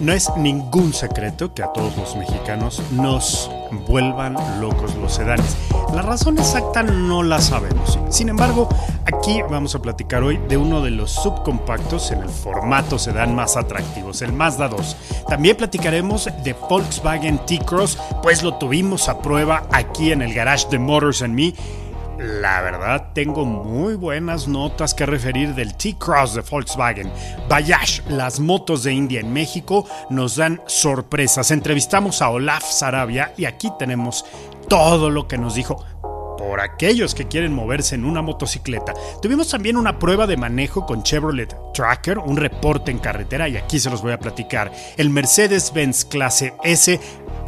No 0.00 0.14
es 0.14 0.30
ningún 0.38 0.94
secreto 0.94 1.52
que 1.52 1.62
a 1.62 1.72
todos 1.74 1.94
los 1.98 2.16
mexicanos 2.16 2.82
nos 2.90 3.50
vuelvan 3.86 4.34
locos 4.58 4.94
los 4.94 5.12
sedanes. 5.12 5.58
La 5.94 6.00
razón 6.00 6.38
exacta 6.38 6.82
no 6.82 7.22
la 7.22 7.38
sabemos. 7.38 7.98
Sin 8.08 8.30
embargo, 8.30 8.66
aquí 9.04 9.42
vamos 9.50 9.74
a 9.74 9.82
platicar 9.82 10.22
hoy 10.22 10.38
de 10.48 10.56
uno 10.56 10.80
de 10.80 10.90
los 10.90 11.10
subcompactos 11.10 12.12
en 12.12 12.22
el 12.22 12.30
formato 12.30 12.98
sedán 12.98 13.34
más 13.34 13.58
atractivos, 13.58 14.22
el 14.22 14.32
Mazda 14.32 14.68
2. 14.68 14.96
También 15.28 15.58
platicaremos 15.58 16.30
de 16.44 16.54
Volkswagen 16.54 17.38
T-Cross, 17.44 17.98
pues 18.22 18.42
lo 18.42 18.54
tuvimos 18.54 19.08
a 19.10 19.20
prueba 19.20 19.64
aquí 19.70 20.12
en 20.12 20.22
el 20.22 20.32
garage 20.32 20.66
de 20.70 20.78
Motors 20.78 21.20
and 21.20 21.34
Me 21.34 21.52
la 22.20 22.60
verdad, 22.60 23.12
tengo 23.14 23.46
muy 23.46 23.94
buenas 23.94 24.46
notas 24.46 24.92
que 24.92 25.06
referir 25.06 25.54
del 25.54 25.74
T-Cross 25.74 26.34
de 26.34 26.42
Volkswagen. 26.42 27.10
Bayash, 27.48 28.02
las 28.08 28.40
motos 28.40 28.82
de 28.82 28.92
India 28.92 29.20
en 29.20 29.32
México 29.32 29.86
nos 30.10 30.36
dan 30.36 30.60
sorpresas. 30.66 31.50
Entrevistamos 31.50 32.20
a 32.20 32.28
Olaf 32.28 32.62
Sarabia 32.62 33.32
y 33.38 33.46
aquí 33.46 33.70
tenemos 33.78 34.26
todo 34.68 35.08
lo 35.08 35.26
que 35.26 35.38
nos 35.38 35.54
dijo 35.54 35.82
por 36.40 36.60
aquellos 36.60 37.14
que 37.14 37.28
quieren 37.28 37.52
moverse 37.52 37.94
en 37.94 38.04
una 38.04 38.22
motocicleta. 38.22 38.94
Tuvimos 39.20 39.50
también 39.50 39.76
una 39.76 39.98
prueba 39.98 40.26
de 40.26 40.38
manejo 40.38 40.86
con 40.86 41.02
Chevrolet 41.02 41.54
Tracker, 41.74 42.18
un 42.18 42.36
reporte 42.36 42.90
en 42.90 42.98
carretera 42.98 43.48
y 43.48 43.56
aquí 43.58 43.78
se 43.78 43.90
los 43.90 44.00
voy 44.02 44.12
a 44.12 44.18
platicar. 44.18 44.72
El 44.96 45.10
Mercedes-Benz 45.10 46.06
clase 46.06 46.54
S 46.64 46.98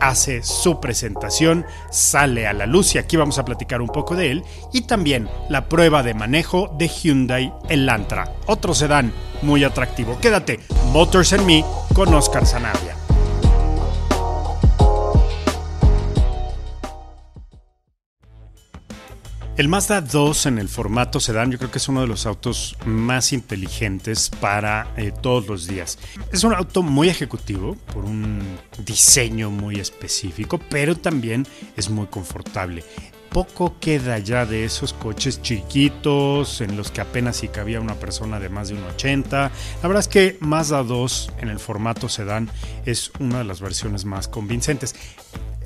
hace 0.03 0.43
su 0.43 0.81
presentación, 0.81 1.65
sale 1.91 2.47
a 2.47 2.53
la 2.53 2.67
luz 2.67 2.95
y 2.95 2.99
aquí 2.99 3.17
vamos 3.17 3.39
a 3.39 3.45
platicar 3.45 3.81
un 3.81 3.89
poco 3.89 4.17
de 4.17 4.31
él, 4.31 4.45
y 4.73 4.83
también 4.83 5.29
la 5.49 5.69
prueba 5.69 6.03
de 6.03 6.15
manejo 6.15 6.75
de 6.77 6.89
Hyundai 6.89 7.53
Elantra, 7.69 8.33
otro 8.47 8.75
sedán 8.75 9.13
muy 9.43 9.65
atractivo. 9.65 10.19
Quédate, 10.21 10.61
Motors 10.93 11.33
and 11.33 11.47
Me 11.47 11.65
con 11.95 12.13
Oscar 12.15 12.47
Sanabria. 12.47 13.02
El 19.63 19.69
Mazda 19.69 20.01
2 20.01 20.47
en 20.47 20.59
el 20.59 20.69
formato 20.69 21.21
sedán 21.21 21.53
yo 21.53 21.57
creo 21.57 21.71
que 21.71 21.79
es 21.79 21.89
uno 21.89 22.01
de 22.01 22.09
los 22.09 22.27
autos 22.27 22.77
más 22.85 23.33
inteligentes 23.33 24.29
para 24.29 24.93
eh, 24.97 25.13
todos 25.13 25.47
los 25.47 25.69
días. 25.69 26.01
Es 26.33 26.43
un 26.43 26.53
auto 26.53 26.83
muy 26.83 27.09
ejecutivo 27.09 27.77
por 27.95 28.05
un 28.05 28.43
diseño 28.85 29.51
muy 29.53 29.77
específico, 29.77 30.59
pero 30.69 30.97
también 30.97 31.47
es 31.77 31.91
muy 31.91 32.09
confortable. 32.09 32.83
Poco 33.31 33.77
queda 33.79 34.19
ya 34.19 34.47
de 34.47 34.65
esos 34.65 34.93
coches 34.95 35.41
chiquitos 35.43 36.61
en 36.61 36.77
los 36.77 36.91
que 36.91 37.01
apenas 37.01 37.37
si 37.37 37.47
cabía 37.47 37.81
una 37.81 37.95
persona 37.95 38.41
de 38.41 38.49
más 38.49 38.69
de 38.69 38.75
un 38.75 38.83
80. 38.83 39.53
La 39.81 39.89
verdad 39.89 40.01
es 40.01 40.09
que 40.09 40.39
Mazda 40.41 40.83
2 40.83 41.35
en 41.39 41.51
el 41.51 41.61
formato 41.61 42.09
sedán 42.09 42.51
es 42.85 43.13
una 43.21 43.39
de 43.39 43.45
las 43.45 43.61
versiones 43.61 44.05
más 44.07 44.27
convincentes. 44.27 44.97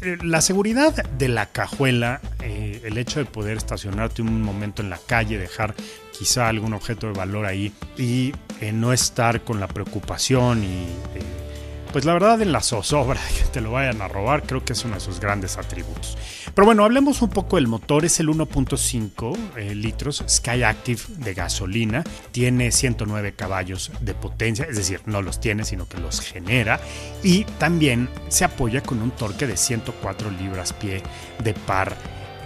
Eh, 0.03 0.19
la 0.23 0.41
seguridad 0.41 0.93
de 1.05 1.29
la 1.29 1.47
cajuela, 1.47 2.21
eh, 2.43 2.81
el 2.85 2.99
hecho 2.99 3.19
de 3.19 3.25
poder 3.25 3.57
estacionarte 3.57 4.23
un 4.23 4.43
momento 4.43 4.83
en 4.83 4.91
la 4.91 4.99
calle, 4.99 5.39
dejar 5.39 5.75
quizá 6.17 6.49
algún 6.49 6.75
objeto 6.75 7.07
de 7.09 7.13
valor 7.13 7.47
ahí 7.47 7.73
y 7.97 8.33
eh, 8.61 8.73
no 8.73 8.93
estar 8.93 9.43
con 9.43 9.61
la 9.61 9.69
preocupación 9.69 10.65
y 10.65 10.87
pues 11.97 12.05
la 12.05 12.13
verdad 12.13 12.43
en 12.43 12.53
la 12.53 12.61
zozobra 12.61 13.19
que 13.39 13.49
te 13.51 13.63
lo 13.63 13.73
vayan 13.73 14.03
a 14.03 14.07
robar 14.07 14.43
creo 14.43 14.63
que 14.63 14.75
es 14.75 14.85
uno 14.85 14.97
de 14.97 15.01
sus 15.01 15.19
grandes 15.19 15.57
atributos. 15.57 16.19
Pero 16.55 16.67
bueno, 16.67 16.85
hablemos 16.85 17.23
un 17.23 17.31
poco 17.31 17.57
del 17.57 17.69
motor, 17.69 18.05
es 18.05 18.21
el 18.21 18.29
1.5 18.29 19.39
eh, 19.57 19.75
litros 19.75 20.23
Sky 20.29 20.63
Active 20.63 21.01
de 21.09 21.33
gasolina, 21.33 22.05
tiene 22.33 22.71
109 22.71 23.33
caballos 23.33 23.93
de 24.03 24.13
potencia, 24.13 24.67
es 24.69 24.77
decir, 24.77 25.01
no 25.07 25.23
los 25.23 25.41
tiene 25.41 25.65
sino 25.65 25.89
que 25.89 25.97
los 25.97 26.21
genera. 26.21 26.81
Y 27.23 27.45
también 27.45 28.11
se 28.29 28.45
apoya 28.45 28.83
con 28.83 29.01
un 29.01 29.11
torque 29.13 29.47
de 29.47 29.57
104 29.57 30.31
libras 30.33 30.75
pie 30.75 31.03
de 31.43 31.55
par. 31.55 31.97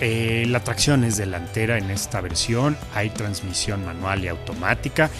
Eh, 0.01 0.47
la 0.49 0.63
tracción 0.63 1.03
es 1.03 1.17
delantera 1.17 1.77
en 1.77 1.91
esta 1.91 2.21
versión, 2.21 2.77
hay 2.95 3.11
transmisión 3.11 3.85
manual 3.85 4.25
y 4.25 4.29
automática. 4.29 5.11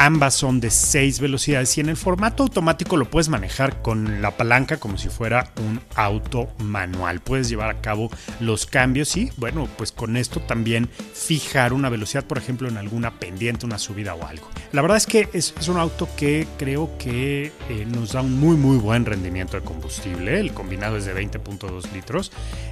Ambas 0.00 0.34
son 0.34 0.60
de 0.60 0.70
6 0.70 1.18
velocidades 1.18 1.76
y 1.76 1.80
en 1.80 1.88
el 1.88 1.96
formato 1.96 2.44
automático 2.44 2.96
lo 2.96 3.10
puedes 3.10 3.28
manejar 3.28 3.82
con 3.82 4.22
la 4.22 4.36
palanca 4.36 4.76
como 4.76 4.96
si 4.96 5.08
fuera 5.08 5.52
un 5.56 5.80
auto 5.96 6.52
manual. 6.58 7.18
Puedes 7.18 7.48
llevar 7.48 7.68
a 7.68 7.80
cabo 7.80 8.08
los 8.38 8.64
cambios 8.64 9.16
y 9.16 9.32
bueno, 9.38 9.68
pues 9.76 9.90
con 9.90 10.16
esto 10.16 10.38
también 10.38 10.88
fijar 10.88 11.72
una 11.72 11.88
velocidad, 11.88 12.24
por 12.24 12.38
ejemplo, 12.38 12.68
en 12.68 12.76
alguna 12.76 13.18
pendiente, 13.18 13.66
una 13.66 13.78
subida 13.78 14.14
o 14.14 14.24
algo. 14.24 14.48
La 14.70 14.82
verdad 14.82 14.98
es 14.98 15.06
que 15.06 15.28
es, 15.32 15.52
un 15.66 15.78
auto 15.78 16.08
que 16.16 16.46
creo 16.58 16.96
que 16.96 17.50
eh, 17.68 17.84
nos 17.84 18.12
da 18.12 18.20
un 18.20 18.38
muy 18.38 18.56
muy 18.56 18.76
buen 18.76 19.04
rendimiento 19.04 19.58
de 19.58 19.64
combustible. 19.64 20.38
El 20.38 20.54
combinado 20.54 20.96
es 20.96 21.06
de 21.06 21.14
20.2 21.14 21.92
litros, 21.92 22.30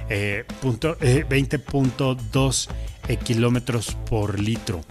20.2 0.09 2.69
eh, 2.69 2.73
eh, 3.09 3.17
kilómetros 3.17 3.97
por 4.09 4.39
litro. 4.39 4.81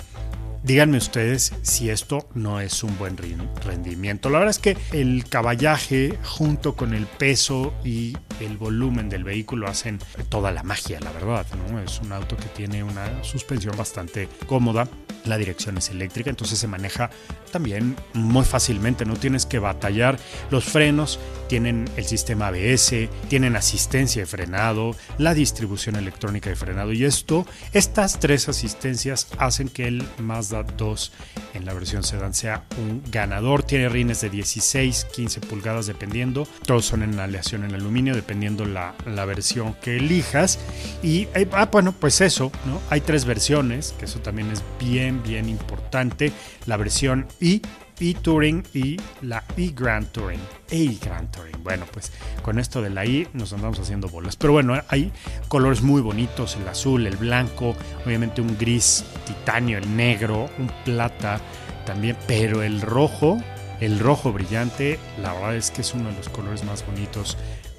Díganme 0.66 0.98
ustedes 0.98 1.52
si 1.62 1.90
esto 1.90 2.28
no 2.34 2.58
es 2.58 2.82
un 2.82 2.98
buen 2.98 3.16
rendimiento. 3.16 4.28
La 4.30 4.40
verdad 4.40 4.50
es 4.50 4.58
que 4.58 4.76
el 4.90 5.24
caballaje 5.28 6.18
junto 6.24 6.74
con 6.74 6.92
el 6.92 7.06
peso 7.06 7.72
y 7.84 8.16
el 8.40 8.56
volumen 8.56 9.08
del 9.08 9.22
vehículo 9.22 9.68
hacen 9.68 10.00
toda 10.28 10.50
la 10.50 10.64
magia, 10.64 10.98
la 10.98 11.12
verdad. 11.12 11.46
¿no? 11.70 11.78
Es 11.78 12.00
un 12.00 12.10
auto 12.10 12.36
que 12.36 12.46
tiene 12.46 12.82
una 12.82 13.22
suspensión 13.22 13.76
bastante 13.76 14.28
cómoda. 14.48 14.88
La 15.24 15.38
dirección 15.38 15.78
es 15.78 15.90
eléctrica, 15.90 16.30
entonces 16.30 16.58
se 16.58 16.68
maneja 16.68 17.10
también 17.52 17.96
muy 18.12 18.44
fácilmente. 18.44 19.04
No 19.04 19.14
tienes 19.14 19.46
que 19.46 19.60
batallar. 19.60 20.18
Los 20.50 20.64
frenos 20.64 21.20
tienen 21.48 21.88
el 21.96 22.04
sistema 22.04 22.48
ABS, 22.48 23.08
tienen 23.28 23.54
asistencia 23.54 24.22
de 24.22 24.26
frenado, 24.26 24.96
la 25.18 25.32
distribución 25.32 25.94
electrónica 25.94 26.50
de 26.50 26.56
frenado. 26.56 26.92
Y 26.92 27.04
esto, 27.04 27.46
estas 27.72 28.18
tres 28.18 28.48
asistencias 28.48 29.28
hacen 29.38 29.68
que 29.68 29.86
el 29.86 30.04
Mazda 30.18 30.55
2 30.62 31.12
en 31.54 31.64
la 31.64 31.74
versión 31.74 32.02
sedán 32.02 32.34
sea 32.34 32.64
un 32.78 33.02
ganador. 33.10 33.62
Tiene 33.62 33.88
rines 33.88 34.20
de 34.20 34.30
16, 34.30 35.06
15 35.14 35.40
pulgadas 35.42 35.86
dependiendo. 35.86 36.46
Todos 36.66 36.84
son 36.84 37.02
en 37.02 37.18
aleación 37.18 37.64
en 37.64 37.74
aluminio 37.74 38.14
dependiendo 38.14 38.64
la, 38.64 38.94
la 39.06 39.24
versión 39.24 39.74
que 39.74 39.96
elijas. 39.96 40.58
Y 41.02 41.28
eh, 41.34 41.48
ah, 41.52 41.68
bueno, 41.70 41.92
pues 41.92 42.20
eso, 42.20 42.52
¿no? 42.66 42.80
Hay 42.90 43.00
tres 43.00 43.24
versiones, 43.24 43.94
que 43.98 44.04
eso 44.04 44.20
también 44.20 44.50
es 44.50 44.62
bien, 44.78 45.22
bien 45.22 45.48
importante. 45.48 46.32
La 46.66 46.76
versión 46.76 47.26
I 47.40 47.62
e-Touring 48.00 48.64
y 48.74 48.96
la 49.22 49.42
E-Grand 49.56 50.06
Touring. 50.12 50.40
E-Grand 50.70 51.30
Touring. 51.30 51.62
Bueno, 51.62 51.84
pues 51.92 52.12
con 52.42 52.58
esto 52.58 52.82
de 52.82 52.90
la 52.90 53.04
I 53.04 53.28
nos 53.32 53.52
andamos 53.52 53.78
haciendo 53.78 54.08
bolas. 54.08 54.36
Pero 54.36 54.52
bueno, 54.52 54.80
hay 54.88 55.12
colores 55.48 55.82
muy 55.82 56.00
bonitos, 56.02 56.56
el 56.56 56.68
azul, 56.68 57.06
el 57.06 57.16
blanco, 57.16 57.74
obviamente 58.04 58.40
un 58.40 58.56
gris 58.58 59.04
titanio, 59.26 59.78
el 59.78 59.96
negro, 59.96 60.50
un 60.58 60.70
plata 60.84 61.40
también, 61.84 62.16
pero 62.26 62.62
el 62.62 62.80
rojo, 62.80 63.38
el 63.80 63.98
rojo 63.98 64.32
brillante, 64.32 64.98
la 65.22 65.32
verdad 65.32 65.56
es 65.56 65.70
que 65.70 65.82
es 65.82 65.94
uno 65.94 66.10
de 66.10 66.16
los 66.16 66.28
colores 66.28 66.64
más 66.64 66.84
bonitos 66.84 67.36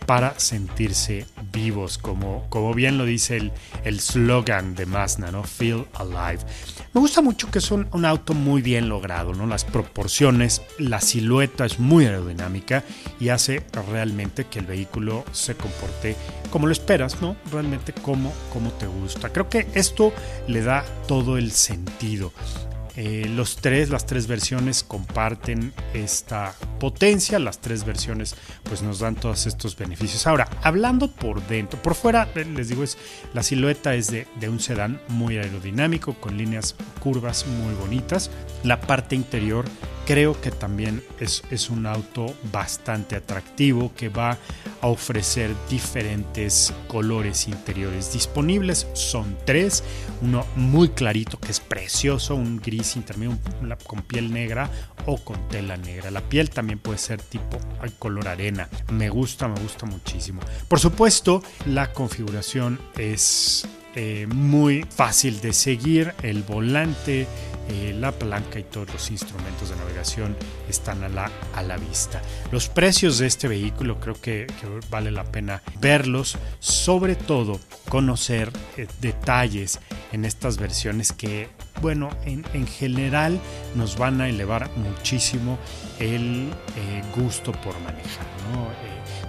para 0.07 0.39
sentirse 0.39 1.25
vivos, 1.51 1.97
como, 1.97 2.47
como 2.49 2.73
bien 2.73 2.97
lo 2.97 3.05
dice 3.05 3.51
el 3.83 3.99
slogan 3.99 4.73
de 4.73 4.85
Mazda, 4.85 5.31
¿no? 5.31 5.43
Feel 5.43 5.85
Alive. 5.93 6.43
Me 6.93 7.01
gusta 7.01 7.21
mucho 7.21 7.51
que 7.51 7.59
es 7.59 7.69
un, 7.69 7.87
un, 7.91 8.05
auto 8.05 8.33
muy 8.33 8.61
bien 8.61 8.87
logrado, 8.87 9.33
¿no? 9.33 9.45
Las 9.45 9.65
proporciones, 9.65 10.61
la 10.79 11.01
silueta 11.01 11.65
es 11.65 11.77
muy 11.77 12.05
aerodinámica 12.05 12.85
y 13.19 13.29
hace 13.29 13.63
realmente 13.91 14.45
que 14.45 14.59
el 14.59 14.65
vehículo 14.65 15.25
se 15.33 15.55
comporte 15.55 16.15
como 16.49 16.67
lo 16.67 16.71
esperas, 16.71 17.21
¿no? 17.21 17.35
Realmente 17.51 17.91
como, 17.93 18.33
como 18.51 18.71
te 18.71 18.87
gusta. 18.87 19.29
Creo 19.29 19.49
que 19.49 19.67
esto 19.73 20.13
le 20.47 20.61
da 20.61 20.85
todo 21.07 21.37
el 21.37 21.51
sentido. 21.51 22.31
Eh, 22.99 23.29
los 23.29 23.57
tres, 23.57 23.91
las 23.91 24.07
tres 24.07 24.25
versiones 24.25 24.83
comparten 24.83 25.71
esta 25.93 26.55
potencia, 26.79 27.37
las 27.37 27.59
tres 27.59 27.85
versiones 27.85 28.35
pues 28.63 28.81
nos 28.81 28.97
dan 28.97 29.13
todos 29.13 29.45
estos 29.45 29.77
beneficios. 29.77 30.25
Ahora, 30.25 30.49
hablando 30.63 31.11
por 31.11 31.45
dentro, 31.45 31.79
por 31.79 31.93
fuera, 31.93 32.27
eh, 32.33 32.43
les 32.43 32.69
digo, 32.69 32.83
es 32.83 32.97
la 33.35 33.43
silueta 33.43 33.93
es 33.93 34.09
de, 34.09 34.25
de 34.39 34.49
un 34.49 34.59
sedán 34.59 34.99
muy 35.09 35.37
aerodinámico, 35.37 36.15
con 36.15 36.37
líneas 36.37 36.75
curvas 36.99 37.45
muy 37.45 37.75
bonitas. 37.75 38.31
La 38.63 38.81
parte 38.81 39.15
interior 39.15 39.65
creo 40.07 40.39
que 40.39 40.51
también 40.51 41.03
es, 41.19 41.43
es, 41.51 41.69
un 41.69 41.85
auto 41.85 42.33
bastante 42.49 43.17
atractivo 43.17 43.91
que 43.93 44.07
va 44.07 44.37
a 44.79 44.87
ofrecer 44.87 45.53
diferentes 45.69 46.73
colores 46.87 47.49
interiores 47.49 48.13
disponibles. 48.13 48.87
Son 48.93 49.37
tres, 49.45 49.83
uno 50.21 50.45
muy 50.55 50.89
clarito 50.89 51.37
que 51.37 51.51
es 51.51 51.59
precioso, 51.59 52.35
un 52.35 52.61
gris 52.61 52.95
intermedio 52.95 53.37
con 53.85 54.01
piel 54.01 54.31
negra 54.31 54.71
o 55.05 55.17
con 55.17 55.49
tela 55.49 55.75
negra. 55.75 56.09
La 56.09 56.21
piel 56.21 56.49
también 56.49 56.79
puede 56.79 56.99
ser 56.99 57.21
tipo 57.21 57.59
color 57.99 58.29
arena. 58.29 58.69
Me 58.89 59.09
gusta, 59.09 59.49
me 59.49 59.59
gusta 59.59 59.85
muchísimo. 59.85 60.39
Por 60.69 60.79
supuesto, 60.79 61.43
la 61.65 61.91
configuración 61.91 62.79
es 62.97 63.67
eh, 63.99 64.27
muy 64.27 64.83
fácil 64.83 65.41
de 65.41 65.53
seguir. 65.53 66.13
El 66.21 66.43
volante 66.43 67.25
eh, 67.69 67.93
la 67.99 68.13
palanca 68.13 68.59
y 68.59 68.63
todos 68.63 68.93
los 68.93 69.11
instrumentos 69.11 69.69
de 69.69 69.75
navegación 69.75 70.37
están 70.69 71.03
a 71.03 71.09
la, 71.09 71.29
a 71.53 71.63
la 71.63 71.75
vista. 71.75 72.21
Los 72.49 72.69
precios 72.69 73.17
de 73.17 73.27
este 73.27 73.49
vehículo 73.49 73.99
creo 73.99 74.15
que, 74.21 74.47
vale 74.89 75.11
la 75.11 75.25
pena 75.25 75.61
verlos, 75.81 76.37
sobre 76.59 77.15
todo 77.15 77.59
conocer 77.89 78.53
eh, 78.77 78.87
detalles 79.01 79.79
en 80.13 80.23
estas 80.23 80.57
versiones 80.57 81.11
que, 81.11 81.49
bueno, 81.81 82.09
en, 82.25 82.43
en, 82.53 82.67
general 82.67 83.39
nos 83.75 83.97
van 83.97 84.21
a 84.21 84.29
elevar 84.29 84.69
muchísimo 84.77 85.57
el 85.99 86.49
eh, 86.75 87.01
gusto 87.15 87.51
por 87.51 87.79
manejar. 87.81 88.25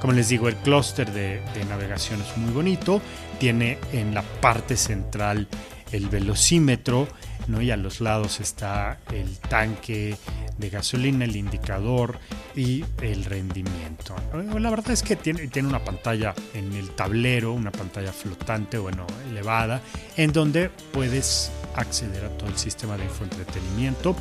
como 0.00 0.12
les 0.12 0.29
digo, 0.29 0.49
el 0.49 0.56
clúster 0.56 1.11
de 1.12 1.41
navegación 1.69 2.21
es 2.21 2.37
muy 2.37 2.53
bonito, 2.53 3.00
tiene 3.39 3.79
en 3.93 4.15
la 4.15 4.23
parte 4.23 4.77
central 4.77 5.49
el 5.93 6.09
velocímetro, 6.09 7.09
¿no? 7.49 7.61
y 7.61 7.71
a 7.71 7.77
los 7.77 8.00
lados 8.00 8.41
está 8.41 9.00
el 9.12 9.39
tanque 9.39 10.17
de 10.56 10.71
gasolina, 10.71 11.25
el 11.25 11.37
indicador 11.37 12.19
y 12.55 12.85
el 13.03 13.25
rendimiento. 13.25 14.15
La 14.59 14.71
verdad 14.71 14.91
es 14.91 15.03
que 15.03 15.17
tiene, 15.17 15.49
tiene 15.49 15.69
una 15.69 15.85
pantalla 15.85 16.35
en 16.55 16.73
el 16.75 16.91
tablero, 16.91 17.53
una 17.53 17.73
pantalla 17.73 18.12
flotante, 18.12 18.79
bueno, 18.79 19.06
elevada, 19.31 19.81
en 20.17 20.33
donde 20.33 20.71
puedes 20.93 21.50
acceder 21.75 22.25
a 22.25 22.29
todo 22.31 22.49
el 22.49 22.59
sistema 22.59 22.97
de 22.97 23.05
infoentretenimiento. 23.05 24.17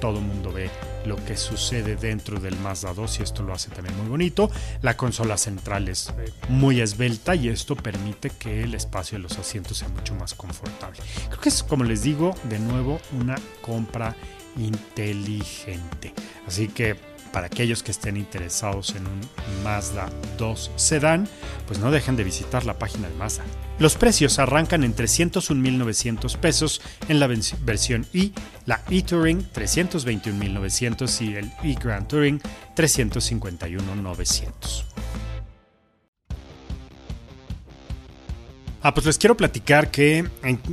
Todo 0.00 0.18
el 0.18 0.24
mundo 0.24 0.52
ve 0.52 0.70
lo 1.06 1.16
que 1.24 1.36
sucede 1.36 1.96
dentro 1.96 2.38
del 2.40 2.56
Mazda 2.58 2.92
2 2.92 3.20
y 3.20 3.22
esto 3.22 3.42
lo 3.42 3.52
hace 3.52 3.70
también 3.70 3.96
muy 3.96 4.08
bonito. 4.08 4.50
La 4.82 4.96
consola 4.96 5.36
central 5.36 5.88
es 5.88 6.12
eh, 6.18 6.32
muy 6.48 6.80
esbelta 6.80 7.34
y 7.34 7.48
esto 7.48 7.76
permite 7.76 8.30
que 8.30 8.62
el 8.62 8.74
espacio 8.74 9.18
de 9.18 9.22
los 9.22 9.38
asientos 9.38 9.78
sea 9.78 9.88
mucho 9.88 10.14
más 10.14 10.34
confortable. 10.34 10.98
Creo 11.28 11.40
que 11.40 11.48
es, 11.48 11.62
como 11.62 11.84
les 11.84 12.02
digo, 12.02 12.34
de 12.44 12.58
nuevo 12.58 13.00
una 13.18 13.36
compra 13.60 14.14
inteligente. 14.56 16.12
Así 16.46 16.68
que 16.68 16.96
para 17.28 17.46
aquellos 17.46 17.82
que 17.82 17.90
estén 17.90 18.16
interesados 18.16 18.94
en 18.96 19.06
un 19.06 19.20
Mazda 19.64 20.08
2 20.38 20.70
sedán, 20.76 21.28
pues 21.66 21.78
no 21.78 21.90
dejen 21.90 22.16
de 22.16 22.24
visitar 22.24 22.64
la 22.64 22.78
página 22.78 23.06
de 23.08 23.14
Mazda. 23.14 23.44
Los 23.78 23.96
precios 23.96 24.38
arrancan 24.38 24.84
en 24.84 24.96
301.900 24.96 26.38
pesos 26.38 26.80
en 27.08 27.20
la 27.20 27.26
versión 27.26 28.06
I, 28.12 28.32
la 28.66 28.82
e-Touring 28.90 29.46
321.900 29.52 31.20
y 31.20 31.36
el 31.36 31.52
e-Grand 31.62 32.08
Touring 32.08 32.40
351.900. 32.74 34.84
Ah, 38.80 38.94
pues 38.94 39.06
les 39.06 39.18
quiero 39.18 39.36
platicar 39.36 39.90
que 39.90 40.24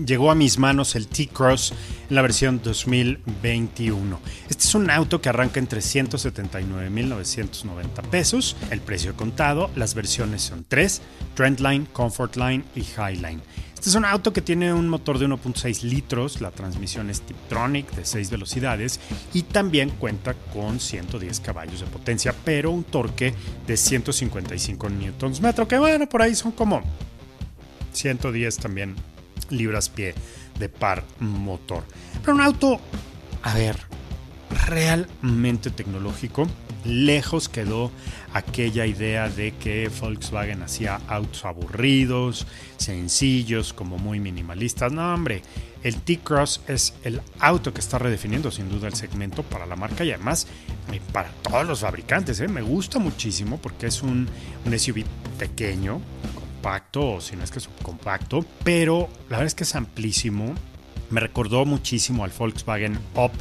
llegó 0.06 0.30
a 0.30 0.36
mis 0.36 0.60
manos 0.60 0.96
el 0.96 1.08
T-Cross 1.08 1.74
en 2.08 2.16
la 2.16 2.22
versión 2.22 2.62
2021. 2.64 4.20
Este 4.48 4.64
es 4.64 4.76
un 4.76 4.92
auto 4.92 5.22
que 5.22 5.30
arranca 5.30 5.60
en 5.60 5.68
379.990 5.68 8.04
pesos, 8.12 8.56
el 8.70 8.82
precio 8.82 9.16
contado. 9.16 9.72
Las 9.76 9.96
versiones 9.96 10.44
son 10.44 10.66
3, 10.68 11.02
Trendline, 11.34 11.88
Comfortline 11.88 12.64
y 12.76 12.82
Highline. 12.82 13.42
Este 13.74 13.90
es 13.90 13.96
un 13.96 14.06
auto 14.06 14.34
que 14.34 14.42
tiene 14.42 14.72
un 14.72 14.88
motor 14.88 15.18
de 15.18 15.28
1.6 15.28 15.82
litros, 15.82 16.42
la 16.42 16.52
transmisión 16.52 17.10
es 17.10 17.22
Tiptronic 17.22 17.90
de 17.96 18.06
6 18.06 18.30
velocidades 18.30 19.00
y 19.34 19.42
también 19.42 19.90
cuenta 19.90 20.36
con 20.54 20.80
110 20.80 21.40
caballos 21.40 21.80
de 21.80 21.88
potencia, 21.88 22.36
pero 22.46 22.70
un 22.70 22.84
torque 22.84 23.34
de 23.66 23.78
155 23.78 24.90
Nm, 24.90 25.68
que 25.68 25.80
bueno, 25.80 26.08
por 26.08 26.22
ahí 26.22 26.36
son 26.36 26.52
como 26.52 26.84
110 27.96 28.58
también 28.58 28.96
libras 29.50 29.90
pie 29.90 30.14
de 30.60 30.70
par 30.70 31.04
motor. 31.20 31.84
Pero 32.22 32.36
un 32.36 32.42
auto, 32.42 32.80
a 33.44 33.54
ver, 33.54 33.78
realmente 34.66 35.70
tecnológico. 35.70 36.48
Lejos 36.84 37.50
quedó 37.50 37.92
aquella 38.34 38.86
idea 38.86 39.28
de 39.28 39.54
que 39.54 39.90
Volkswagen 40.00 40.62
hacía 40.62 41.02
autos 41.08 41.44
aburridos, 41.46 42.46
sencillos, 42.78 43.74
como 43.74 43.98
muy 43.98 44.20
minimalistas. 44.20 44.92
No, 44.92 45.14
hombre, 45.14 45.42
el 45.84 45.96
T-Cross 46.02 46.62
es 46.68 46.94
el 47.04 47.22
auto 47.40 47.74
que 47.74 47.80
está 47.80 47.98
redefiniendo 47.98 48.52
sin 48.52 48.70
duda 48.70 48.88
el 48.88 48.94
segmento 48.94 49.42
para 49.42 49.66
la 49.66 49.76
marca 49.76 50.04
y 50.04 50.12
además 50.12 50.48
eh, 50.92 51.02
para 51.12 51.30
todos 51.42 51.66
los 51.66 51.80
fabricantes. 51.80 52.40
¿eh? 52.40 52.48
Me 52.48 52.62
gusta 52.62 53.00
muchísimo 53.00 53.58
porque 53.58 53.88
es 53.88 54.04
un, 54.04 54.28
un 54.66 54.80
SUV 54.80 55.06
pequeño, 55.40 56.02
compacto, 56.66 57.14
o 57.14 57.22
si 57.22 57.36
no 57.36 57.44
es 57.44 57.52
que 57.52 57.60
es 57.60 57.70
compacto, 57.84 58.44
pero 58.64 59.08
la 59.30 59.38
verdad 59.38 59.46
es 59.46 59.54
que 59.54 59.66
es 59.66 59.76
amplísimo. 59.76 60.56
Me 61.12 61.20
recordó 61.20 61.64
muchísimo 61.64 62.24
al 62.24 62.32
Volkswagen 62.36 62.98
Up 63.14 63.34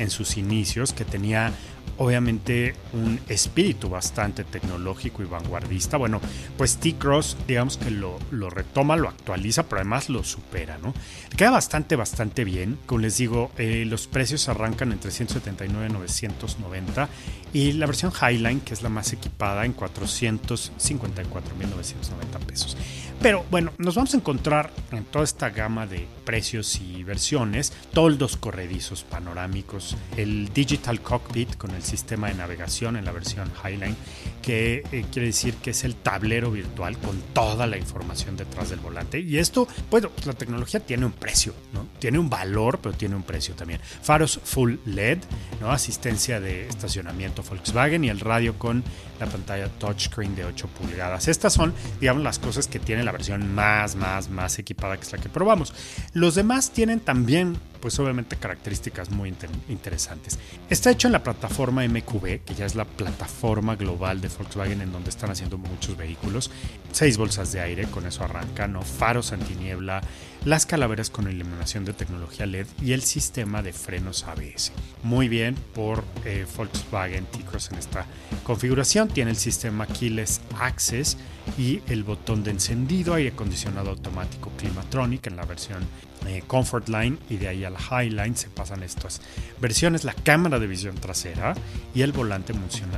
en 0.00 0.10
sus 0.10 0.36
inicios, 0.36 0.92
que 0.92 1.04
tenía 1.04 1.52
obviamente 1.98 2.74
un 2.92 3.20
espíritu 3.28 3.88
bastante 3.88 4.42
tecnológico 4.42 5.22
y 5.22 5.26
vanguardista. 5.26 5.96
Bueno, 5.96 6.20
pues 6.58 6.78
T-Cross, 6.78 7.36
digamos 7.46 7.76
que 7.76 7.92
lo, 7.92 8.18
lo, 8.32 8.50
retoma, 8.50 8.96
lo 8.96 9.08
actualiza, 9.08 9.62
pero 9.62 9.82
además 9.82 10.08
lo 10.08 10.24
supera, 10.24 10.76
¿no? 10.78 10.92
queda 11.36 11.50
bastante, 11.50 11.94
bastante 11.94 12.42
bien. 12.42 12.80
Como 12.86 13.02
les 13.02 13.16
digo, 13.16 13.52
eh, 13.58 13.84
los 13.86 14.08
precios 14.08 14.48
arrancan 14.48 14.90
en 14.90 14.98
379,990 14.98 17.08
y 17.52 17.72
la 17.72 17.86
versión 17.86 18.12
Highline, 18.12 18.60
que 18.60 18.74
es 18.74 18.82
la 18.82 18.88
más 18.88 19.12
equipada, 19.12 19.64
en 19.64 19.72
454,990 19.72 22.38
pesos. 22.40 22.76
Pero 23.22 23.44
bueno, 23.52 23.72
nos 23.78 23.94
vamos 23.94 24.14
a 24.14 24.16
encontrar 24.16 24.72
en 24.90 25.04
toda 25.04 25.24
esta 25.24 25.50
gama 25.50 25.86
de 25.86 26.08
precios 26.24 26.80
y 26.80 27.04
versiones 27.04 27.72
toldos 27.92 28.36
corredizos 28.36 29.04
panorámicos, 29.04 29.96
el 30.16 30.52
Digital 30.52 31.00
Cockpit 31.00 31.56
con 31.56 31.70
el 31.70 31.84
sistema 31.84 32.26
de 32.26 32.34
navegación 32.34 32.96
en 32.96 33.04
la 33.04 33.12
versión 33.12 33.48
Highline, 33.62 33.94
que 34.42 34.82
eh, 34.90 35.04
quiere 35.12 35.26
decir 35.26 35.54
que 35.54 35.70
es 35.70 35.84
el 35.84 35.94
tablero 35.94 36.50
virtual 36.50 36.98
con 36.98 37.16
toda 37.32 37.68
la 37.68 37.78
información 37.78 38.36
detrás 38.36 38.70
del 38.70 38.80
volante. 38.80 39.20
Y 39.20 39.38
esto, 39.38 39.68
bueno, 39.88 40.10
pues 40.10 40.26
la 40.26 40.32
tecnología 40.32 40.80
tiene 40.80 41.06
un 41.06 41.12
precio, 41.12 41.54
¿no? 41.72 41.86
Tiene 42.00 42.18
un 42.18 42.28
valor, 42.28 42.80
pero 42.82 42.96
tiene 42.96 43.14
un 43.14 43.22
precio 43.22 43.54
también. 43.54 43.80
Faros 44.02 44.40
Full 44.42 44.74
LED. 44.84 45.18
Asistencia 45.64 46.40
de 46.40 46.68
estacionamiento 46.68 47.41
Volkswagen 47.42 48.04
y 48.04 48.08
el 48.08 48.20
radio 48.20 48.58
con 48.58 48.82
la 49.20 49.26
pantalla 49.26 49.68
touchscreen 49.68 50.34
de 50.34 50.44
8 50.44 50.68
pulgadas. 50.68 51.28
Estas 51.28 51.52
son, 51.52 51.72
digamos, 52.00 52.22
las 52.22 52.38
cosas 52.38 52.66
que 52.66 52.78
tiene 52.78 53.04
la 53.04 53.12
versión 53.12 53.54
más, 53.54 53.94
más, 53.94 54.28
más 54.30 54.58
equipada 54.58 54.96
que 54.96 55.02
es 55.02 55.12
la 55.12 55.18
que 55.18 55.28
probamos. 55.28 55.72
Los 56.12 56.34
demás 56.34 56.72
tienen 56.72 57.00
también, 57.00 57.56
pues 57.80 57.98
obviamente, 57.98 58.36
características 58.36 59.10
muy 59.10 59.34
interesantes. 59.68 60.38
Está 60.68 60.90
hecho 60.90 61.08
en 61.08 61.12
la 61.12 61.22
plataforma 61.22 61.86
MQB, 61.86 62.44
que 62.44 62.54
ya 62.56 62.66
es 62.66 62.74
la 62.74 62.84
plataforma 62.84 63.76
global 63.76 64.20
de 64.20 64.28
Volkswagen 64.28 64.80
en 64.80 64.92
donde 64.92 65.10
están 65.10 65.30
haciendo 65.30 65.58
muchos 65.58 65.96
vehículos. 65.96 66.50
Seis 66.90 67.16
bolsas 67.16 67.52
de 67.52 67.60
aire, 67.60 67.84
con 67.86 68.06
eso 68.06 68.24
arranca, 68.24 68.66
¿no? 68.66 68.82
Faros 68.82 69.32
antiniebla, 69.32 70.02
las 70.44 70.66
calaveras 70.66 71.10
con 71.10 71.30
iluminación 71.30 71.84
de 71.84 71.92
tecnología 71.92 72.46
LED 72.46 72.66
y 72.80 72.92
el 72.92 73.02
sistema 73.02 73.62
de 73.62 73.72
frenos 73.72 74.24
ABS. 74.24 74.72
Muy 75.02 75.28
bien 75.28 75.54
por 75.74 76.04
eh, 76.24 76.46
Volkswagen 76.56 77.26
T-Cross 77.26 77.70
en 77.72 77.78
esta 77.78 78.06
configuración. 78.42 79.08
Tiene 79.08 79.30
el 79.30 79.36
sistema 79.36 79.86
Keyless 79.86 80.40
Access 80.58 81.16
y 81.56 81.80
el 81.88 82.02
botón 82.02 82.42
de 82.42 82.50
encendido, 82.50 83.14
aire 83.14 83.30
acondicionado 83.30 83.90
automático 83.90 84.50
Climatronic 84.56 85.26
en 85.28 85.36
la 85.36 85.44
versión 85.44 85.86
eh, 86.26 86.42
Comfort 86.46 86.88
Line 86.88 87.18
y 87.28 87.36
de 87.36 87.48
ahí 87.48 87.64
a 87.64 87.70
la 87.70 87.78
Highline 87.78 88.36
se 88.36 88.48
pasan 88.48 88.82
estas 88.82 89.20
versiones, 89.60 90.04
la 90.04 90.14
cámara 90.14 90.58
de 90.58 90.66
visión 90.66 90.94
trasera 90.96 91.54
y 91.94 92.02
el 92.02 92.12
volante 92.12 92.52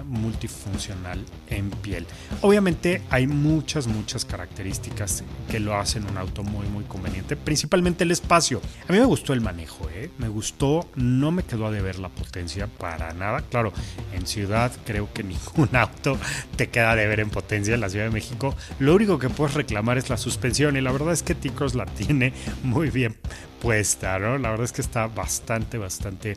multifuncional 0.06 1.24
en 1.50 1.70
piel. 1.70 2.06
Obviamente 2.42 3.02
hay 3.10 3.26
muchas, 3.26 3.86
muchas 3.86 4.24
características 4.24 5.24
que 5.50 5.60
lo 5.60 5.76
hacen 5.76 6.06
un 6.06 6.16
auto 6.18 6.42
muy, 6.42 6.66
muy 6.66 6.84
conveniente, 6.84 7.36
principalmente 7.36 8.04
el 8.04 8.10
espacio. 8.10 8.60
A 8.88 8.92
mí 8.92 8.98
me 8.98 9.04
gustó 9.04 9.32
el 9.32 9.40
manejo, 9.40 9.88
¿eh? 9.90 10.10
me 10.18 10.28
gustó, 10.28 10.88
no 10.94 11.30
me 11.30 11.42
quedó 11.42 11.66
a 11.66 11.70
deber 11.70 11.98
la 11.98 12.08
potencia 12.08 12.66
para 12.66 13.12
nada. 13.14 13.42
Claro, 13.50 13.72
en 14.12 14.26
ciudad 14.26 14.72
creo 14.84 15.12
que 15.12 15.22
ningún 15.24 15.74
auto 15.74 16.18
te 16.56 16.68
queda 16.68 16.96
de 16.96 17.06
ver 17.06 17.20
en 17.20 17.30
potencia 17.30 17.74
en 17.74 17.80
la 17.80 17.88
Ciudad 17.88 18.06
de 18.06 18.10
México. 18.10 18.54
Lo 18.78 18.94
único 18.94 19.18
que 19.18 19.28
puedes 19.28 19.54
reclamar 19.54 19.98
es 19.98 20.10
la 20.10 20.16
suspensión 20.16 20.76
y 20.76 20.80
la 20.80 20.92
verdad 20.92 21.12
es 21.12 21.22
que 21.22 21.34
Ticos 21.34 21.74
la 21.74 21.86
tiene 21.86 22.32
muy 22.62 22.90
bien 22.90 23.13
puesta, 23.60 24.18
¿no? 24.18 24.38
La 24.38 24.50
verdad 24.50 24.64
es 24.64 24.72
que 24.72 24.82
está 24.82 25.06
bastante, 25.06 25.78
bastante 25.78 26.36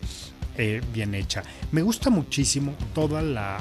eh, 0.60 0.82
bien 0.92 1.14
hecha. 1.14 1.44
Me 1.72 1.84
gusta 1.84 2.10
muchísimo 2.10 2.76
toda 2.96 3.22
la, 3.22 3.60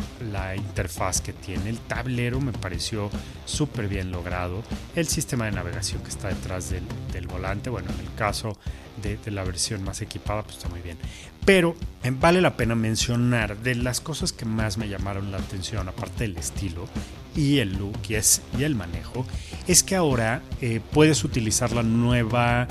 interfaz 0.56 1.20
que 1.20 1.34
tiene. 1.34 1.68
El 1.68 1.78
tablero 1.80 2.40
me 2.40 2.52
pareció 2.52 3.10
súper 3.44 3.86
bien 3.86 4.10
logrado. 4.10 4.62
El 4.94 5.06
sistema 5.06 5.44
de 5.44 5.52
navegación 5.52 6.02
que 6.02 6.08
está 6.08 6.28
detrás 6.28 6.70
del, 6.70 7.26
volante, 7.26 7.68
bueno, 7.68 7.90
en 7.92 8.00
el 8.00 8.14
caso 8.14 8.56
de, 9.02 9.18
la 9.30 9.44
versión 9.44 9.84
más 9.84 10.00
equipada, 10.00 10.42
pues 10.42 10.56
está 10.56 10.70
muy 10.70 10.80
bien. 10.80 10.96
Pero 11.44 11.76
eh, 12.02 12.12
vale 12.18 12.40
la 12.40 12.56
pena 12.56 12.74
mencionar 12.74 13.58
de 13.58 13.74
las 13.74 14.00
cosas 14.00 14.32
que 14.32 14.46
más 14.46 14.78
me 14.78 14.88
llamaron 14.88 15.30
la 15.30 15.38
atención, 15.38 15.88
aparte 15.88 16.24
del 16.24 16.38
estilo 16.38 16.88
y 17.36 17.58
el 17.58 17.74
look 17.74 17.98
y 18.08 18.64
el 18.64 18.74
manejo, 18.74 19.26
es 19.68 19.82
que 19.82 19.94
ahora 19.94 20.42
eh, 20.62 20.80
puedes 20.92 21.22
utilizar 21.22 21.72
la 21.72 21.82
nueva 21.82 22.66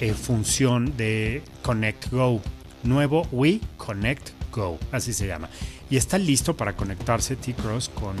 eh, 0.00 0.12
función 0.12 0.96
de 0.96 1.42
Connect 1.62 2.10
Go. 2.10 2.40
Nuevo 2.82 3.26
Wii 3.32 3.60
Connect 3.76 4.30
Go, 4.52 4.78
así 4.92 5.12
se 5.12 5.26
llama. 5.26 5.48
Y 5.90 5.96
está 5.96 6.18
listo 6.18 6.56
para 6.56 6.74
conectarse 6.74 7.36
T-Cross 7.36 7.90
con, 7.90 8.16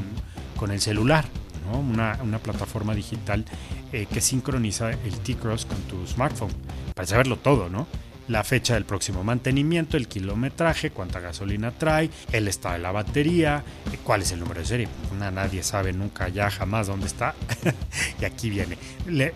con 0.56 0.70
el 0.70 0.80
celular. 0.80 1.26
Una, 1.72 2.16
una, 2.22 2.38
plataforma 2.38 2.94
digital 2.94 3.44
eh, 3.92 4.06
que 4.06 4.20
sincroniza 4.20 4.92
el 4.92 5.18
T-Cross 5.18 5.66
con 5.66 5.78
tu 5.82 6.06
smartphone. 6.06 6.52
Para 6.94 7.06
saberlo 7.08 7.36
todo, 7.38 7.68
¿no? 7.68 7.88
La 8.28 8.44
fecha 8.44 8.74
del 8.74 8.84
próximo 8.84 9.24
mantenimiento, 9.24 9.96
el 9.96 10.08
kilometraje, 10.08 10.90
cuánta 10.90 11.20
gasolina 11.20 11.70
trae, 11.72 12.10
el 12.32 12.48
estado 12.48 12.74
de 12.74 12.80
la 12.80 12.92
batería, 12.92 13.64
cuál 14.04 14.22
es 14.22 14.32
el 14.32 14.40
número 14.40 14.60
de 14.60 14.66
serie. 14.66 14.88
nadie 15.18 15.62
sabe 15.62 15.92
nunca 15.92 16.28
ya 16.28 16.50
jamás 16.50 16.86
dónde 16.86 17.06
está. 17.06 17.34
y 18.20 18.24
aquí 18.24 18.50
viene 18.50 18.76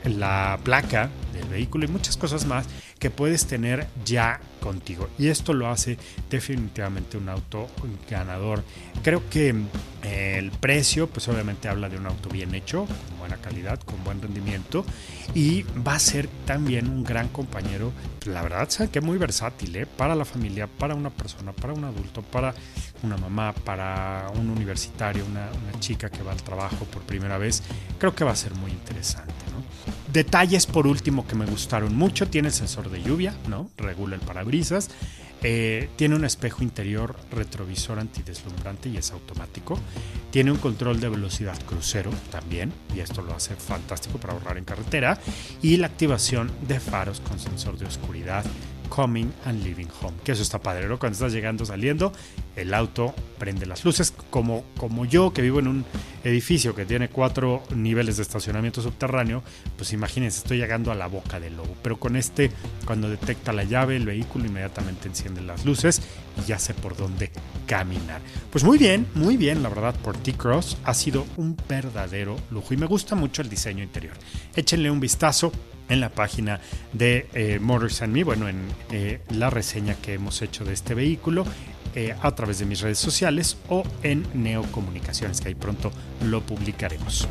la 0.05 0.59
placa 0.63 1.11
del 1.33 1.49
vehículo 1.49 1.85
y 1.85 1.89
muchas 1.89 2.17
cosas 2.17 2.45
más 2.47 2.67
que 3.01 3.11
puedes 3.11 3.47
tener 3.47 3.89
ya 4.05 4.41
contigo. 4.61 5.09
Y 5.19 5.29
esto 5.29 5.55
lo 5.55 5.69
hace 5.69 5.97
definitivamente 6.29 7.17
un 7.17 7.31
auto 7.31 7.67
ganador. 8.09 8.63
Creo 9.03 9.29
que 9.31 9.55
eh, 10.03 10.37
el 10.39 10.51
precio, 10.51 11.09
pues 11.09 11.27
obviamente 11.29 11.69
habla 11.69 11.89
de 11.89 11.97
un 11.97 12.07
auto 12.07 12.29
bien 12.29 12.55
hecho, 12.55 12.85
con 12.85 13.19
buena 13.19 13.39
calidad, 13.39 13.81
con 13.81 14.05
buen 14.05 14.21
rendimiento. 14.21 14.85
Y 15.35 15.63
va 15.87 15.95
a 15.95 15.99
ser 15.99 16.29
también 16.45 16.89
un 16.89 17.03
gran 17.03 17.29
compañero, 17.29 17.91
la 18.27 18.43
verdad, 18.43 18.69
que 18.91 19.01
muy 19.01 19.17
versátil, 19.17 19.75
¿eh? 19.77 19.87
para 19.87 20.15
la 20.15 20.27
familia, 20.27 20.67
para 20.67 20.95
una 20.95 21.11
persona, 21.11 21.53
para 21.53 21.73
un 21.73 21.85
adulto, 21.85 22.21
para 22.21 22.55
una 23.03 23.17
mamá, 23.17 23.53
para 23.53 24.31
un 24.35 24.51
universitario, 24.51 25.25
una, 25.25 25.49
chica 25.81 26.11
que 26.11 26.23
va 26.23 26.33
al 26.33 26.43
trabajo 26.43 26.85
por 26.85 27.03
primera 27.03 27.39
vez. 27.39 27.63
Creo 27.99 28.15
que 28.15 28.25
va 28.25 28.33
a 28.33 28.37
ser 28.37 28.55
muy 28.55 28.71
interesante. 28.71 29.33
Detalles 30.13 30.67
por 30.67 30.87
último 30.87 31.27
que 31.27 31.37
me 31.37 31.47
gustaron 31.47 31.97
mucho, 31.97 32.29
tiene 32.29 32.49
el 32.49 32.55
sensor 32.55 32.91
de 32.91 33.03
lluvia, 33.03 33.35
¿no? 33.49 33.71
Regula 33.77 34.17
el 34.17 34.21
parabrisas. 34.21 34.91
Eh, 35.43 35.89
tiene 35.97 36.17
un 36.17 36.25
espejo 36.25 36.63
interior 36.63 37.17
retrovisor 37.31 37.99
antideslumbrante 37.99 38.89
y 38.89 38.97
es 38.99 39.11
automático. 39.13 39.79
Tiene 40.31 40.51
un 40.51 40.59
control 40.59 41.01
de 41.01 41.09
velocidad 41.09 41.59
crucero 41.65 42.11
también, 42.31 42.73
y 42.95 43.01
esto 43.01 43.23
lo 43.23 43.35
hace 43.35 43.55
fantástico 43.55 44.19
para 44.19 44.35
ahorrar 44.35 44.59
en 44.59 44.65
carretera. 44.65 45.19
Y 45.63 45.77
la 45.77 45.87
activación 45.87 46.51
de 46.67 46.79
faros 46.79 47.21
con 47.21 47.39
sensor 47.39 47.79
de 47.79 47.87
oscuridad 47.87 48.45
Coming 48.91 49.33
and 49.47 49.65
Living 49.65 49.87
Home. 50.03 50.19
Que 50.23 50.33
eso 50.33 50.43
está 50.43 50.59
padre, 50.59 50.87
¿no? 50.89 50.99
Cuando 50.99 51.15
estás 51.15 51.33
llegando, 51.33 51.65
saliendo, 51.65 52.13
el 52.57 52.75
auto 52.75 53.15
prende 53.39 53.65
las 53.65 53.85
luces. 53.85 54.13
Como, 54.29 54.65
como 54.77 55.07
yo, 55.07 55.33
que 55.33 55.41
vivo 55.41 55.61
en 55.61 55.69
un 55.69 55.85
edificio 56.23 56.75
que 56.75 56.85
tiene 56.85 57.09
cuatro 57.09 57.63
niveles 57.75 58.19
de 58.19 58.23
estacionamiento 58.23 58.83
subterráneo, 58.83 59.43
pues 59.77 59.95
imagínense, 59.95 60.39
estoy 60.39 60.59
llegando 60.59 60.93
a 60.93 60.95
la 60.95 61.07
boca 61.07 61.41
del 61.41 61.57
lobo. 61.57 61.75
Pero 61.83 61.99
con 61.99 62.17
este, 62.17 62.51
cuando 62.85 63.09
detecta 63.09 63.53
la 63.53 63.65
llave, 63.65 63.97
el 63.97 64.05
vehículo 64.05 64.45
inmediatamente 64.45 65.09
enciende 65.09 65.41
las 65.41 65.65
luces 65.65 66.03
y 66.37 66.47
ya 66.47 66.59
sé 66.59 66.75
por 66.75 66.97
dónde 66.97 67.31
caminar. 67.67 68.21
Pues 68.51 68.65
muy 68.65 68.77
bien, 68.77 69.07
muy 69.15 69.37
bien, 69.37 69.63
la 69.63 69.69
verdad, 69.69 69.95
por 69.95 70.17
T-Cross 70.17 70.79
ha 70.85 70.95
sido 70.95 71.27
un 71.37 71.57
verdadero 71.69 72.37
lujo 72.51 72.75
y 72.75 72.77
me 72.77 72.87
gusta 72.87 73.15
mucho 73.15 73.43
el 73.43 73.49
diseño 73.49 73.83
interior. 73.83 74.15
Échenle 74.55 74.91
un 74.91 75.01
vistazo 75.01 75.53
en 75.91 76.01
la 76.01 76.09
página 76.09 76.61
de 76.93 77.29
eh, 77.35 77.59
Motors 77.61 78.01
and 78.01 78.15
Me, 78.15 78.25
bueno, 78.25 78.49
en 78.49 78.63
eh, 78.91 79.21
la 79.29 79.51
reseña 79.51 79.95
que 79.97 80.15
hemos 80.15 80.41
hecho 80.41 80.65
de 80.65 80.73
este 80.73 80.95
vehículo 80.95 81.45
eh, 81.95 82.15
a 82.23 82.35
través 82.35 82.61
de 82.61 82.67
mis 82.67 82.81
redes 82.81 82.99
sociales 82.99 83.59
o 83.69 83.83
en 84.03 84.25
Neocomunicaciones, 84.33 85.41
que 85.41 85.49
ahí 85.49 85.55
pronto 85.55 85.93
lo 86.25 86.41
publicaremos. 86.41 87.29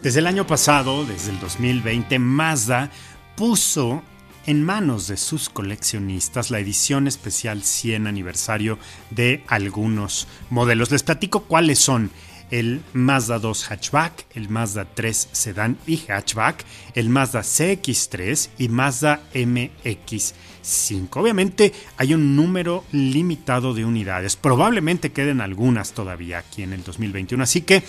Desde 0.00 0.20
el 0.20 0.28
año 0.28 0.46
pasado, 0.46 1.04
desde 1.04 1.32
el 1.32 1.40
2020, 1.40 2.20
Mazda 2.20 2.90
puso 3.34 4.04
en 4.46 4.62
manos 4.62 5.08
de 5.08 5.16
sus 5.16 5.48
coleccionistas 5.48 6.52
la 6.52 6.60
edición 6.60 7.08
especial 7.08 7.64
100 7.64 8.06
aniversario 8.06 8.78
de 9.10 9.42
algunos 9.48 10.28
modelos. 10.50 10.92
Les 10.92 11.02
platico 11.02 11.42
cuáles 11.42 11.80
son 11.80 12.12
el 12.50 12.82
Mazda 12.92 13.38
2 13.38 13.64
hatchback, 13.64 14.26
el 14.34 14.48
Mazda 14.48 14.84
3 14.84 15.28
sedán 15.32 15.78
y 15.86 15.98
hatchback, 16.08 16.64
el 16.94 17.08
Mazda 17.08 17.40
CX3 17.40 18.50
y 18.58 18.68
Mazda 18.68 19.20
MX5. 19.34 21.08
Obviamente 21.12 21.72
hay 21.96 22.14
un 22.14 22.36
número 22.36 22.84
limitado 22.92 23.74
de 23.74 23.84
unidades, 23.84 24.36
probablemente 24.36 25.12
queden 25.12 25.40
algunas 25.40 25.92
todavía 25.92 26.38
aquí 26.38 26.62
en 26.62 26.72
el 26.72 26.82
2021, 26.82 27.42
así 27.42 27.62
que 27.62 27.82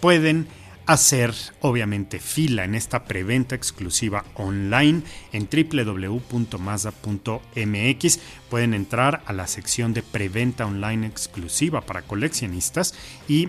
pueden 0.00 0.48
hacer 0.86 1.32
obviamente 1.60 2.18
fila 2.18 2.64
en 2.64 2.74
esta 2.74 3.04
preventa 3.04 3.54
exclusiva 3.54 4.24
online 4.34 5.02
en 5.32 5.48
www.mazda.mx. 5.48 6.20
Pueden 8.50 8.74
entrar 8.74 9.22
a 9.26 9.32
la 9.32 9.46
sección 9.46 9.94
de 9.94 10.02
preventa 10.02 10.66
online 10.66 11.06
exclusiva 11.06 11.82
para 11.82 12.02
coleccionistas 12.02 12.94
y 13.28 13.48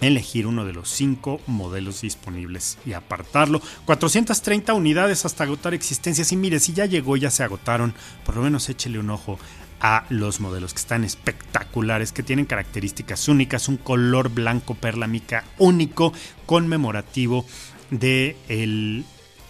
elegir 0.00 0.46
uno 0.46 0.64
de 0.64 0.72
los 0.72 0.88
cinco 0.90 1.40
modelos 1.46 2.02
disponibles 2.02 2.78
y 2.84 2.92
apartarlo. 2.92 3.60
430 3.84 4.74
unidades 4.74 5.24
hasta 5.24 5.44
agotar 5.44 5.74
existencias. 5.74 6.32
Y 6.32 6.36
mire, 6.36 6.60
si 6.60 6.72
ya 6.72 6.86
llegó, 6.86 7.16
ya 7.16 7.30
se 7.30 7.44
agotaron, 7.44 7.94
por 8.24 8.36
lo 8.36 8.42
menos 8.42 8.68
échele 8.68 8.98
un 8.98 9.10
ojo 9.10 9.38
a 9.80 10.06
los 10.08 10.40
modelos 10.40 10.72
que 10.72 10.80
están 10.80 11.04
espectaculares, 11.04 12.12
que 12.12 12.22
tienen 12.22 12.46
características 12.46 13.28
únicas, 13.28 13.68
un 13.68 13.76
color 13.76 14.30
blanco 14.30 14.74
perla 14.74 15.06
mica 15.06 15.44
único, 15.58 16.12
conmemorativo 16.46 17.44
de 17.90 18.36
el 18.48 19.04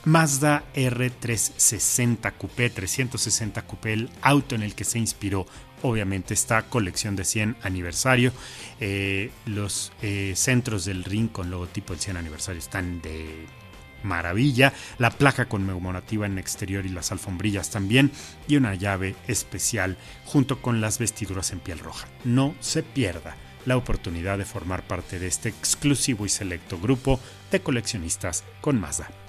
Mazda 0.04 0.64
R360 0.74 2.32
Coupé, 2.36 2.68
360 2.68 3.62
Coupé, 3.62 3.92
el 3.94 4.10
auto 4.22 4.54
en 4.54 4.62
el 4.62 4.74
que 4.74 4.84
se 4.84 4.98
inspiró 4.98 5.46
obviamente 5.83 6.35
esta 6.35 6.62
colección 6.62 7.16
de 7.16 7.25
100 7.25 7.57
aniversario. 7.62 8.33
Eh, 8.81 9.31
los 9.47 9.93
eh, 10.02 10.33
centros 10.37 10.85
del 10.85 11.04
ring 11.04 11.31
con 11.31 11.50
logotipo 11.50 11.93
del 11.93 12.00
100 12.00 12.16
aniversario 12.16 12.59
están 12.59 13.00
de 13.02 13.47
maravilla. 14.02 14.73
La 14.99 15.11
placa 15.11 15.47
conmemorativa 15.47 16.26
en 16.26 16.38
exterior 16.38 16.87
y 16.87 16.90
las 16.90 17.12
alfombrillas 17.12 17.71
también. 17.71 18.11
Y 18.49 18.57
una 18.57 18.75
llave 18.75 19.14
especial 19.28 19.97
junto 20.25 20.61
con 20.61 20.81
las 20.81 20.99
vestiduras 20.99 21.52
en 21.52 21.61
piel 21.61 21.78
roja. 21.78 22.09
No 22.25 22.54
se 22.61 22.83
pierda 22.83 23.37
la 23.66 23.76
oportunidad 23.76 24.38
de 24.38 24.45
formar 24.45 24.83
parte 24.83 25.19
de 25.19 25.26
este 25.26 25.49
exclusivo 25.49 26.26
y 26.26 26.28
selecto 26.28 26.78
grupo 26.78 27.19
de 27.50 27.61
coleccionistas 27.61 28.45
con 28.61 28.78
Mazda. 28.78 29.24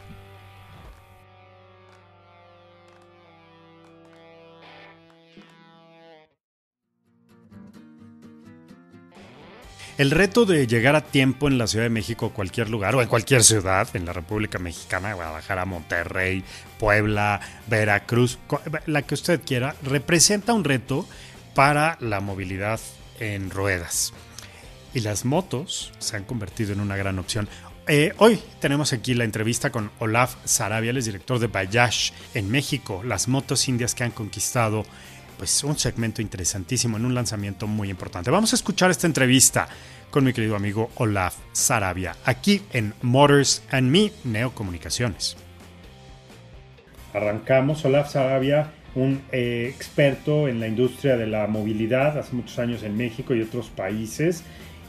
El 9.97 10.11
reto 10.11 10.45
de 10.45 10.67
llegar 10.67 10.97
a 10.97 11.05
tiempo 11.05 11.47
en 11.47 11.57
la 11.57 11.67
Ciudad 11.67 11.85
de 11.85 11.89
México, 11.89 12.31
cualquier 12.31 12.69
lugar, 12.69 12.93
o 12.95 13.01
en 13.01 13.07
cualquier 13.07 13.45
ciudad, 13.45 13.87
en 13.95 14.03
la 14.03 14.11
República 14.11 14.59
Mexicana, 14.59 15.13
Guadalajara, 15.13 15.63
Monterrey, 15.63 16.43
Puebla, 16.77 17.39
Veracruz, 17.67 18.37
la 18.87 19.03
que 19.03 19.13
usted 19.13 19.39
quiera, 19.45 19.73
representa 19.83 20.51
un 20.51 20.65
reto 20.65 21.07
para 21.53 21.97
la 22.01 22.19
movilidad 22.19 22.81
en 23.21 23.49
ruedas. 23.49 24.11
Y 24.93 24.99
las 24.99 25.23
motos 25.23 25.93
se 25.99 26.17
han 26.17 26.25
convertido 26.25 26.73
en 26.73 26.81
una 26.81 26.97
gran 26.97 27.17
opción. 27.17 27.47
Eh, 27.87 28.11
hoy 28.17 28.41
tenemos 28.59 28.91
aquí 28.91 29.13
la 29.13 29.23
entrevista 29.23 29.71
con 29.71 29.91
Olaf 29.99 30.35
Sarabia, 30.43 30.91
el 30.91 31.01
director 31.01 31.39
de 31.39 31.47
Bayash 31.47 32.11
en 32.33 32.51
México, 32.51 33.01
las 33.05 33.29
motos 33.29 33.69
indias 33.69 33.95
que 33.95 34.03
han 34.03 34.11
conquistado 34.11 34.85
pues, 35.37 35.63
un 35.63 35.77
segmento 35.77 36.21
interesantísimo 36.21 36.97
en 36.97 37.05
un 37.05 37.15
lanzamiento 37.15 37.67
muy 37.67 37.89
importante. 37.89 38.31
Vamos 38.31 38.53
a 38.53 38.55
escuchar 38.55 38.91
esta 38.91 39.07
entrevista 39.07 39.67
con 40.09 40.23
mi 40.23 40.33
querido 40.33 40.55
amigo 40.55 40.89
Olaf 40.95 41.35
Sarabia, 41.51 42.15
aquí 42.25 42.61
en 42.71 42.93
Motors 43.01 43.63
and 43.71 43.89
Me 43.89 44.11
Neocomunicaciones. 44.23 45.37
Arrancamos, 47.13 47.83
Olaf 47.85 48.11
Sarabia, 48.11 48.71
un 48.95 49.21
eh, 49.31 49.71
experto 49.73 50.47
en 50.47 50.59
la 50.59 50.67
industria 50.67 51.17
de 51.17 51.27
la 51.27 51.47
movilidad, 51.47 52.17
hace 52.17 52.33
muchos 52.33 52.59
años 52.59 52.83
en 52.83 52.95
México 52.95 53.35
y 53.35 53.41
otros 53.41 53.69
países 53.69 54.43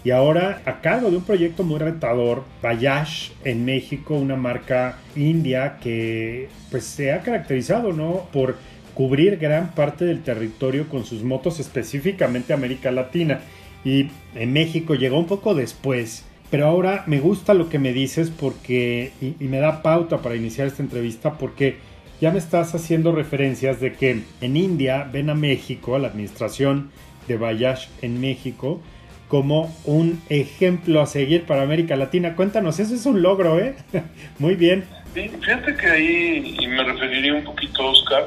y 0.06 0.12
ahora 0.12 0.62
a 0.64 0.80
cargo 0.82 1.10
de 1.10 1.16
un 1.16 1.24
proyecto 1.24 1.64
muy 1.64 1.80
retador, 1.80 2.44
Bayash 2.62 3.30
en 3.42 3.64
México, 3.64 4.14
una 4.14 4.36
marca 4.36 4.98
india 5.16 5.78
que 5.82 6.48
pues 6.70 6.84
se 6.84 7.12
ha 7.12 7.22
caracterizado 7.22 7.92
¿no? 7.92 8.28
por 8.32 8.56
cubrir 8.96 9.36
gran 9.36 9.72
parte 9.72 10.06
del 10.06 10.22
territorio 10.22 10.88
con 10.88 11.04
sus 11.04 11.22
motos, 11.22 11.60
específicamente 11.60 12.54
América 12.54 12.90
Latina. 12.90 13.40
Y 13.84 14.08
en 14.34 14.54
México 14.54 14.94
llegó 14.94 15.18
un 15.18 15.26
poco 15.26 15.54
después. 15.54 16.24
Pero 16.50 16.66
ahora 16.66 17.04
me 17.06 17.20
gusta 17.20 17.52
lo 17.52 17.68
que 17.68 17.78
me 17.78 17.92
dices 17.92 18.30
porque, 18.30 19.12
y, 19.20 19.34
me 19.44 19.58
da 19.58 19.82
pauta 19.82 20.22
para 20.22 20.34
iniciar 20.34 20.66
esta 20.66 20.82
entrevista 20.82 21.34
porque 21.34 21.76
ya 22.22 22.30
me 22.30 22.38
estás 22.38 22.74
haciendo 22.74 23.12
referencias 23.12 23.80
de 23.80 23.92
que 23.92 24.22
en 24.40 24.56
India 24.56 25.06
ven 25.12 25.28
a 25.28 25.34
México, 25.34 25.94
a 25.94 25.98
la 25.98 26.08
administración 26.08 26.90
de 27.28 27.36
Bayash 27.36 27.88
en 28.00 28.18
México, 28.18 28.80
como 29.28 29.76
un 29.84 30.22
ejemplo 30.30 31.02
a 31.02 31.06
seguir 31.06 31.42
para 31.42 31.62
América 31.62 31.96
Latina. 31.96 32.34
Cuéntanos, 32.34 32.80
eso 32.80 32.94
es 32.94 33.04
un 33.04 33.20
logro, 33.20 33.60
¿eh? 33.60 33.74
Muy 34.38 34.54
bien. 34.54 34.84
Fíjate 35.12 35.74
que 35.74 35.86
ahí, 35.86 36.56
y 36.58 36.66
me 36.68 36.82
referiría 36.82 37.34
un 37.34 37.44
poquito, 37.44 37.90
Oscar, 37.90 38.24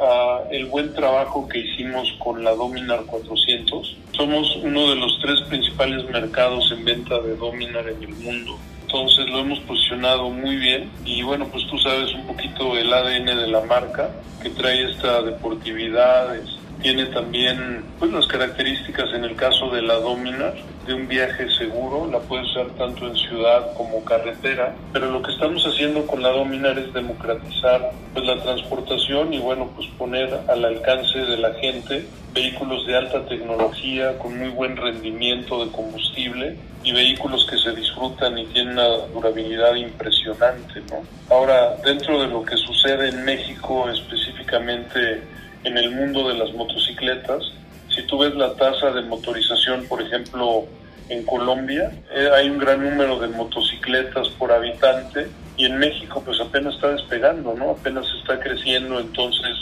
a 0.00 0.42
el 0.50 0.66
buen 0.66 0.94
trabajo 0.94 1.48
que 1.48 1.58
hicimos 1.58 2.12
con 2.18 2.42
la 2.42 2.52
Dominar 2.52 3.04
400. 3.06 3.96
Somos 4.12 4.56
uno 4.62 4.88
de 4.90 4.96
los 4.96 5.18
tres 5.20 5.40
principales 5.48 6.04
mercados 6.10 6.72
en 6.72 6.84
venta 6.84 7.20
de 7.20 7.36
Dominar 7.36 7.88
en 7.88 8.02
el 8.02 8.14
mundo. 8.16 8.58
Entonces 8.82 9.26
lo 9.28 9.38
hemos 9.38 9.60
posicionado 9.60 10.30
muy 10.30 10.56
bien 10.56 10.90
y 11.04 11.22
bueno, 11.22 11.46
pues 11.46 11.64
tú 11.68 11.78
sabes 11.78 12.12
un 12.12 12.26
poquito 12.26 12.76
el 12.76 12.92
ADN 12.92 13.26
de 13.26 13.46
la 13.46 13.60
marca 13.60 14.10
que 14.42 14.50
trae 14.50 14.90
esta 14.90 15.22
deportividad, 15.22 16.34
tiene 16.82 17.06
también 17.06 17.84
pues, 17.98 18.10
las 18.12 18.26
características 18.26 19.12
en 19.14 19.24
el 19.24 19.36
caso 19.36 19.70
de 19.70 19.82
la 19.82 19.94
Dominar 19.94 20.54
de 20.86 20.94
un 20.94 21.06
viaje 21.06 21.48
seguro, 21.58 22.08
la 22.10 22.18
puedes 22.20 22.48
usar 22.50 22.68
tanto 22.78 23.06
en 23.06 23.16
ciudad 23.16 23.74
como 23.76 24.04
carretera, 24.04 24.74
pero 24.92 25.10
lo 25.10 25.22
que 25.22 25.32
estamos 25.32 25.64
haciendo 25.64 26.06
con 26.06 26.22
la 26.22 26.30
Dominar 26.30 26.78
es 26.78 26.92
democratizar 26.92 27.92
pues, 28.12 28.24
la 28.24 28.42
transportación 28.42 29.32
y 29.32 29.38
bueno, 29.38 29.70
pues 29.76 29.88
poner 29.98 30.40
al 30.48 30.64
alcance 30.64 31.18
de 31.18 31.36
la 31.36 31.52
gente 31.54 32.06
vehículos 32.32 32.86
de 32.86 32.96
alta 32.96 33.26
tecnología 33.26 34.16
con 34.18 34.38
muy 34.38 34.48
buen 34.48 34.76
rendimiento 34.76 35.64
de 35.64 35.72
combustible 35.72 36.56
y 36.82 36.92
vehículos 36.92 37.46
que 37.50 37.58
se 37.58 37.72
disfrutan 37.72 38.38
y 38.38 38.46
tienen 38.46 38.74
una 38.74 38.88
durabilidad 39.12 39.74
impresionante, 39.74 40.80
¿no? 40.90 41.02
Ahora, 41.28 41.76
dentro 41.84 42.20
de 42.22 42.28
lo 42.28 42.42
que 42.44 42.56
sucede 42.56 43.10
en 43.10 43.24
México 43.24 43.90
específicamente 43.90 45.22
en 45.64 45.76
el 45.76 45.90
mundo 45.90 46.28
de 46.28 46.34
las 46.34 46.52
motocicletas. 46.54 47.42
Si 47.94 48.02
tú 48.06 48.18
ves 48.18 48.34
la 48.34 48.54
tasa 48.54 48.90
de 48.92 49.02
motorización, 49.02 49.86
por 49.86 50.00
ejemplo, 50.00 50.66
en 51.08 51.24
Colombia, 51.24 51.90
eh, 52.14 52.28
hay 52.34 52.48
un 52.48 52.58
gran 52.58 52.82
número 52.82 53.18
de 53.18 53.28
motocicletas 53.28 54.28
por 54.30 54.52
habitante 54.52 55.28
y 55.56 55.64
en 55.64 55.76
México 55.78 56.22
pues 56.24 56.40
apenas 56.40 56.74
está 56.74 56.92
despegando, 56.92 57.54
¿no? 57.54 57.70
Apenas 57.70 58.06
está 58.20 58.38
creciendo, 58.38 59.00
entonces 59.00 59.56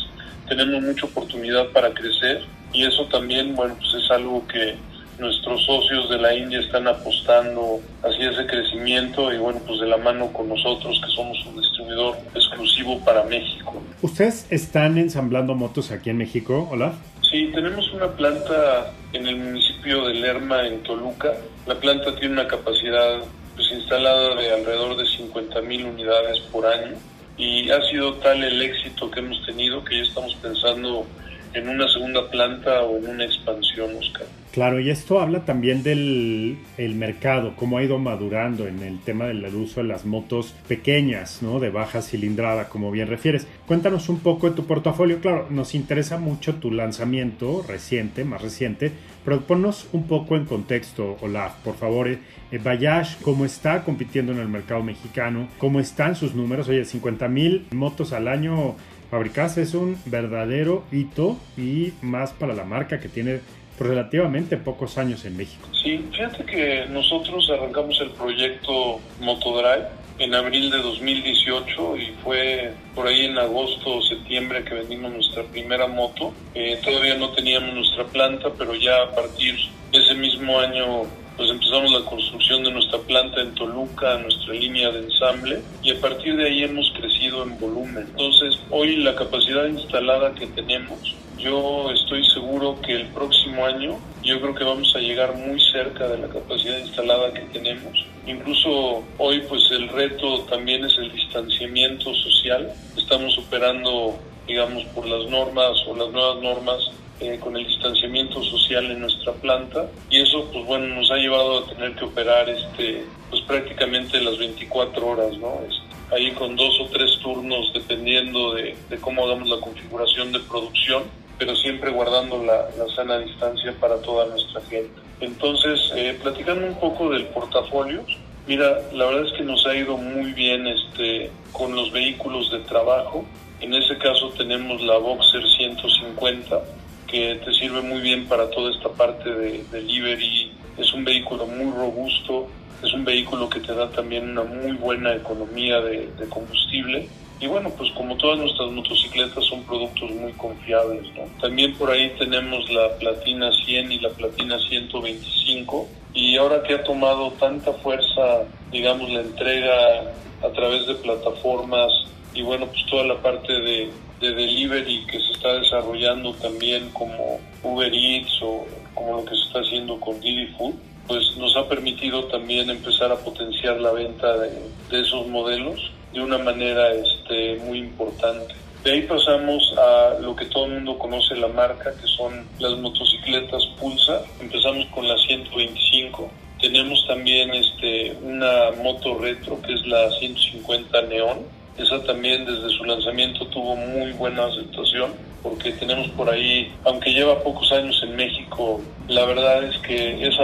tenemos 0.46 0.82
mucha 0.82 1.06
oportunidad 1.06 1.68
para 1.68 1.92
crecer 1.94 2.42
y 2.72 2.84
eso 2.84 3.06
también, 3.06 3.56
bueno, 3.56 3.76
pues 3.78 4.04
es 4.04 4.10
algo 4.10 4.46
que 4.46 4.76
nuestros 5.18 5.64
socios 5.64 6.08
de 6.10 6.18
la 6.18 6.34
India 6.34 6.60
están 6.60 6.86
apostando 6.86 7.80
hacia 8.02 8.30
ese 8.30 8.46
crecimiento 8.46 9.32
y 9.32 9.38
bueno, 9.38 9.60
pues 9.66 9.80
de 9.80 9.86
la 9.86 9.96
mano 9.96 10.32
con 10.32 10.48
nosotros 10.48 11.00
que 11.04 11.10
somos 11.12 11.44
un 11.46 11.60
distribuidor 11.60 12.16
exclusivo 12.34 12.98
para 13.00 13.24
México. 13.24 13.82
¿Ustedes 14.02 14.46
están 14.50 14.98
ensamblando 14.98 15.54
motos 15.54 15.90
aquí 15.90 16.10
en 16.10 16.18
México, 16.18 16.68
hola? 16.70 16.92
Sí, 17.30 17.50
tenemos 17.54 17.92
una 17.92 18.08
planta 18.08 18.92
en 19.12 19.26
el 19.26 19.36
municipio 19.36 20.06
de 20.06 20.14
Lerma, 20.14 20.66
en 20.66 20.82
Toluca. 20.82 21.34
La 21.66 21.74
planta 21.74 22.14
tiene 22.14 22.34
una 22.34 22.48
capacidad 22.48 23.18
pues, 23.54 23.70
instalada 23.72 24.34
de 24.36 24.52
alrededor 24.52 24.96
de 24.96 25.04
50 25.04 25.60
mil 25.62 25.84
unidades 25.84 26.38
por 26.52 26.64
año 26.64 26.96
y 27.36 27.70
ha 27.70 27.80
sido 27.82 28.14
tal 28.14 28.42
el 28.42 28.62
éxito 28.62 29.10
que 29.10 29.20
hemos 29.20 29.44
tenido 29.44 29.84
que 29.84 29.96
ya 29.96 30.02
estamos 30.02 30.34
pensando 30.36 31.06
en 31.54 31.68
una 31.68 31.88
segunda 31.88 32.28
planta 32.30 32.82
o 32.82 32.96
en 32.98 33.08
una 33.08 33.24
expansión, 33.24 33.96
Oscar. 33.96 34.26
Claro, 34.52 34.80
y 34.80 34.90
esto 34.90 35.20
habla 35.20 35.44
también 35.44 35.82
del 35.82 36.58
el 36.78 36.94
mercado, 36.94 37.54
cómo 37.54 37.78
ha 37.78 37.82
ido 37.82 37.98
madurando 37.98 38.66
en 38.66 38.82
el 38.82 38.98
tema 39.00 39.26
del 39.26 39.44
uso 39.54 39.82
de 39.82 39.88
las 39.88 40.06
motos 40.06 40.54
pequeñas, 40.66 41.42
¿no? 41.42 41.60
De 41.60 41.70
baja 41.70 42.02
cilindrada, 42.02 42.68
como 42.68 42.90
bien 42.90 43.08
refieres. 43.08 43.46
Cuéntanos 43.66 44.08
un 44.08 44.20
poco 44.20 44.48
de 44.48 44.56
tu 44.56 44.64
portafolio. 44.66 45.20
Claro, 45.20 45.46
nos 45.50 45.74
interesa 45.74 46.18
mucho 46.18 46.54
tu 46.54 46.70
lanzamiento 46.70 47.62
reciente, 47.68 48.24
más 48.24 48.42
reciente, 48.42 48.90
pero 49.24 49.42
ponnos 49.42 49.88
un 49.92 50.06
poco 50.06 50.36
en 50.36 50.46
contexto, 50.46 51.18
Olaf, 51.20 51.56
por 51.62 51.76
favor. 51.76 52.08
Eh, 52.08 52.18
Bayash, 52.62 53.16
¿cómo 53.22 53.44
está 53.44 53.84
compitiendo 53.84 54.32
en 54.32 54.38
el 54.38 54.48
mercado 54.48 54.82
mexicano? 54.82 55.48
¿Cómo 55.58 55.78
están 55.80 56.16
sus 56.16 56.34
números? 56.34 56.68
Oye, 56.68 56.84
50 56.84 57.28
mil 57.28 57.66
motos 57.70 58.12
al 58.12 58.28
año 58.28 58.76
fabricadas 59.10 59.58
es 59.58 59.74
un 59.74 59.96
verdadero 60.06 60.84
hito 60.92 61.38
y 61.56 61.92
más 62.02 62.32
para 62.32 62.54
la 62.54 62.64
marca 62.64 63.00
que 63.00 63.08
tiene 63.08 63.40
relativamente 63.78 64.56
pocos 64.56 64.98
años 64.98 65.24
en 65.24 65.36
México. 65.36 65.68
Sí, 65.82 66.04
fíjate 66.12 66.44
que 66.44 66.86
nosotros 66.90 67.50
arrancamos 67.50 68.00
el 68.00 68.10
proyecto 68.10 69.00
Motodrive 69.20 69.86
en 70.18 70.34
abril 70.34 70.70
de 70.70 70.78
2018 70.78 71.96
y 71.96 72.06
fue 72.24 72.72
por 72.94 73.06
ahí 73.06 73.26
en 73.26 73.38
agosto 73.38 73.98
o 73.98 74.02
septiembre 74.02 74.64
que 74.64 74.74
vendimos 74.74 75.12
nuestra 75.12 75.44
primera 75.44 75.86
moto. 75.86 76.32
Eh, 76.54 76.80
todavía 76.84 77.16
no 77.16 77.30
teníamos 77.30 77.74
nuestra 77.74 78.04
planta, 78.04 78.48
pero 78.58 78.74
ya 78.74 79.02
a 79.02 79.14
partir 79.14 79.54
de 79.92 79.98
ese 79.98 80.14
mismo 80.14 80.58
año 80.58 81.04
pues 81.38 81.50
empezamos 81.50 81.92
la 81.92 82.04
construcción 82.04 82.64
de 82.64 82.72
nuestra 82.72 82.98
planta 82.98 83.40
en 83.40 83.54
Toluca, 83.54 84.18
nuestra 84.18 84.54
línea 84.54 84.90
de 84.90 85.04
ensamble, 85.04 85.62
y 85.84 85.92
a 85.92 86.00
partir 86.00 86.36
de 86.36 86.46
ahí 86.46 86.64
hemos 86.64 86.92
crecido 86.98 87.44
en 87.44 87.56
volumen. 87.60 88.08
Entonces, 88.10 88.60
hoy 88.70 88.96
la 88.96 89.14
capacidad 89.14 89.64
instalada 89.66 90.34
que 90.34 90.48
tenemos 90.48 91.14
yo 91.38 91.90
estoy 91.92 92.24
seguro 92.24 92.80
que 92.80 92.94
el 92.94 93.06
próximo 93.08 93.64
año 93.64 93.98
yo 94.22 94.40
creo 94.40 94.54
que 94.54 94.64
vamos 94.64 94.94
a 94.94 94.98
llegar 94.98 95.34
muy 95.36 95.60
cerca 95.60 96.08
de 96.08 96.18
la 96.18 96.28
capacidad 96.28 96.78
instalada 96.78 97.32
que 97.32 97.42
tenemos. 97.42 98.04
Incluso 98.26 99.04
hoy 99.18 99.40
pues 99.48 99.70
el 99.70 99.88
reto 99.88 100.40
también 100.50 100.84
es 100.84 100.98
el 100.98 101.12
distanciamiento 101.12 102.12
social. 102.14 102.72
Estamos 102.96 103.38
operando 103.38 104.18
digamos 104.46 104.84
por 104.86 105.06
las 105.06 105.30
normas 105.30 105.78
o 105.86 105.94
las 105.94 106.10
nuevas 106.10 106.42
normas 106.42 106.90
eh, 107.20 107.38
con 107.40 107.56
el 107.56 107.66
distanciamiento 107.66 108.42
social 108.42 108.90
en 108.90 109.00
nuestra 109.00 109.32
planta 109.34 109.90
y 110.08 110.20
eso 110.20 110.48
pues 110.52 110.64
bueno 110.64 110.86
nos 110.94 111.10
ha 111.10 111.16
llevado 111.16 111.58
a 111.58 111.66
tener 111.66 111.94
que 111.94 112.04
operar 112.04 112.48
este 112.48 113.04
pues 113.30 113.42
prácticamente 113.42 114.20
las 114.20 114.38
24 114.38 115.06
horas, 115.06 115.36
¿no? 115.38 115.60
Este, 115.68 116.14
ahí 116.14 116.30
con 116.32 116.56
dos 116.56 116.80
o 116.80 116.86
tres 116.86 117.18
turnos 117.20 117.70
dependiendo 117.74 118.54
de, 118.54 118.74
de 118.88 118.98
cómo 118.98 119.26
hagamos 119.26 119.48
la 119.48 119.60
configuración 119.60 120.32
de 120.32 120.40
producción 120.40 121.02
pero 121.38 121.54
siempre 121.54 121.90
guardando 121.90 122.42
la, 122.42 122.68
sana 122.94 123.18
distancia 123.18 123.72
para 123.80 123.98
toda 123.98 124.26
nuestra 124.26 124.60
gente. 124.62 125.00
Entonces, 125.20 125.92
eh, 125.96 126.18
platicando 126.20 126.66
un 126.66 126.74
poco 126.74 127.10
del 127.10 127.26
portafolio, 127.26 128.04
mira, 128.46 128.80
la 128.92 129.06
verdad 129.06 129.26
es 129.26 129.32
que 129.34 129.44
nos 129.44 129.64
ha 129.66 129.74
ido 129.74 129.96
muy 129.96 130.32
bien 130.32 130.66
este, 130.66 131.30
con 131.52 131.74
los 131.74 131.92
vehículos 131.92 132.50
de 132.50 132.58
trabajo. 132.60 133.24
En 133.60 133.72
ese 133.74 133.96
caso 133.98 134.30
tenemos 134.36 134.82
la 134.82 134.98
Boxer 134.98 135.42
150, 135.46 136.60
que 137.06 137.40
te 137.44 137.52
sirve 137.52 137.82
muy 137.82 138.00
bien 138.00 138.26
para 138.26 138.50
toda 138.50 138.72
esta 138.72 138.88
parte 138.90 139.30
de 139.30 139.64
delivery. 139.70 140.52
Es 140.76 140.92
un 140.92 141.04
vehículo 141.04 141.46
muy 141.46 141.72
robusto, 141.72 142.48
es 142.82 142.92
un 142.92 143.04
vehículo 143.04 143.48
que 143.48 143.60
te 143.60 143.74
da 143.74 143.90
también 143.90 144.30
una 144.30 144.42
muy 144.42 144.76
buena 144.76 145.14
economía 145.14 145.80
de, 145.80 146.08
de 146.18 146.28
combustible 146.28 147.08
y 147.40 147.46
bueno, 147.46 147.70
pues 147.76 147.90
como 147.92 148.16
todas 148.16 148.38
nuestras 148.38 148.70
motocicletas 148.72 149.44
son 149.44 149.62
productos 149.62 150.10
muy 150.10 150.32
confiables. 150.32 151.04
¿no? 151.14 151.24
También 151.40 151.74
por 151.76 151.90
ahí 151.90 152.12
tenemos 152.18 152.68
la 152.70 152.96
Platina 152.98 153.50
100 153.64 153.92
y 153.92 154.00
la 154.00 154.10
Platina 154.10 154.58
125 154.58 155.88
y 156.14 156.36
ahora 156.36 156.62
que 156.64 156.74
ha 156.74 156.82
tomado 156.82 157.30
tanta 157.32 157.72
fuerza, 157.74 158.44
digamos, 158.72 159.08
la 159.10 159.20
entrega 159.20 160.00
a 160.42 160.48
través 160.52 160.86
de 160.88 160.94
plataformas 160.96 161.92
y 162.34 162.42
bueno, 162.42 162.66
pues 162.66 162.84
toda 162.86 163.04
la 163.04 163.16
parte 163.22 163.52
de, 163.52 163.90
de 164.20 164.34
delivery 164.34 165.06
que 165.06 165.20
se 165.20 165.32
está 165.32 165.52
desarrollando 165.54 166.34
también 166.34 166.90
como 166.90 167.38
Uber 167.62 167.92
Eats 167.94 168.42
o 168.42 168.66
como 168.94 169.18
lo 169.18 169.24
que 169.24 169.36
se 169.36 169.42
está 169.42 169.60
haciendo 169.60 170.00
con 170.00 170.20
Didi 170.20 170.46
Food, 170.58 170.74
pues 171.06 171.36
nos 171.36 171.56
ha 171.56 171.68
permitido 171.68 172.24
también 172.24 172.68
empezar 172.68 173.12
a 173.12 173.16
potenciar 173.16 173.80
la 173.80 173.92
venta 173.92 174.36
de, 174.38 174.50
de 174.90 175.00
esos 175.00 175.28
modelos 175.28 175.80
de 176.12 176.20
una 176.20 176.38
manera 176.38 176.92
este, 176.92 177.56
muy 177.64 177.78
importante. 177.78 178.54
De 178.84 178.92
ahí 178.92 179.02
pasamos 179.02 179.74
a 179.76 180.18
lo 180.20 180.36
que 180.36 180.46
todo 180.46 180.66
el 180.66 180.72
mundo 180.74 180.98
conoce 180.98 181.34
la 181.36 181.48
marca, 181.48 181.92
que 182.00 182.06
son 182.06 182.46
las 182.58 182.72
motocicletas 182.78 183.66
Pulsar. 183.78 184.22
Empezamos 184.40 184.86
con 184.94 185.06
la 185.06 185.16
125. 185.18 186.30
Tenemos 186.60 187.04
también 187.06 187.50
este, 187.54 188.16
una 188.22 188.70
moto 188.82 189.18
retro, 189.18 189.60
que 189.62 189.74
es 189.74 189.86
la 189.86 190.10
150 190.12 191.02
Neon. 191.02 191.38
Esa 191.78 192.02
también 192.04 192.44
desde 192.44 192.68
su 192.70 192.84
lanzamiento 192.84 193.46
tuvo 193.46 193.76
muy 193.76 194.12
buena 194.12 194.46
aceptación 194.46 195.12
porque 195.42 195.70
tenemos 195.72 196.08
por 196.10 196.28
ahí, 196.28 196.72
aunque 196.84 197.12
lleva 197.12 197.40
pocos 197.42 197.70
años 197.72 198.00
en 198.02 198.16
México, 198.16 198.80
la 199.06 199.24
verdad 199.24 199.62
es 199.64 199.78
que 199.78 200.26
esa, 200.26 200.42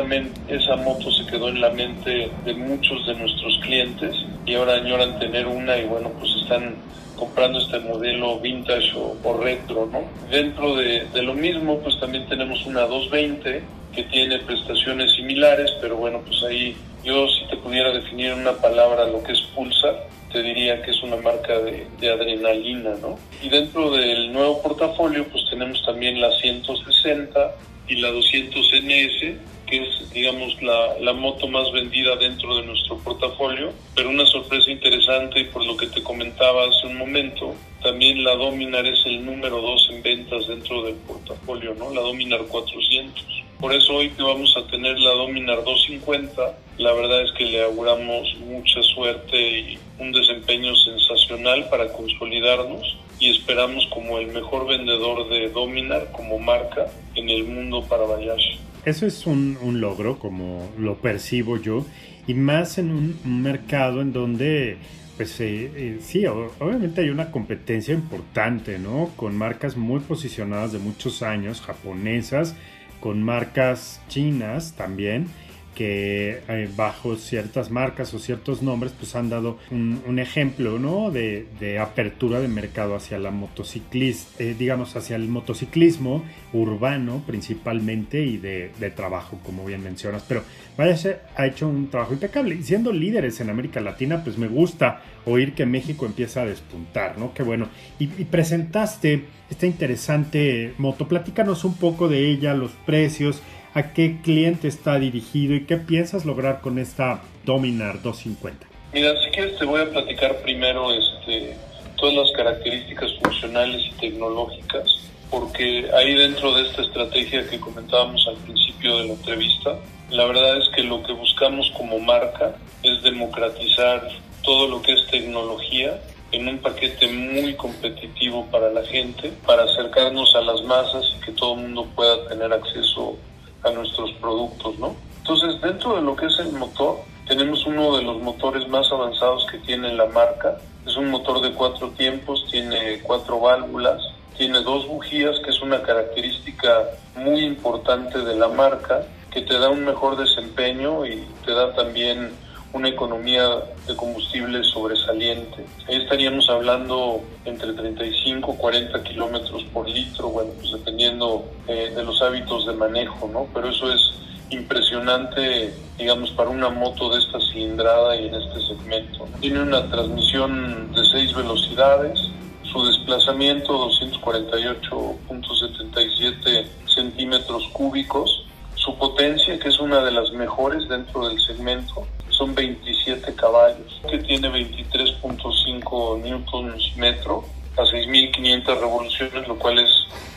esa 0.48 0.76
moto 0.76 1.10
se 1.10 1.26
quedó 1.26 1.48
en 1.48 1.60
la 1.60 1.70
mente 1.70 2.30
de 2.44 2.54
muchos 2.54 3.04
de 3.06 3.14
nuestros 3.14 3.58
clientes 3.58 4.14
y 4.46 4.54
ahora 4.54 4.74
añoran 4.74 5.18
tener 5.18 5.46
una 5.46 5.76
y 5.76 5.84
bueno, 5.84 6.10
pues 6.20 6.30
están 6.42 6.76
comprando 7.16 7.58
este 7.58 7.78
modelo 7.80 8.38
vintage 8.40 8.92
o, 8.96 9.40
retro, 9.42 9.88
¿no? 9.90 10.02
Dentro 10.30 10.76
de, 10.76 11.06
lo 11.22 11.34
mismo, 11.34 11.78
pues 11.80 11.98
también 12.00 12.26
tenemos 12.28 12.64
una 12.66 12.82
220 12.82 13.62
que 13.94 14.02
tiene 14.04 14.38
prestaciones 14.40 15.14
similares, 15.14 15.70
pero 15.80 15.96
bueno, 15.96 16.20
pues 16.26 16.42
ahí 16.42 16.76
yo 17.04 17.28
si 17.28 17.46
te 17.48 17.56
pudiera 17.56 17.92
definir 17.92 18.32
en 18.32 18.40
una 18.40 18.54
palabra 18.54 19.06
lo 19.06 19.22
que 19.22 19.32
es 19.32 19.40
Pulsar, 19.54 20.08
te 20.32 20.42
diría 20.42 20.82
que 20.82 20.90
es 20.90 21.02
una 21.02 21.16
marca 21.16 21.58
de, 21.60 21.86
de, 22.00 22.10
adrenalina, 22.10 22.94
¿no? 23.00 23.18
Y 23.42 23.48
dentro 23.48 23.92
del 23.92 24.32
nuevo 24.32 24.60
portafolio, 24.62 25.24
pues 25.28 25.44
tenemos 25.48 25.84
también 25.84 26.20
la 26.20 26.32
160 26.32 27.54
y 27.88 27.96
la 27.96 28.10
200 28.10 28.72
NS, 28.82 29.36
que 29.66 29.82
es, 29.82 30.10
digamos, 30.12 30.60
la, 30.62 30.98
la 31.00 31.12
moto 31.12 31.48
más 31.48 31.70
vendida 31.72 32.16
dentro 32.16 32.56
de 32.56 32.66
nuestro 32.66 32.98
portafolio, 32.98 33.72
pero 33.94 34.10
una 34.10 34.26
sorpresa 34.26 34.70
interesante 34.70 35.40
y 35.40 35.44
por 35.44 35.64
lo 35.64 35.76
que 35.76 35.86
te 35.86 36.02
comentaba 36.02 36.64
hace 36.64 36.86
un 36.86 36.98
momento, 36.98 37.54
también 37.82 38.24
la 38.24 38.34
Dominar 38.34 38.86
es 38.86 39.04
el 39.06 39.24
número 39.24 39.60
2 39.60 39.90
en 39.92 40.02
ventas 40.02 40.46
dentro 40.48 40.82
del 40.82 40.94
portafolio, 40.96 41.74
¿no? 41.74 41.92
La 41.92 42.00
Dominar 42.00 42.40
400. 42.48 43.44
Por 43.60 43.74
eso 43.74 43.94
hoy 43.94 44.10
que 44.10 44.22
vamos 44.22 44.54
a 44.56 44.66
tener 44.66 44.98
la 44.98 45.10
Dominar 45.10 45.56
250, 45.64 46.58
la 46.78 46.92
verdad 46.92 47.22
es 47.22 47.32
que 47.32 47.44
le 47.44 47.62
auguramos 47.62 48.36
mucha 48.40 48.82
suerte 48.82 49.60
y 49.60 49.78
un 49.98 50.12
desempeño 50.12 50.74
sensacional 50.76 51.68
para 51.68 51.92
consolidarnos 51.92 52.96
y 53.18 53.30
esperamos 53.30 53.86
como 53.92 54.18
el 54.18 54.28
mejor 54.28 54.66
vendedor 54.66 55.28
de 55.28 55.48
Dominar 55.50 56.10
como 56.12 56.38
marca 56.38 56.86
en 57.14 57.30
el 57.30 57.44
mundo 57.44 57.84
para 57.88 58.04
Bayashi. 58.04 58.58
Eso 58.84 59.06
es 59.06 59.26
un, 59.26 59.56
un 59.62 59.80
logro, 59.80 60.18
como 60.18 60.68
lo 60.78 60.96
percibo 60.96 61.56
yo, 61.56 61.86
y 62.26 62.34
más 62.34 62.78
en 62.78 62.90
un 62.90 63.42
mercado 63.42 64.02
en 64.02 64.12
donde 64.12 64.78
pues 65.16 65.40
eh, 65.40 65.70
eh, 65.76 65.98
sí, 66.00 66.26
obviamente 66.26 67.02
hay 67.02 67.10
una 67.10 67.30
competencia 67.30 67.94
importante, 67.94 68.78
¿no? 68.78 69.10
Con 69.16 69.36
marcas 69.36 69.76
muy 69.76 70.00
posicionadas 70.00 70.72
de 70.72 70.80
muchos 70.80 71.22
años, 71.22 71.60
japonesas, 71.60 72.56
con 73.00 73.22
marcas 73.22 74.00
chinas 74.08 74.74
también, 74.76 75.28
que 75.74 76.42
eh, 76.48 76.68
bajo 76.76 77.16
ciertas 77.16 77.70
marcas 77.70 78.14
o 78.14 78.18
ciertos 78.18 78.62
nombres 78.62 78.92
pues 78.98 79.14
han 79.16 79.28
dado 79.28 79.58
un, 79.70 80.18
ejemplo 80.18 80.78
¿no? 80.78 81.10
de, 81.10 81.78
apertura 81.80 82.40
de 82.40 82.48
mercado 82.48 82.94
hacia 82.94 83.18
la 83.18 83.30
motociclismo, 83.30 84.30
eh, 84.38 84.54
digamos 84.56 84.94
hacia 84.96 85.16
el 85.16 85.28
motociclismo 85.28 86.24
urbano 86.52 87.22
principalmente 87.26 88.22
y 88.22 88.38
de, 88.38 88.70
trabajo 88.94 89.40
como 89.44 89.64
bien 89.64 89.82
mencionas 89.82 90.24
pero 90.28 90.42
vaya 90.76 91.22
ha 91.36 91.46
hecho 91.46 91.66
un 91.66 91.90
trabajo 91.90 92.12
impecable 92.12 92.54
y 92.54 92.62
siendo 92.62 92.92
líderes 92.92 93.40
en 93.40 93.50
América 93.50 93.80
Latina 93.80 94.22
pues 94.22 94.38
me 94.38 94.46
gusta 94.46 95.02
oír 95.24 95.54
que 95.54 95.66
México 95.66 96.06
empieza 96.06 96.42
a 96.42 96.46
despuntar 96.46 97.18
¿no? 97.18 97.34
qué 97.34 97.42
bueno 97.42 97.68
y, 97.98 98.04
y 98.04 98.24
presentaste 98.24 99.24
esta 99.50 99.66
interesante 99.66 100.74
moto 100.78 101.08
platícanos 101.08 101.64
un 101.64 101.74
poco 101.74 102.08
de 102.08 102.30
ella 102.30 102.54
los 102.54 102.72
precios 102.86 103.42
a 103.74 103.92
qué 103.92 104.20
cliente 104.22 104.68
está 104.68 104.98
dirigido 104.98 105.54
y 105.54 105.66
qué 105.66 105.76
piensas 105.76 106.24
lograr 106.24 106.60
con 106.60 106.78
esta 106.78 107.22
Dominar 107.44 108.00
250. 108.00 108.66
Mira, 108.92 109.12
si 109.22 109.30
quieres 109.30 109.58
te 109.58 109.64
voy 109.64 109.82
a 109.82 109.90
platicar 109.90 110.36
primero 110.42 110.92
este, 110.92 111.56
todas 111.96 112.14
las 112.14 112.30
características 112.32 113.10
funcionales 113.20 113.82
y 113.90 114.00
tecnológicas, 114.00 115.10
porque 115.28 115.90
ahí 115.92 116.14
dentro 116.14 116.54
de 116.54 116.68
esta 116.68 116.82
estrategia 116.82 117.48
que 117.48 117.58
comentábamos 117.58 118.24
al 118.28 118.36
principio 118.36 118.98
de 118.98 119.06
la 119.08 119.12
entrevista, 119.14 119.76
la 120.10 120.24
verdad 120.26 120.58
es 120.58 120.68
que 120.68 120.84
lo 120.84 121.02
que 121.02 121.12
buscamos 121.12 121.70
como 121.76 121.98
marca 121.98 122.54
es 122.84 123.02
democratizar 123.02 124.08
todo 124.42 124.68
lo 124.68 124.80
que 124.80 124.92
es 124.92 125.06
tecnología 125.08 126.00
en 126.30 126.48
un 126.48 126.58
paquete 126.58 127.08
muy 127.08 127.54
competitivo 127.54 128.46
para 128.46 128.70
la 128.70 128.84
gente, 128.84 129.32
para 129.44 129.64
acercarnos 129.64 130.34
a 130.36 130.42
las 130.42 130.62
masas 130.62 131.04
y 131.16 131.24
que 131.24 131.32
todo 131.32 131.54
el 131.54 131.62
mundo 131.62 131.88
pueda 131.94 132.28
tener 132.28 132.52
acceso 132.52 133.16
a 133.64 133.70
nuestros 133.70 134.12
productos, 134.20 134.78
¿no? 134.78 134.94
Entonces, 135.18 135.60
dentro 135.60 135.96
de 135.96 136.02
lo 136.02 136.14
que 136.16 136.26
es 136.26 136.38
el 136.38 136.52
motor, 136.52 136.98
tenemos 137.26 137.64
uno 137.66 137.96
de 137.96 138.02
los 138.02 138.20
motores 138.20 138.68
más 138.68 138.90
avanzados 138.92 139.46
que 139.50 139.58
tiene 139.58 139.92
la 139.94 140.06
marca. 140.06 140.58
Es 140.86 140.96
un 140.96 141.10
motor 141.10 141.40
de 141.40 141.52
cuatro 141.52 141.88
tiempos, 141.90 142.44
tiene 142.50 143.00
cuatro 143.02 143.40
válvulas, 143.40 144.02
tiene 144.36 144.60
dos 144.60 144.86
bujías, 144.86 145.40
que 145.40 145.50
es 145.50 145.62
una 145.62 145.80
característica 145.82 146.82
muy 147.16 147.40
importante 147.40 148.18
de 148.18 148.36
la 148.36 148.48
marca, 148.48 149.06
que 149.30 149.40
te 149.40 149.58
da 149.58 149.70
un 149.70 149.84
mejor 149.84 150.16
desempeño 150.16 151.06
y 151.06 151.26
te 151.44 151.52
da 151.52 151.74
también 151.74 152.32
una 152.74 152.88
economía 152.88 153.48
de 153.86 153.96
combustible 153.96 154.62
sobresaliente. 154.64 155.64
Ahí 155.88 155.96
estaríamos 155.96 156.50
hablando 156.50 157.22
entre 157.44 157.72
35 157.72 158.52
y 158.52 158.56
40 158.56 159.02
kilómetros 159.04 159.62
por 159.72 159.88
litro, 159.88 160.28
bueno, 160.28 160.50
pues 160.58 160.72
dependiendo 160.72 161.48
eh, 161.68 161.92
de 161.94 162.02
los 162.02 162.20
hábitos 162.20 162.66
de 162.66 162.72
manejo, 162.72 163.30
¿no? 163.32 163.46
Pero 163.54 163.68
eso 163.68 163.92
es 163.92 164.14
impresionante, 164.50 165.72
digamos, 165.96 166.32
para 166.32 166.50
una 166.50 166.68
moto 166.68 167.10
de 167.10 167.20
esta 167.20 167.38
cilindrada 167.40 168.16
y 168.16 168.26
en 168.26 168.34
este 168.34 168.60
segmento. 168.66 169.28
Tiene 169.40 169.62
una 169.62 169.88
transmisión 169.88 170.92
de 170.92 171.04
6 171.04 171.32
velocidades, 171.36 172.28
su 172.64 172.84
desplazamiento 172.86 173.88
248.77 173.88 176.66
centímetros 176.92 177.68
cúbicos, 177.68 178.46
su 178.74 178.96
potencia, 178.96 179.56
que 179.60 179.68
es 179.68 179.78
una 179.78 180.04
de 180.04 180.10
las 180.10 180.32
mejores 180.32 180.88
dentro 180.88 181.28
del 181.28 181.38
segmento, 181.40 182.08
son 182.36 182.54
27 182.54 183.34
caballos, 183.34 184.00
que 184.10 184.18
tiene 184.18 184.48
23.5 184.48 186.22
newtons 186.22 186.96
metro 186.96 187.44
a 187.76 187.82
6.500 187.82 188.80
revoluciones, 188.80 189.48
lo 189.48 189.58
cual 189.58 189.78
es 189.78 189.90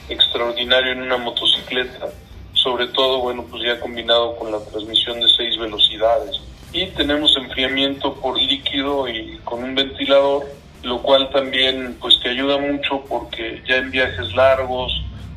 extraordinario 0.10 0.92
en 0.94 1.02
una 1.02 1.18
motocicleta, 1.18 2.08
sobre 2.54 2.88
todo, 2.88 3.22
bueno, 3.22 3.46
pues 3.50 3.64
ya 3.64 3.80
combinado 3.80 4.36
con 4.38 4.52
la 4.52 4.60
transmisión 4.60 5.20
de 5.20 5.28
6 5.28 5.58
velocidades. 5.60 6.42
Y 6.74 6.88
tenemos 6.88 7.36
enfriamiento 7.38 8.14
por 8.16 8.40
líquido 8.42 9.08
y 9.08 9.38
con 9.44 9.64
un 9.64 9.76
ventilador, 9.76 10.46
lo 10.84 11.02
cual 11.02 11.30
también 11.32 11.98
pues 12.00 12.20
te 12.22 12.30
ayuda 12.30 12.58
mucho 12.58 13.04
porque 13.08 13.62
ya 13.68 13.78
en 13.78 13.92
viajes 13.92 14.34
largos 14.36 14.92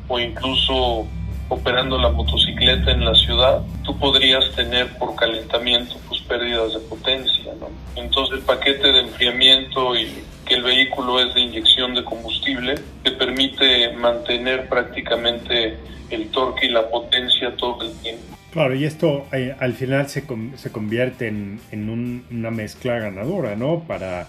o 0.07 0.19
incluso 0.19 1.07
operando 1.49 1.97
la 1.97 2.09
motocicleta 2.09 2.91
en 2.91 3.03
la 3.03 3.13
ciudad, 3.13 3.61
tú 3.83 3.97
podrías 3.97 4.49
tener 4.55 4.87
por 4.97 5.15
calentamiento 5.15 5.95
pues 6.07 6.20
pérdidas 6.31 6.73
de 6.73 6.79
potencia, 6.79 7.51
¿no? 7.59 7.67
Entonces 8.01 8.37
el 8.37 8.43
paquete 8.45 8.89
de 8.89 8.99
enfriamiento 9.01 9.93
y 9.97 10.07
que 10.45 10.55
el 10.55 10.63
vehículo 10.63 11.19
es 11.19 11.33
de 11.35 11.41
inyección 11.41 11.93
de 11.93 12.05
combustible 12.05 12.75
te 13.03 13.11
permite 13.11 13.91
mantener 13.93 14.69
prácticamente 14.69 15.75
el 16.09 16.29
torque 16.29 16.67
y 16.67 16.69
la 16.69 16.89
potencia 16.89 17.53
todo 17.57 17.83
el 17.83 17.91
tiempo. 17.97 18.23
Claro, 18.53 18.75
y 18.75 18.85
esto 18.85 19.25
eh, 19.33 19.55
al 19.59 19.73
final 19.73 20.07
se, 20.07 20.23
se 20.55 20.71
convierte 20.71 21.27
en, 21.27 21.59
en 21.71 22.25
una 22.31 22.51
mezcla 22.51 22.97
ganadora, 22.99 23.57
¿no? 23.57 23.83
Para, 23.85 24.27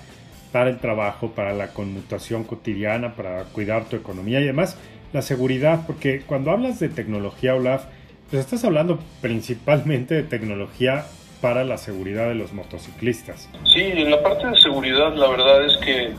para 0.51 0.71
el 0.71 0.79
trabajo, 0.79 1.31
para 1.31 1.53
la 1.53 1.69
conmutación 1.69 2.43
cotidiana, 2.43 3.15
para 3.15 3.45
cuidar 3.45 3.85
tu 3.85 3.95
economía 3.95 4.41
y 4.41 4.45
además 4.45 4.77
la 5.13 5.23
seguridad, 5.23 5.87
porque 5.87 6.23
cuando 6.27 6.51
hablas 6.51 6.81
de 6.81 6.89
tecnología, 6.89 7.55
Olaf, 7.55 7.85
pues 8.31 8.41
estás 8.41 8.65
hablando 8.65 8.99
principalmente 9.21 10.15
de 10.15 10.23
tecnología 10.23 11.05
para 11.43 11.65
la 11.65 11.77
seguridad 11.77 12.29
de 12.29 12.37
los 12.37 12.53
motociclistas. 12.55 13.51
Sí, 13.65 13.83
en 13.83 14.11
la 14.11 14.23
parte 14.23 14.47
de 14.47 14.57
seguridad 14.61 15.15
la 15.15 15.29
verdad 15.29 15.67
es 15.67 15.77
que 15.79 16.13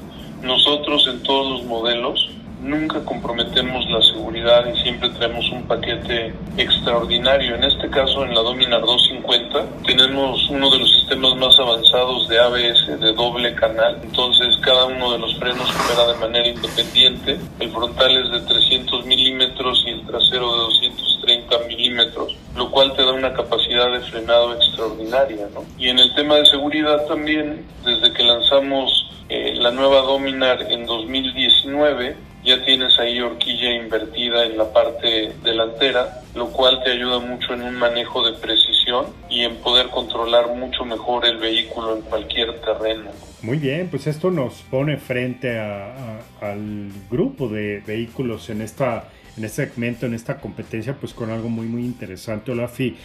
Nosotros 0.44 1.08
en 1.10 1.24
todos 1.24 1.54
los 1.54 1.64
modelos 1.64 2.30
nunca 2.64 3.04
comprometemos 3.04 3.86
la 3.90 4.02
seguridad 4.02 4.66
y 4.74 4.82
siempre 4.82 5.10
traemos 5.10 5.50
un 5.52 5.64
paquete 5.64 6.34
extraordinario. 6.58 7.56
En 7.56 7.64
este 7.66 7.90
caso, 7.90 8.24
en 8.24 8.34
la 8.34 8.42
Dominar 8.42 8.82
250, 8.82 9.66
tenemos 9.86 10.50
uno 10.50 10.70
de 10.72 10.80
los 10.80 10.92
sistemas 10.92 11.36
más 11.36 11.60
avanzados 11.60 12.28
de 12.30 12.40
ABS 12.40 13.00
de 13.00 13.14
doble 13.14 13.54
canal. 13.56 14.00
Entonces, 14.02 14.56
cada 14.62 14.86
uno 14.86 15.12
de 15.12 15.20
los 15.20 15.38
frenos 15.38 15.70
opera 15.70 16.14
de 16.14 16.20
manera 16.20 16.48
independiente. 16.48 17.38
El 17.60 17.72
frontal 17.72 18.18
es 18.18 18.32
de 18.32 18.42
300 18.42 19.06
milímetros 19.06 19.84
y 19.86 19.92
el 19.92 20.06
trasero 20.08 20.52
de 20.54 20.60
230 20.60 21.60
milímetros, 21.68 22.36
lo 22.56 22.72
cual 22.72 22.96
te 22.96 23.04
da 23.04 23.12
una 23.12 23.34
capacidad 23.34 23.92
de 23.92 24.00
frenado 24.02 24.54
extraordinaria. 24.56 25.48
¿no? 25.54 25.64
Y 25.78 25.90
en 25.90 26.00
el 26.00 26.14
tema 26.16 26.36
de 26.36 26.46
seguridad 26.46 27.06
también, 27.08 27.66
desde 27.84 28.14
que 28.14 28.24
lanzamos 28.24 29.10
eh, 29.30 29.54
la 29.56 29.72
nueva 29.72 30.02
Dominar 30.02 30.72
en 30.72 30.86
2019, 30.86 32.33
ya 32.44 32.64
tienes 32.64 32.98
ahí 33.00 33.20
horquilla 33.20 33.72
invertida 33.74 34.46
en 34.46 34.58
la 34.58 34.72
parte 34.72 35.34
delantera, 35.44 36.22
lo 36.36 36.48
cual 36.50 36.82
te 36.84 36.92
ayuda 36.92 37.20
mucho 37.20 37.54
en 37.54 37.62
un 37.64 37.76
manejo 37.76 38.26
de 38.26 38.38
precisión 38.38 39.06
y 39.30 39.44
en 39.44 39.56
poder 39.58 39.90
controlar 39.90 40.56
mucho 40.56 40.84
mejor 40.86 41.26
el 41.26 41.38
vehículo 41.38 41.96
en 41.96 42.02
cualquier 42.04 42.60
terreno. 42.62 43.12
Muy 43.42 43.58
bien, 43.58 43.88
pues 43.90 44.08
esto 44.08 44.32
nos 44.32 44.62
pone 44.64 44.98
frente 44.98 45.60
al 45.60 46.90
grupo 47.10 47.48
de 47.48 47.82
vehículos 47.86 48.50
en 48.50 48.62
esta 48.62 49.06
en 49.38 49.46
este 49.46 49.66
segmento, 49.66 50.06
en 50.06 50.14
esta 50.14 50.38
competencia, 50.38 50.94
pues 50.94 51.14
con 51.14 51.32
algo 51.32 51.50
muy, 51.50 51.66
muy 51.66 51.84
interesante. 51.84 52.52
Olafi, 52.52 52.96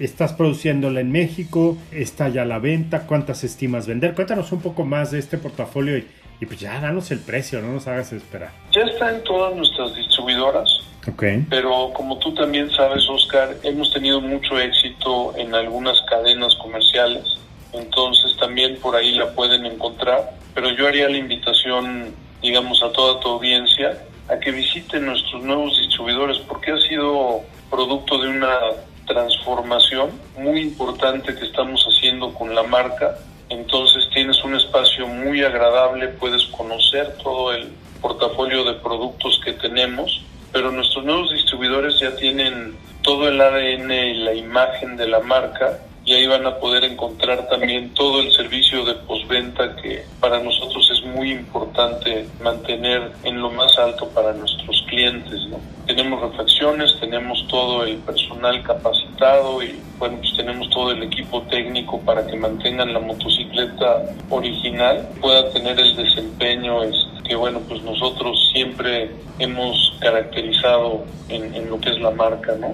estás 0.00 0.32
produciéndola 0.32 1.00
en 1.00 1.12
México, 1.12 1.76
está 1.92 2.28
ya 2.28 2.42
a 2.42 2.44
la 2.44 2.58
venta, 2.58 3.06
¿cuántas 3.06 3.44
estimas 3.44 3.86
vender? 3.86 4.14
Cuéntanos 4.14 4.50
un 4.52 4.60
poco 4.60 4.84
más 4.84 5.12
de 5.12 5.20
este 5.20 5.38
portafolio 5.38 5.96
y, 5.96 6.06
y 6.40 6.46
pues 6.46 6.60
ya 6.60 6.80
danos 6.80 7.10
el 7.10 7.20
precio, 7.20 7.60
no 7.60 7.72
nos 7.72 7.86
hagas 7.88 8.12
esperar. 8.12 8.52
Ya 8.72 8.82
está 8.82 9.10
en 9.10 9.22
todas 9.24 9.54
nuestras 9.56 9.94
distribuidoras. 9.94 10.68
Okay. 11.06 11.44
Pero 11.48 11.92
como 11.94 12.18
tú 12.18 12.34
también 12.34 12.70
sabes, 12.70 13.08
Oscar, 13.08 13.56
hemos 13.62 13.92
tenido 13.92 14.20
mucho 14.20 14.58
éxito 14.58 15.34
en 15.36 15.54
algunas 15.54 16.00
cadenas 16.02 16.54
comerciales. 16.56 17.24
Entonces 17.72 18.36
también 18.38 18.76
por 18.80 18.94
ahí 18.94 19.12
la 19.12 19.32
pueden 19.32 19.66
encontrar. 19.66 20.34
Pero 20.54 20.70
yo 20.70 20.86
haría 20.86 21.08
la 21.08 21.16
invitación, 21.16 22.14
digamos, 22.42 22.82
a 22.82 22.92
toda 22.92 23.20
tu 23.20 23.28
audiencia 23.28 23.98
a 24.28 24.38
que 24.38 24.50
visiten 24.50 25.06
nuestros 25.06 25.42
nuevos 25.42 25.76
distribuidores 25.78 26.38
porque 26.40 26.72
ha 26.72 26.80
sido 26.88 27.42
producto 27.70 28.18
de 28.18 28.28
una 28.28 28.58
transformación 29.06 30.10
muy 30.38 30.60
importante 30.60 31.34
que 31.34 31.46
estamos 31.46 31.82
haciendo 31.84 32.34
con 32.34 32.54
la 32.54 32.62
marca 32.62 33.16
entonces 33.48 34.08
tienes 34.12 34.42
un 34.44 34.54
espacio 34.54 35.06
muy 35.06 35.42
agradable, 35.42 36.08
puedes 36.08 36.44
conocer 36.46 37.16
todo 37.22 37.52
el 37.52 37.68
portafolio 38.00 38.64
de 38.64 38.74
productos 38.74 39.40
que 39.44 39.52
tenemos, 39.54 40.22
pero 40.52 40.70
nuestros 40.70 41.04
nuevos 41.04 41.32
distribuidores 41.32 41.98
ya 42.00 42.14
tienen 42.16 42.76
todo 43.02 43.28
el 43.28 43.40
ADN 43.40 43.90
y 43.90 44.14
la 44.14 44.34
imagen 44.34 44.96
de 44.96 45.08
la 45.08 45.20
marca 45.20 45.78
y 46.08 46.14
ahí 46.14 46.26
van 46.26 46.46
a 46.46 46.56
poder 46.56 46.84
encontrar 46.84 47.46
también 47.50 47.92
todo 47.92 48.22
el 48.22 48.32
servicio 48.32 48.82
de 48.82 48.94
postventa 48.94 49.76
que 49.76 50.06
para 50.20 50.40
nosotros 50.40 50.90
es 50.90 51.04
muy 51.04 51.32
importante 51.32 52.26
mantener 52.42 53.12
en 53.24 53.38
lo 53.42 53.50
más 53.50 53.78
alto 53.78 54.08
para 54.08 54.32
nuestros 54.32 54.82
clientes. 54.88 55.38
¿no? 55.50 55.60
Tenemos 55.86 56.22
reflexiones, 56.22 56.98
tenemos 56.98 57.46
todo 57.48 57.84
el 57.84 57.98
personal 57.98 58.62
capacitado 58.62 59.62
y 59.62 59.78
bueno, 59.98 60.16
pues 60.22 60.34
tenemos 60.34 60.70
todo 60.70 60.92
el 60.92 61.02
equipo 61.02 61.42
técnico 61.42 62.00
para 62.00 62.26
que 62.26 62.38
mantengan 62.38 62.94
la 62.94 63.00
motocicleta 63.00 64.04
original, 64.30 65.06
pueda 65.20 65.50
tener 65.50 65.78
el 65.78 65.94
desempeño 65.94 66.84
este, 66.84 67.28
que 67.28 67.36
bueno, 67.36 67.60
pues 67.68 67.82
nosotros 67.82 68.48
siempre 68.54 69.10
hemos 69.38 69.94
caracterizado 70.00 71.04
en, 71.28 71.54
en 71.54 71.68
lo 71.68 71.78
que 71.78 71.90
es 71.90 72.00
la 72.00 72.12
marca, 72.12 72.54
¿no? 72.58 72.72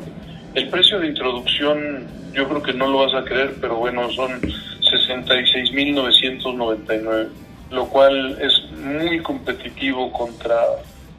El 0.54 0.68
precio 0.68 1.00
de 1.00 1.08
introducción, 1.08 2.06
yo 2.32 2.48
creo 2.48 2.62
que 2.62 2.72
no 2.72 2.86
lo 2.86 2.98
vas 2.98 3.12
a 3.14 3.24
creer, 3.24 3.56
pero 3.60 3.74
bueno, 3.76 4.08
son 4.12 4.40
66.999, 4.40 7.28
lo 7.70 7.88
cual 7.88 8.38
es 8.40 8.70
muy 8.78 9.18
competitivo 9.20 10.12
contra 10.12 10.56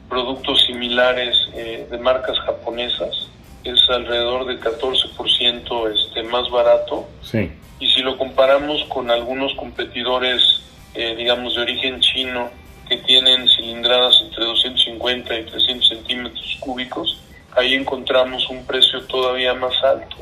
productos 0.08 0.64
similares 0.66 1.36
eh, 1.54 1.86
de 1.90 1.98
marcas 1.98 2.38
japonesas. 2.40 3.28
Es 3.62 3.78
alrededor 3.90 4.46
de 4.46 4.58
14% 4.58 5.92
este, 5.92 6.22
más 6.22 6.48
barato. 6.50 7.06
Sí. 7.20 7.52
Y 7.78 7.88
si 7.88 8.00
lo 8.00 8.16
comparamos 8.16 8.84
con 8.84 9.10
algunos 9.10 9.52
competidores, 9.54 10.62
eh, 10.94 11.14
digamos, 11.14 11.56
de 11.56 11.60
origen 11.60 12.00
chino, 12.00 12.48
que 12.88 12.96
tienen 12.98 13.48
cilindradas 13.48 14.22
entre 14.24 14.44
250 14.46 15.40
y 15.40 15.44
300 15.44 15.88
centímetros 15.88 16.56
cúbicos, 16.60 17.20
ahí 17.56 17.74
encontramos 17.74 18.48
un 18.50 18.64
precio 18.64 19.02
todavía 19.06 19.54
más 19.54 19.74
alto. 19.82 20.16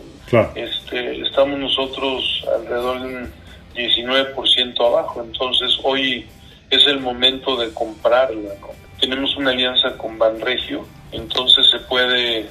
Este, 0.54 1.20
estamos 1.22 1.58
nosotros 1.58 2.44
alrededor 2.56 3.00
de 3.02 3.06
un 3.06 3.32
19% 3.74 4.86
abajo, 4.86 5.22
entonces 5.22 5.78
hoy 5.82 6.26
es 6.70 6.86
el 6.86 7.00
momento 7.00 7.56
de 7.56 7.72
comprarla. 7.72 8.54
Tenemos 8.98 9.36
una 9.36 9.50
alianza 9.50 9.96
con 9.96 10.18
Banregio, 10.18 10.86
entonces 11.12 11.66
se 11.70 11.78
puede 11.80 12.46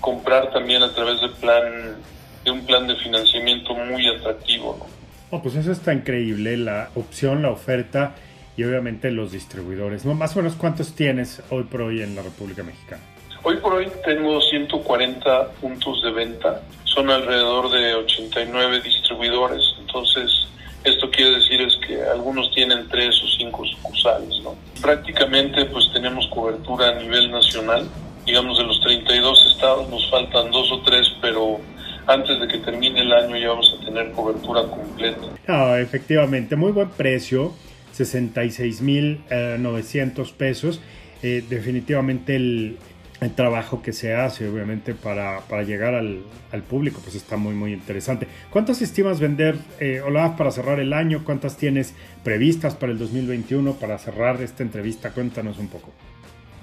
comprar 0.00 0.52
también 0.52 0.82
a 0.82 0.92
través 0.92 1.20
de 1.20 1.28
plan 1.28 1.96
de 2.44 2.50
un 2.52 2.64
plan 2.64 2.86
de 2.86 2.94
financiamiento 2.96 3.74
muy 3.74 4.06
atractivo. 4.06 4.86
¿no? 5.32 5.42
pues 5.42 5.56
eso 5.56 5.72
está 5.72 5.92
increíble, 5.92 6.56
la 6.56 6.90
opción, 6.94 7.42
la 7.42 7.50
oferta 7.50 8.14
y 8.56 8.62
obviamente 8.64 9.10
los 9.10 9.32
distribuidores. 9.32 10.04
¿no? 10.04 10.14
Más 10.14 10.34
o 10.36 10.38
menos 10.38 10.54
cuántos 10.54 10.94
tienes 10.94 11.42
hoy 11.50 11.64
por 11.64 11.82
hoy 11.82 12.02
en 12.02 12.14
la 12.14 12.22
República 12.22 12.62
Mexicana. 12.62 13.02
Hoy 13.48 13.58
por 13.58 13.74
hoy 13.74 13.86
tengo 14.04 14.40
140 14.40 15.50
puntos 15.60 16.02
de 16.02 16.10
venta, 16.10 16.62
son 16.82 17.08
alrededor 17.08 17.70
de 17.70 17.94
89 17.94 18.80
distribuidores, 18.80 19.62
entonces 19.78 20.48
esto 20.82 21.08
quiere 21.12 21.36
decir 21.36 21.60
es 21.60 21.76
que 21.86 22.02
algunos 22.02 22.50
tienen 22.50 22.88
tres 22.88 23.14
o 23.22 23.28
cinco 23.38 23.64
sucursales, 23.64 24.40
¿no? 24.42 24.56
Prácticamente 24.82 25.64
pues 25.66 25.88
tenemos 25.92 26.26
cobertura 26.26 26.88
a 26.88 26.94
nivel 27.00 27.30
nacional, 27.30 27.88
digamos 28.24 28.58
de 28.58 28.64
los 28.64 28.80
32 28.80 29.52
estados 29.54 29.88
nos 29.90 30.10
faltan 30.10 30.50
dos 30.50 30.72
o 30.72 30.80
tres, 30.80 31.06
pero 31.22 31.60
antes 32.08 32.40
de 32.40 32.48
que 32.48 32.58
termine 32.58 33.02
el 33.02 33.12
año 33.12 33.36
ya 33.36 33.50
vamos 33.50 33.78
a 33.80 33.84
tener 33.84 34.10
cobertura 34.10 34.64
completa. 34.64 35.22
Ah, 35.46 35.78
efectivamente, 35.78 36.56
muy 36.56 36.72
buen 36.72 36.90
precio, 36.90 37.52
66.900 37.96 40.32
pesos. 40.32 40.80
Eh, 41.22 41.42
definitivamente 41.48 42.36
el, 42.36 42.76
el 43.20 43.34
trabajo 43.34 43.82
que 43.82 43.92
se 43.92 44.14
hace, 44.14 44.48
obviamente, 44.48 44.94
para, 44.94 45.40
para 45.48 45.62
llegar 45.62 45.94
al, 45.94 46.22
al, 46.52 46.62
público, 46.62 47.00
pues 47.02 47.14
está 47.14 47.36
muy, 47.36 47.54
muy 47.54 47.72
interesante. 47.72 48.28
¿Cuántas 48.50 48.82
estimas 48.82 49.20
vender, 49.20 49.56
eh, 49.80 50.00
Olaf, 50.00 50.36
para 50.36 50.50
cerrar 50.50 50.80
el 50.80 50.92
año? 50.92 51.22
¿Cuántas 51.24 51.56
tienes 51.56 51.94
previstas 52.22 52.74
para 52.74 52.92
el 52.92 52.98
2021 52.98 53.74
para 53.74 53.98
cerrar 53.98 54.42
esta 54.42 54.62
entrevista? 54.62 55.12
Cuéntanos 55.12 55.58
un 55.58 55.68
poco. 55.68 55.92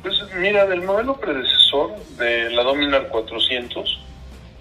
Pues 0.03 0.15
mira, 0.37 0.65
del 0.65 0.83
modelo 0.83 1.19
predecesor 1.19 1.95
de 2.19 2.51
la 2.51 2.63
Dominar 2.63 3.07
400, 3.07 3.99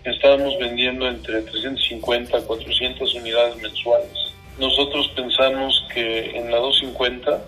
estábamos 0.05 0.59
vendiendo 0.59 1.09
entre 1.09 1.43
350 1.43 2.39
a 2.39 2.41
400 2.43 3.15
unidades 3.17 3.57
mensuales. 3.61 4.13
Nosotros 4.59 5.13
pensamos 5.15 5.85
que 5.93 6.37
en 6.37 6.51
la 6.51 6.59
250 6.59 7.43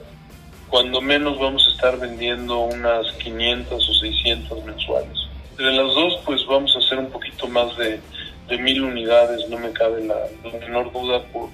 cuando 0.74 1.00
menos 1.00 1.38
vamos 1.38 1.64
a 1.68 1.70
estar 1.70 2.00
vendiendo 2.00 2.58
unas 2.62 3.12
500 3.22 3.88
o 3.88 3.94
600 3.94 4.64
mensuales. 4.64 5.16
De 5.56 5.70
las 5.70 5.94
dos, 5.94 6.18
pues 6.26 6.44
vamos 6.46 6.74
a 6.74 6.80
hacer 6.80 6.98
un 6.98 7.10
poquito 7.10 7.46
más 7.46 7.76
de, 7.76 8.00
de 8.48 8.58
mil 8.58 8.82
unidades, 8.82 9.48
no 9.48 9.56
me 9.60 9.70
cabe 9.70 10.04
la, 10.04 10.16
menor 10.58 10.92
duda 10.92 11.22
por 11.32 11.50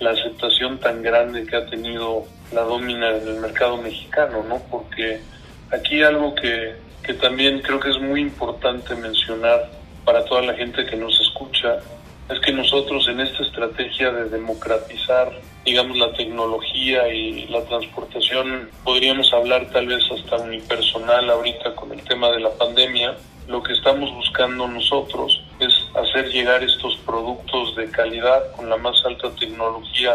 la 0.00 0.12
aceptación 0.12 0.78
tan 0.78 1.02
grande 1.02 1.44
que 1.44 1.54
ha 1.54 1.66
tenido 1.66 2.24
la 2.50 2.62
Domina 2.62 3.14
en 3.14 3.28
el 3.28 3.40
mercado 3.40 3.76
mexicano, 3.76 4.42
¿no? 4.48 4.62
Porque 4.70 5.20
aquí 5.70 6.02
algo 6.02 6.34
que, 6.34 6.74
que 7.02 7.12
también 7.12 7.60
creo 7.60 7.78
que 7.78 7.90
es 7.90 8.00
muy 8.00 8.22
importante 8.22 8.94
mencionar 8.94 9.68
para 10.06 10.24
toda 10.24 10.40
la 10.40 10.54
gente 10.54 10.86
que 10.86 10.96
nos 10.96 11.20
escucha 11.20 11.80
es 12.28 12.40
que 12.40 12.52
nosotros 12.52 13.06
en 13.08 13.20
esta 13.20 13.42
estrategia 13.42 14.10
de 14.10 14.28
democratizar, 14.28 15.32
digamos, 15.64 15.96
la 15.98 16.12
tecnología 16.12 17.08
y 17.12 17.46
la 17.48 17.64
transportación, 17.64 18.70
podríamos 18.84 19.32
hablar 19.32 19.68
tal 19.72 19.86
vez 19.86 20.02
hasta 20.10 20.36
unipersonal 20.36 21.30
ahorita 21.30 21.74
con 21.74 21.92
el 21.92 22.02
tema 22.02 22.30
de 22.30 22.40
la 22.40 22.50
pandemia, 22.50 23.16
lo 23.48 23.62
que 23.62 23.72
estamos 23.72 24.12
buscando 24.14 24.68
nosotros 24.68 25.42
es 25.58 25.72
hacer 25.94 26.30
llegar 26.30 26.62
estos 26.62 26.96
productos 26.98 27.76
de 27.76 27.90
calidad 27.90 28.52
con 28.56 28.70
la 28.70 28.76
más 28.76 28.96
alta 29.04 29.30
tecnología 29.38 30.14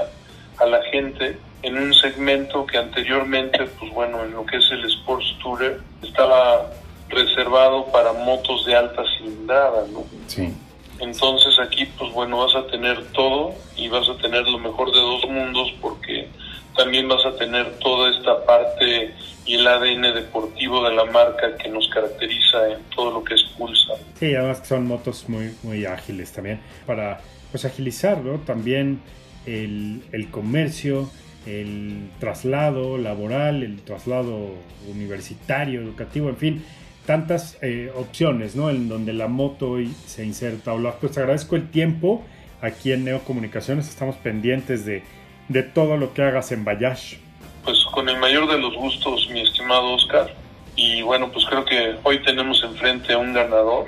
a 0.58 0.65
la 0.65 0.82
gente 0.84 1.38
en 1.62 1.78
un 1.78 1.93
segmento 1.93 2.65
que 2.65 2.78
anteriormente, 2.78 3.65
pues 3.80 3.91
bueno, 3.93 4.24
en 4.24 4.32
lo 4.32 4.46
que 4.46 4.58
es 4.58 4.72
el 4.72 4.86
Sports 4.86 5.36
Tourer, 5.41 5.82
estaba 6.02 6.72
reservado 7.10 7.86
para 7.91 8.13
motos 8.13 8.65
de 8.65 8.76
alta 8.76 9.04
cilindrada, 9.17 9.86
¿no? 9.91 10.06
Sí. 10.28 10.54
Entonces 10.99 11.60
aquí, 11.60 11.86
pues 11.97 12.12
bueno, 12.13 12.39
vas 12.39 12.55
a 12.55 12.67
tener 12.67 13.03
todo 13.12 13.53
y 13.75 13.88
vas 13.88 14.07
a 14.10 14.17
tener 14.17 14.47
lo 14.47 14.60
mejor 14.60 14.91
de 14.91 14.99
dos 14.99 15.25
mundos 15.29 15.73
porque 15.81 16.27
también 16.75 17.07
vas 17.07 17.25
a 17.25 17.36
tener 17.36 17.77
toda 17.79 18.15
esta 18.15 18.45
parte 18.45 19.13
y 19.45 19.55
el 19.55 19.67
ADN 19.67 20.13
deportivo 20.13 20.83
de 20.88 20.95
la 20.95 21.05
marca 21.05 21.55
que 21.57 21.69
nos 21.69 21.88
caracteriza 21.89 22.69
en 22.69 22.83
todo 22.95 23.12
lo 23.12 23.23
que 23.23 23.33
es 23.33 23.43
Pulsar. 23.57 23.97
Sí, 24.19 24.36
además 24.36 24.62
son 24.65 24.86
motos 24.86 25.27
muy, 25.27 25.55
muy 25.63 25.86
ágiles 25.86 26.31
también 26.31 26.60
para 26.86 27.21
pues 27.51 27.65
agilizar 27.65 28.21
también 28.45 29.01
el, 29.45 30.03
el 30.12 30.29
comercio, 30.29 31.10
el 31.45 32.10
traslado 32.19 32.97
laboral, 32.97 33.63
el 33.63 33.81
traslado 33.81 34.53
universitario, 34.89 35.81
educativo, 35.81 36.29
en 36.29 36.38
fin, 36.38 36.65
tantas 37.08 37.58
eh, 37.62 37.89
opciones, 37.96 38.56
¿no? 38.56 38.70
En 38.70 38.89
donde 38.89 39.13
la 39.13 39.28
moto 39.28 39.72
hoy 39.72 39.96
se 40.06 40.26
inserta. 40.26 40.74
Olaf, 40.74 40.96
pues 41.00 41.17
agradezco 41.17 41.56
el 41.56 41.72
tiempo. 41.72 42.24
Aquí 42.62 42.91
en 42.91 43.06
Neocomunicaciones 43.06 43.88
estamos 43.88 44.17
pendientes 44.17 44.86
de, 44.86 45.04
de 45.48 45.63
todo 45.63 45.96
lo 45.96 46.13
que 46.13 46.22
hagas 46.22 46.52
en 46.52 46.65
Bayash. 46.65 47.15
Pues 47.63 47.78
con 47.93 48.10
el 48.10 48.17
mayor 48.17 48.52
de 48.52 48.60
los 48.60 48.76
gustos, 48.76 49.30
mi 49.32 49.41
estimado 49.41 49.93
Oscar. 49.93 50.34
Y 50.76 51.02
bueno, 51.02 51.32
pues 51.32 51.46
creo 51.46 51.63
que 51.63 51.96
hoy 52.04 52.22
tenemos 52.24 52.62
enfrente 52.63 53.13
a 53.13 53.17
un 53.17 53.34
ganador. 53.34 53.86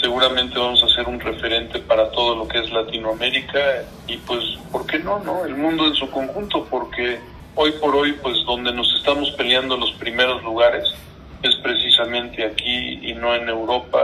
Seguramente 0.00 0.58
vamos 0.58 0.82
a 0.82 0.88
ser 0.88 1.06
un 1.06 1.20
referente 1.20 1.78
para 1.78 2.10
todo 2.10 2.34
lo 2.36 2.48
que 2.48 2.58
es 2.58 2.72
Latinoamérica 2.72 3.84
y 4.08 4.16
pues, 4.16 4.42
¿por 4.72 4.86
qué 4.86 4.98
no, 4.98 5.20
no? 5.20 5.44
El 5.44 5.56
mundo 5.56 5.86
en 5.86 5.94
su 5.94 6.10
conjunto, 6.10 6.66
porque 6.70 7.20
hoy 7.54 7.72
por 7.72 7.94
hoy, 7.94 8.14
pues 8.14 8.38
donde 8.46 8.72
nos 8.72 8.92
estamos 8.96 9.30
peleando 9.32 9.76
los 9.76 9.92
primeros 9.92 10.42
lugares 10.42 10.84
es 11.42 11.56
precisamente 11.56 12.44
aquí 12.44 12.98
y 13.02 13.14
no 13.14 13.34
en 13.34 13.48
Europa 13.48 14.00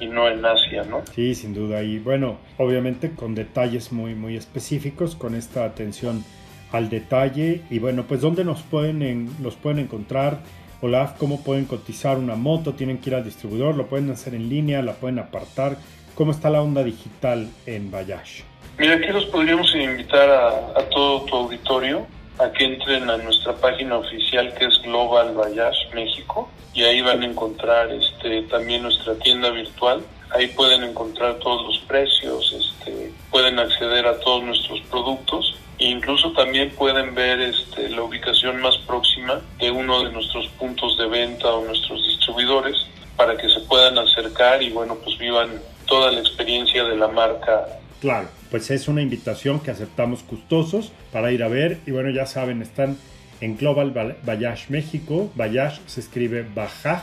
y 0.00 0.06
no 0.06 0.28
en 0.28 0.44
Asia, 0.44 0.84
¿no? 0.84 1.02
Sí, 1.14 1.34
sin 1.34 1.54
duda. 1.54 1.82
Y 1.82 1.98
bueno, 1.98 2.38
obviamente 2.58 3.12
con 3.12 3.34
detalles 3.34 3.92
muy, 3.92 4.14
muy 4.14 4.36
específicos, 4.36 5.14
con 5.14 5.34
esta 5.34 5.64
atención 5.64 6.24
al 6.72 6.88
detalle. 6.88 7.62
Y 7.70 7.78
bueno, 7.78 8.04
pues 8.08 8.20
¿dónde 8.20 8.44
nos 8.44 8.62
pueden, 8.62 9.02
en, 9.02 9.30
los 9.42 9.56
pueden 9.56 9.80
encontrar? 9.80 10.38
Olaf, 10.80 11.18
¿cómo 11.18 11.42
pueden 11.42 11.66
cotizar 11.66 12.16
una 12.16 12.34
moto? 12.36 12.72
¿Tienen 12.72 12.98
que 12.98 13.10
ir 13.10 13.16
al 13.16 13.24
distribuidor? 13.24 13.76
¿Lo 13.76 13.86
pueden 13.86 14.10
hacer 14.10 14.34
en 14.34 14.48
línea? 14.48 14.80
¿La 14.80 14.94
pueden 14.94 15.18
apartar? 15.18 15.76
¿Cómo 16.14 16.32
está 16.32 16.48
la 16.48 16.62
onda 16.62 16.82
digital 16.82 17.48
en 17.66 17.90
Bayash? 17.90 18.42
Mira, 18.78 18.94
aquí 18.94 19.08
los 19.08 19.26
podríamos 19.26 19.74
invitar 19.74 20.30
a, 20.30 20.48
a 20.78 20.88
todo 20.90 21.24
tu 21.26 21.36
auditorio 21.36 22.06
a 22.40 22.50
que 22.52 22.64
entren 22.64 23.10
a 23.10 23.18
nuestra 23.18 23.54
página 23.54 23.98
oficial 23.98 24.54
que 24.54 24.64
es 24.64 24.80
Global 24.82 25.34
Bayash 25.34 25.92
México 25.94 26.48
y 26.72 26.84
ahí 26.84 27.02
van 27.02 27.22
a 27.22 27.26
encontrar 27.26 27.90
este 27.92 28.42
también 28.42 28.82
nuestra 28.82 29.14
tienda 29.16 29.50
virtual. 29.50 30.02
Ahí 30.30 30.46
pueden 30.48 30.84
encontrar 30.84 31.34
todos 31.40 31.66
los 31.66 31.78
precios, 31.86 32.52
este, 32.52 33.12
pueden 33.30 33.58
acceder 33.58 34.06
a 34.06 34.18
todos 34.20 34.44
nuestros 34.44 34.80
productos 34.82 35.56
e 35.78 35.86
incluso 35.86 36.32
también 36.32 36.70
pueden 36.70 37.14
ver 37.14 37.40
este, 37.40 37.88
la 37.88 38.02
ubicación 38.02 38.60
más 38.60 38.76
próxima 38.86 39.40
de 39.58 39.70
uno 39.70 40.04
de 40.04 40.12
nuestros 40.12 40.46
puntos 40.58 40.96
de 40.98 41.06
venta 41.08 41.52
o 41.52 41.64
nuestros 41.64 42.06
distribuidores 42.06 42.76
para 43.16 43.36
que 43.36 43.48
se 43.48 43.60
puedan 43.60 43.98
acercar 43.98 44.62
y 44.62 44.70
bueno 44.70 44.96
pues 45.04 45.18
vivan 45.18 45.60
toda 45.86 46.12
la 46.12 46.20
experiencia 46.20 46.84
de 46.84 46.96
la 46.96 47.08
marca. 47.08 47.66
Claro, 48.00 48.28
pues 48.50 48.70
es 48.70 48.88
una 48.88 49.02
invitación 49.02 49.60
que 49.60 49.70
aceptamos 49.70 50.24
gustosos 50.26 50.92
para 51.12 51.32
ir 51.32 51.42
a 51.42 51.48
ver 51.48 51.78
y 51.86 51.90
bueno 51.90 52.10
ya 52.10 52.26
saben 52.26 52.62
están 52.62 52.96
en 53.40 53.56
Global 53.56 54.16
Bayash 54.22 54.68
México. 54.68 55.30
Bayash 55.34 55.78
se 55.86 56.00
escribe 56.00 56.46
Bajaj 56.54 57.02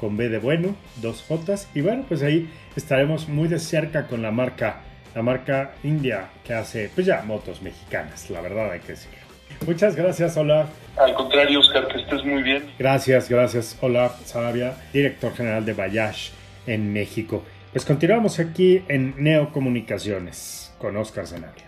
con 0.00 0.16
B 0.16 0.28
de 0.28 0.38
bueno, 0.38 0.76
dos 1.02 1.24
J. 1.26 1.54
Y 1.74 1.80
bueno, 1.80 2.04
pues 2.08 2.22
ahí 2.22 2.48
estaremos 2.76 3.28
muy 3.28 3.48
de 3.48 3.58
cerca 3.58 4.06
con 4.06 4.22
la 4.22 4.30
marca, 4.30 4.80
la 5.14 5.22
marca 5.22 5.72
India 5.82 6.28
que 6.44 6.54
hace, 6.54 6.90
pues 6.94 7.06
ya, 7.06 7.22
motos 7.22 7.62
mexicanas, 7.62 8.30
la 8.30 8.40
verdad 8.40 8.70
hay 8.70 8.80
que 8.80 8.92
decirlo. 8.92 9.18
Muchas 9.66 9.96
gracias, 9.96 10.36
Olaf. 10.36 10.68
Al 10.96 11.14
contrario, 11.14 11.60
Oscar, 11.60 11.88
que 11.88 12.00
estés 12.00 12.24
muy 12.24 12.42
bien. 12.42 12.64
Gracias, 12.78 13.28
gracias, 13.28 13.76
Olaf 13.80 14.24
Sarabia, 14.24 14.74
director 14.92 15.34
general 15.34 15.64
de 15.64 15.72
Bayash 15.72 16.30
en 16.66 16.92
México. 16.92 17.42
Pues 17.72 17.84
continuamos 17.84 18.38
aquí 18.38 18.82
en 18.88 19.14
Neocomunicaciones 19.18 20.67
con 20.78 20.96
Oscar 20.96 21.26
Zanabia. 21.26 21.67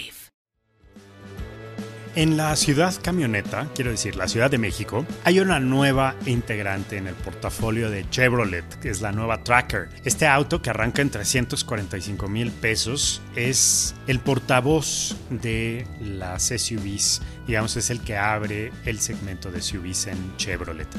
En 2.13 2.35
la 2.35 2.57
ciudad 2.57 2.93
camioneta, 3.01 3.69
quiero 3.73 3.91
decir, 3.91 4.17
la 4.17 4.27
Ciudad 4.27 4.51
de 4.51 4.57
México, 4.57 5.05
hay 5.23 5.39
una 5.39 5.61
nueva 5.61 6.13
integrante 6.25 6.97
en 6.97 7.07
el 7.07 7.15
portafolio 7.15 7.89
de 7.89 8.09
Chevrolet, 8.09 8.65
que 8.81 8.89
es 8.89 8.99
la 8.99 9.13
nueva 9.13 9.45
Tracker. 9.45 9.87
Este 10.03 10.27
auto 10.27 10.61
que 10.61 10.69
arranca 10.69 11.01
en 11.01 11.09
345 11.09 12.27
mil 12.27 12.51
pesos 12.51 13.21
es 13.37 13.95
el 14.07 14.19
portavoz 14.19 15.15
de 15.29 15.87
las 16.01 16.47
SUVs, 16.49 17.21
digamos, 17.47 17.77
es 17.77 17.89
el 17.89 18.01
que 18.01 18.17
abre 18.17 18.73
el 18.83 18.99
segmento 18.99 19.49
de 19.49 19.61
SUVs 19.61 20.07
en 20.07 20.35
Chevrolet. 20.35 20.89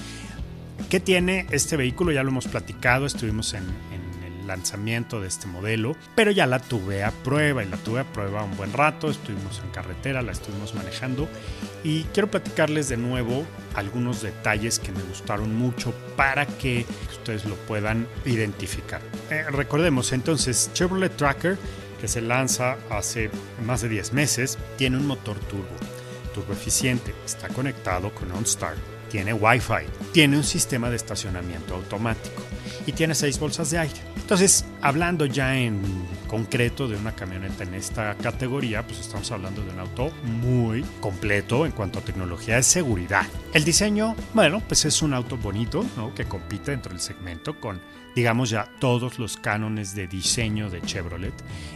¿Qué 0.89 0.99
tiene 0.99 1.47
este 1.51 1.77
vehículo? 1.77 2.13
Ya 2.13 2.23
lo 2.23 2.31
hemos 2.31 2.49
platicado, 2.49 3.05
estuvimos 3.05 3.53
en, 3.55 3.65
lanzamiento 4.53 5.19
de 5.19 5.29
este 5.29 5.47
modelo, 5.47 5.97
pero 6.15 6.31
ya 6.31 6.47
la 6.47 6.59
tuve 6.59 7.05
a 7.05 7.11
prueba 7.11 7.65
y 7.65 7.69
la 7.69 7.79
tuve 7.79 8.01
a 8.01 8.13
prueba 8.13 8.45
un 8.45 8.55
buen 8.55 8.73
rato, 8.75 9.11
estuvimos 9.11 9.63
en 9.65 9.71
carretera, 9.71 10.21
la 10.21 10.33
estuvimos 10.33 10.75
manejando 10.75 11.27
y 11.83 12.03
quiero 12.13 12.31
platicarles 12.31 12.91
de 12.91 12.99
nuevo 12.99 13.47
algunos 13.75 14.21
detalles 14.21 14.79
que 14.79 14.93
me 14.93 15.03
gustaron 15.05 15.57
mucho 15.57 15.95
para 16.17 16.45
que 16.47 16.85
ustedes 17.11 17.47
lo 17.47 17.55
puedan 17.55 18.07
identificar. 18.27 19.01
Eh, 19.31 19.45
recordemos 19.51 20.13
entonces 20.13 20.71
Chevrolet 20.75 21.17
Tracker 21.17 21.57
que 21.99 22.09
se 22.09 22.21
lanza 22.21 22.77
hace 22.91 23.31
más 23.65 23.81
de 23.81 23.89
10 23.89 24.13
meses, 24.13 24.59
tiene 24.77 24.99
un 24.99 25.07
motor 25.07 25.39
turbo, 25.39 25.77
turbo 26.35 26.53
eficiente, 26.53 27.15
está 27.25 27.49
conectado 27.49 28.15
con 28.15 28.31
OnStar, 28.33 28.75
tiene 29.11 29.33
Wi-Fi, 29.33 29.87
tiene 30.13 30.37
un 30.37 30.45
sistema 30.45 30.91
de 30.91 30.97
estacionamiento 30.97 31.75
automático 31.75 32.43
y 32.87 32.93
tiene 32.93 33.15
seis 33.15 33.39
bolsas 33.39 33.71
de 33.71 33.79
aire. 33.79 34.01
Entonces, 34.17 34.65
hablando 34.81 35.27
ya 35.27 35.59
en 35.59 35.81
concreto 36.29 36.89
de 36.89 36.97
una 36.97 37.15
camioneta 37.15 37.65
en 37.65 37.75
esta 37.75 38.15
categoría, 38.17 38.87
pues 38.87 39.01
estamos 39.01 39.31
hablando 39.31 39.63
de 39.63 39.71
un 39.71 39.81
auto 39.81 40.11
muy 40.25 40.85
completo 41.01 41.67
en 41.67 41.73
cuanto 41.73 41.99
a 41.99 42.03
tecnología 42.03 42.57
de 42.57 42.63
seguridad. 42.63 43.27
El 43.53 43.65
diseño, 43.65 44.17
bueno, 44.33 44.63
pues 44.67 44.85
es 44.85 45.03
un 45.03 45.13
auto 45.13 45.37
bonito, 45.37 45.85
¿no? 45.97 46.15
Que 46.15 46.25
compite 46.25 46.71
dentro 46.71 46.93
del 46.93 47.01
segmento 47.01 47.61
con, 47.61 47.81
digamos 48.15 48.51
ya, 48.51 48.67
todos 48.79 49.19
los 49.19 49.37
cánones 49.37 49.95
de 49.95 50.07
diseño 50.07 50.71
de 50.71 50.81
Chevrolet 50.81 51.35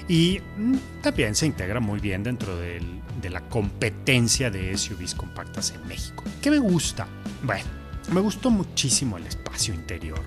y 0.09 0.41
mm, 0.57 1.03
también 1.03 1.35
se 1.35 1.47
integra 1.47 1.81
muy 1.81 2.01
bien 2.01 2.23
dentro 2.23 2.57
del, 2.57 2.85
de 3.21 3.31
la 3.31 3.43
competencia 3.43 4.51
de 4.51 4.77
SUVs 4.77 5.15
compactas 5.15 5.73
en 5.73 5.87
México. 5.87 6.25
¿Qué 6.41 6.51
me 6.51 6.59
gusta? 6.59 7.07
Bueno, 7.43 7.86
me 8.13 8.21
gustó 8.21 8.51
muchísimo 8.51 9.17
el 9.17 9.27
espacio 9.27 9.75
interior, 9.75 10.21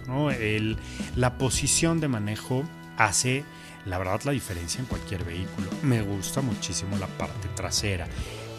la 1.16 1.38
posición 1.38 2.00
de 2.00 2.08
manejo 2.08 2.64
hace, 2.98 3.44
la 3.86 3.98
verdad, 3.98 4.22
la 4.26 4.32
diferencia 4.32 4.80
en 4.80 4.86
cualquier 4.86 5.24
vehículo. 5.24 5.70
Me 5.82 6.02
gusta 6.02 6.42
muchísimo 6.42 6.98
la 6.98 7.08
parte 7.08 7.48
trasera, 7.56 8.08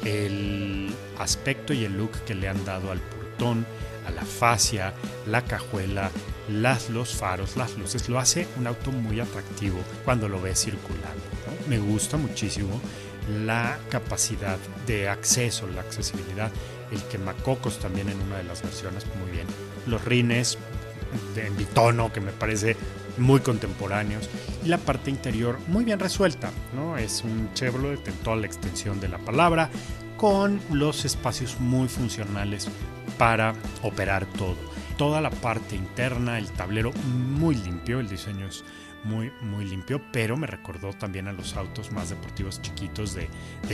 el 0.04 0.94
aspecto 1.18 1.72
y 1.72 1.84
el 1.84 1.96
look 1.96 2.12
que 2.24 2.34
le 2.34 2.48
han 2.48 2.64
dado 2.64 2.90
al 2.90 3.00
portón, 3.00 3.66
a 4.06 4.10
la 4.10 4.24
fascia, 4.24 4.94
la 5.26 5.42
cajuela, 5.42 6.10
los 6.48 7.14
faros, 7.14 7.56
las 7.56 7.76
luces, 7.76 8.08
lo 8.08 8.18
hace 8.18 8.48
un 8.58 8.66
auto 8.66 8.90
muy 8.90 9.20
atractivo 9.20 9.78
cuando 10.04 10.28
lo 10.28 10.40
ves 10.40 10.64
circulando. 10.64 11.22
Me 11.68 11.78
gusta 11.78 12.16
muchísimo 12.16 12.80
la 13.44 13.78
capacidad 13.90 14.58
de 14.86 15.08
acceso, 15.08 15.68
la 15.68 15.82
accesibilidad 15.82 16.50
el 16.90 17.02
quemacocos 17.04 17.78
también 17.78 18.08
en 18.08 18.20
una 18.20 18.38
de 18.38 18.44
las 18.44 18.62
versiones, 18.62 19.06
muy 19.20 19.30
bien. 19.30 19.46
Los 19.86 20.04
rines 20.04 20.58
en 21.36 21.56
bitono, 21.56 22.12
que 22.12 22.20
me 22.20 22.32
parece 22.32 22.76
muy 23.18 23.40
contemporáneos. 23.40 24.28
Y 24.64 24.68
la 24.68 24.78
parte 24.78 25.10
interior 25.10 25.58
muy 25.68 25.84
bien 25.84 25.98
resuelta, 25.98 26.50
¿no? 26.74 26.96
Es 26.96 27.22
un 27.24 27.52
Chevrolet 27.54 28.06
en 28.06 28.14
toda 28.16 28.36
la 28.36 28.46
extensión 28.46 29.00
de 29.00 29.08
la 29.08 29.18
palabra, 29.18 29.70
con 30.16 30.60
los 30.70 31.04
espacios 31.04 31.58
muy 31.60 31.88
funcionales 31.88 32.68
para 33.18 33.54
operar 33.82 34.26
todo. 34.26 34.56
Toda 34.96 35.20
la 35.20 35.30
parte 35.30 35.76
interna, 35.76 36.38
el 36.38 36.50
tablero 36.50 36.92
muy 37.38 37.54
limpio, 37.54 38.00
el 38.00 38.08
diseño 38.08 38.46
es 38.46 38.64
muy, 39.04 39.32
muy 39.40 39.64
limpio, 39.64 40.00
pero 40.12 40.36
me 40.36 40.46
recordó 40.46 40.92
también 40.92 41.28
a 41.28 41.32
los 41.32 41.56
autos 41.56 41.92
más 41.92 42.10
deportivos 42.10 42.60
chiquitos 42.60 43.14
de, 43.14 43.28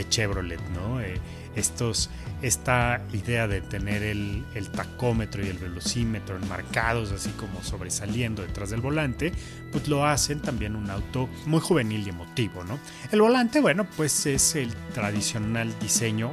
Chevrolet, 0.09 0.61
¿no? 0.69 1.01
Eh, 1.01 1.19
estos, 1.55 2.09
esta 2.41 3.01
idea 3.13 3.47
de 3.47 3.61
tener 3.61 4.03
el, 4.03 4.45
el, 4.53 4.69
tacómetro 4.69 5.43
y 5.43 5.49
el 5.49 5.57
velocímetro 5.57 6.37
enmarcados 6.37 7.11
así 7.11 7.31
como 7.31 7.63
sobresaliendo 7.63 8.43
detrás 8.43 8.69
del 8.69 8.81
volante, 8.81 9.31
pues 9.71 9.87
lo 9.87 10.05
hacen 10.05 10.39
también 10.39 10.75
un 10.75 10.89
auto 10.89 11.27
muy 11.45 11.59
juvenil 11.59 12.05
y 12.05 12.09
emotivo, 12.09 12.63
¿no? 12.63 12.79
El 13.11 13.21
volante, 13.21 13.59
bueno, 13.59 13.85
pues 13.97 14.25
es 14.25 14.55
el 14.55 14.73
tradicional 14.93 15.73
diseño, 15.79 16.31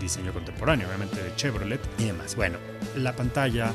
diseño 0.00 0.32
contemporáneo, 0.32 0.88
obviamente, 0.88 1.22
de 1.22 1.34
Chevrolet 1.36 1.80
y 1.98 2.04
demás. 2.04 2.34
Bueno, 2.34 2.58
la 2.96 3.14
pantalla 3.14 3.72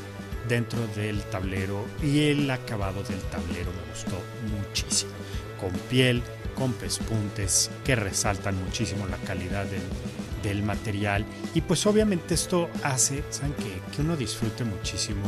dentro 0.50 0.86
del 0.88 1.22
tablero 1.24 1.86
y 2.04 2.28
el 2.30 2.52
acabado 2.52 3.04
del 3.04 3.22
tablero 3.22 3.72
me 3.72 3.90
gustó 3.92 4.20
muchísimo. 4.58 5.12
Con 5.62 5.72
piel, 5.90 6.22
con 6.56 6.74
pespuntes 6.74 7.72
que 7.86 7.96
resaltan 7.96 8.62
muchísimo 8.62 9.08
la 9.08 9.18
calidad 9.18 9.66
del, 9.66 10.64
material 10.64 11.26
y 11.54 11.62
pues 11.62 11.86
obviamente 11.86 12.34
esto 12.34 12.70
hace. 12.84 13.24
Que 13.94 14.02
uno 14.02 14.18
disfrute 14.18 14.64
muchísimo 14.64 15.22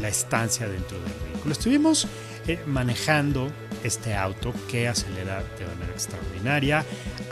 la 0.00 0.08
estancia 0.08 0.68
dentro 0.68 0.98
del 1.00 1.12
vehículo. 1.32 1.52
Estuvimos 1.52 2.06
eh, 2.46 2.60
manejando 2.66 3.50
este 3.84 4.14
auto 4.14 4.52
que 4.70 4.88
acelera 4.88 5.42
de 5.58 5.66
manera 5.66 5.92
extraordinaria. 5.92 6.84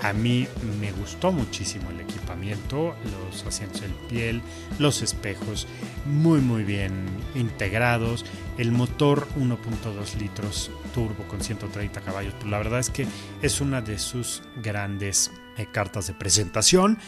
A 0.03 0.13
mí 0.13 0.47
me 0.81 0.93
gustó 0.93 1.33
muchísimo 1.33 1.91
el 1.91 2.01
equipamiento, 2.01 2.95
los 3.05 3.45
asientos 3.45 3.83
en 3.83 3.93
piel, 4.09 4.43
los 4.79 5.03
espejos 5.03 5.67
muy 6.05 6.41
muy 6.41 6.65
bien 6.65 7.07
integrados, 7.35 8.25
el 8.59 8.73
motor 8.73 9.29
1.2 9.39 10.15
litros 10.19 10.71
turbo 10.95 11.27
con 11.29 11.41
130 11.41 12.01
caballos, 12.01 12.35
la 12.47 12.59
verdad 12.59 12.81
es 12.81 12.91
que 12.91 13.07
es 13.43 13.61
una 13.61 13.81
de 13.81 13.99
sus 13.99 14.43
grandes 14.63 15.31
eh, 15.57 15.67
cartas 15.71 16.07
de 16.07 16.15
presentación. 16.15 16.99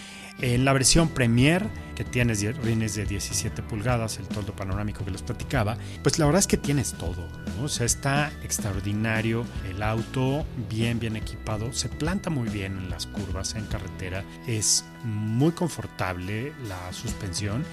En 0.40 0.64
la 0.64 0.72
versión 0.72 1.08
Premier, 1.08 1.66
que 1.96 2.04
tienes 2.04 2.40
rines 2.58 2.94
de 2.94 3.04
17 3.04 3.60
pulgadas, 3.64 4.18
el 4.18 4.28
toldo 4.28 4.54
panorámico 4.54 5.04
que 5.04 5.10
les 5.10 5.22
platicaba, 5.22 5.76
pues 6.04 6.20
la 6.20 6.26
verdad 6.26 6.38
es 6.38 6.46
que 6.46 6.56
tienes 6.56 6.92
todo. 6.92 7.26
O 7.60 7.66
sea, 7.68 7.86
está 7.86 8.30
extraordinario 8.44 9.44
el 9.68 9.82
auto, 9.82 10.46
bien, 10.70 11.00
bien 11.00 11.16
equipado, 11.16 11.72
se 11.72 11.88
planta 11.88 12.30
muy 12.30 12.48
bien 12.50 12.78
en 12.78 12.88
las 12.88 13.06
curvas, 13.06 13.56
en 13.56 13.66
carretera, 13.66 14.22
es 14.46 14.84
muy 15.02 15.50
confortable 15.50 16.52
la 16.68 16.92
suspensión 16.92 17.64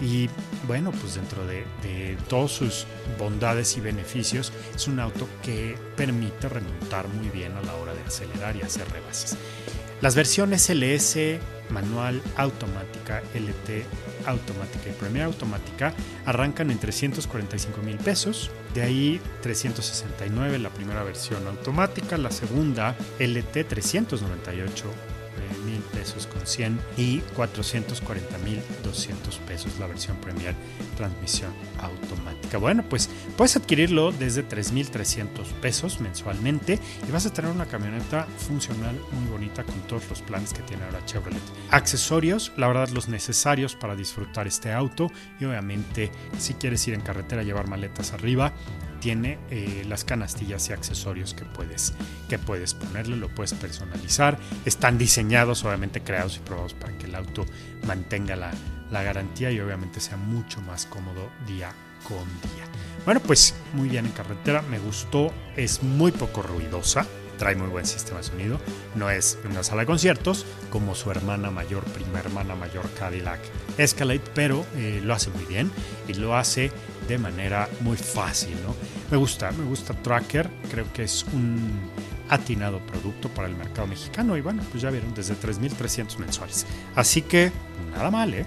y 0.00 0.30
bueno, 0.68 0.92
pues 0.92 1.16
dentro 1.16 1.44
de, 1.44 1.64
de 1.82 2.16
todas 2.28 2.52
sus 2.52 2.86
bondades 3.18 3.76
y 3.76 3.80
beneficios, 3.80 4.52
es 4.72 4.86
un 4.86 5.00
auto 5.00 5.28
que 5.42 5.76
permite 5.96 6.48
remontar 6.48 7.08
muy 7.08 7.30
bien 7.30 7.50
a 7.56 7.62
la 7.62 7.74
hora 7.74 7.94
de 7.94 8.02
acelerar 8.02 8.54
y 8.54 8.62
hacer 8.62 8.88
rebases. 8.92 9.36
Las 10.00 10.16
versiones 10.16 10.68
LS, 10.68 11.38
manual, 11.72 12.22
automática, 12.36 13.22
LT, 13.34 13.84
automática 14.26 14.88
y 14.88 14.92
Premier 14.92 15.24
automática 15.24 15.92
arrancan 16.24 16.70
en 16.70 16.78
345 16.78 17.82
mil 17.82 17.96
pesos. 17.96 18.50
De 18.74 18.82
ahí 18.82 19.20
369 19.42 20.58
la 20.58 20.70
primera 20.70 21.02
versión 21.02 21.46
automática, 21.46 22.16
la 22.18 22.30
segunda 22.30 22.96
LT 23.18 23.64
398 23.68 25.11
mil 25.64 25.80
pesos 25.80 26.26
con 26.26 26.46
100 26.46 26.80
y 26.96 27.18
440 27.34 28.38
mil 28.38 28.60
200 28.82 29.38
pesos 29.38 29.78
la 29.78 29.86
versión 29.86 30.16
Premier 30.16 30.54
transmisión 30.96 31.52
automática. 31.78 32.58
Bueno, 32.58 32.84
pues 32.88 33.08
puedes 33.36 33.56
adquirirlo 33.56 34.12
desde 34.12 34.46
3.300 34.46 35.44
pesos 35.60 36.00
mensualmente 36.00 36.78
y 37.06 37.10
vas 37.10 37.26
a 37.26 37.32
tener 37.32 37.50
una 37.50 37.66
camioneta 37.66 38.26
funcional 38.38 38.98
muy 39.12 39.30
bonita 39.30 39.64
con 39.64 39.80
todos 39.82 40.08
los 40.08 40.22
planes 40.22 40.52
que 40.52 40.62
tiene 40.62 40.84
ahora 40.84 41.04
Chevrolet. 41.04 41.42
Accesorios, 41.70 42.52
la 42.56 42.68
verdad, 42.68 42.88
los 42.90 43.08
necesarios 43.08 43.74
para 43.74 43.96
disfrutar 43.96 44.46
este 44.46 44.72
auto 44.72 45.10
y 45.40 45.44
obviamente 45.44 46.10
si 46.38 46.54
quieres 46.54 46.86
ir 46.88 46.94
en 46.94 47.00
carretera 47.00 47.42
llevar 47.42 47.68
maletas 47.68 48.12
arriba, 48.12 48.52
tiene 49.02 49.36
eh, 49.50 49.84
las 49.88 50.04
canastillas 50.04 50.70
y 50.70 50.72
accesorios 50.72 51.34
que 51.34 51.44
puedes, 51.44 51.92
que 52.28 52.38
puedes 52.38 52.72
ponerle, 52.72 53.16
lo 53.16 53.28
puedes 53.28 53.52
personalizar. 53.52 54.38
Están 54.64 54.96
diseñados, 54.96 55.64
obviamente 55.64 56.02
creados 56.02 56.36
y 56.36 56.38
probados 56.38 56.72
para 56.74 56.96
que 56.96 57.06
el 57.06 57.14
auto 57.16 57.44
mantenga 57.84 58.36
la, 58.36 58.52
la 58.92 59.02
garantía 59.02 59.50
y 59.50 59.58
obviamente 59.58 59.98
sea 59.98 60.16
mucho 60.16 60.60
más 60.62 60.86
cómodo 60.86 61.30
día 61.48 61.72
con 62.04 62.24
día. 62.54 62.64
Bueno, 63.04 63.20
pues 63.20 63.56
muy 63.74 63.88
bien 63.88 64.06
en 64.06 64.12
carretera, 64.12 64.62
me 64.62 64.78
gustó, 64.78 65.32
es 65.56 65.82
muy 65.82 66.12
poco 66.12 66.42
ruidosa, 66.42 67.04
trae 67.38 67.54
muy 67.54 67.68
buen 67.68 67.86
sistema 67.86 68.18
de 68.18 68.24
sonido, 68.24 68.58
no 68.94 69.10
es 69.10 69.38
una 69.48 69.62
sala 69.62 69.82
de 69.82 69.86
conciertos 69.86 70.46
como 70.70 70.94
su 70.94 71.10
hermana 71.10 71.50
mayor, 71.50 71.84
prima 71.84 72.18
hermana 72.18 72.54
mayor 72.54 72.88
Cadillac 72.98 73.40
Escalade, 73.78 74.22
pero 74.34 74.64
eh, 74.76 75.00
lo 75.02 75.14
hace 75.14 75.30
muy 75.30 75.44
bien 75.44 75.70
y 76.08 76.14
lo 76.14 76.36
hace 76.36 76.70
de 77.08 77.18
manera 77.18 77.68
muy 77.80 77.96
fácil, 77.96 78.54
¿no? 78.64 78.74
Me 79.10 79.16
gusta, 79.16 79.50
me 79.52 79.64
gusta 79.64 79.94
Tracker, 79.94 80.48
creo 80.70 80.90
que 80.92 81.04
es 81.04 81.24
un 81.32 81.80
atinado 82.28 82.80
producto 82.80 83.28
para 83.28 83.48
el 83.48 83.56
mercado 83.56 83.86
mexicano 83.86 84.36
y 84.36 84.40
bueno, 84.40 84.62
pues 84.70 84.82
ya 84.82 84.90
vieron, 84.90 85.12
desde 85.14 85.34
3.300 85.34 86.16
mensuales. 86.18 86.66
Así 86.94 87.22
que 87.22 87.52
nada 87.94 88.10
mal, 88.10 88.32
¿eh? 88.32 88.46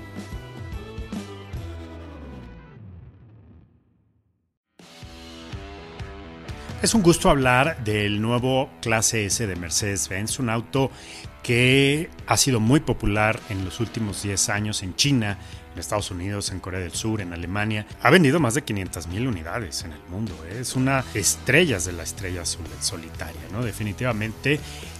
Es 6.85 6.93
un 6.93 7.01
gusto 7.01 7.31
hablar 7.31 7.83
del 7.83 8.21
nuevo 8.21 8.69
clase 8.79 9.25
S 9.25 9.47
de 9.47 9.55
Mercedes-Benz, 9.55 10.37
un 10.37 10.51
auto 10.51 10.91
que 11.41 12.11
ha 12.27 12.37
sido 12.37 12.59
muy 12.59 12.79
popular 12.79 13.39
en 13.49 13.65
los 13.65 13.79
últimos 13.79 14.21
10 14.21 14.49
años 14.49 14.83
en 14.83 14.95
China, 14.95 15.39
en 15.73 15.79
Estados 15.79 16.11
Unidos, 16.11 16.51
en 16.51 16.59
Corea 16.59 16.81
del 16.81 16.91
Sur, 16.91 17.21
en 17.21 17.33
Alemania. 17.33 17.87
Ha 18.03 18.11
vendido 18.11 18.39
más 18.39 18.53
de 18.53 18.63
500 18.63 19.07
mil 19.07 19.27
unidades 19.27 19.83
en 19.83 19.93
el 19.93 19.99
mundo. 20.11 20.35
¿eh? 20.47 20.59
Es 20.59 20.75
una 20.75 21.03
estrella 21.15 21.79
de 21.79 21.91
la 21.91 22.03
estrella 22.03 22.43
solitaria. 22.45 23.41
¿no? 23.51 23.63
Definitivamente 23.63 24.59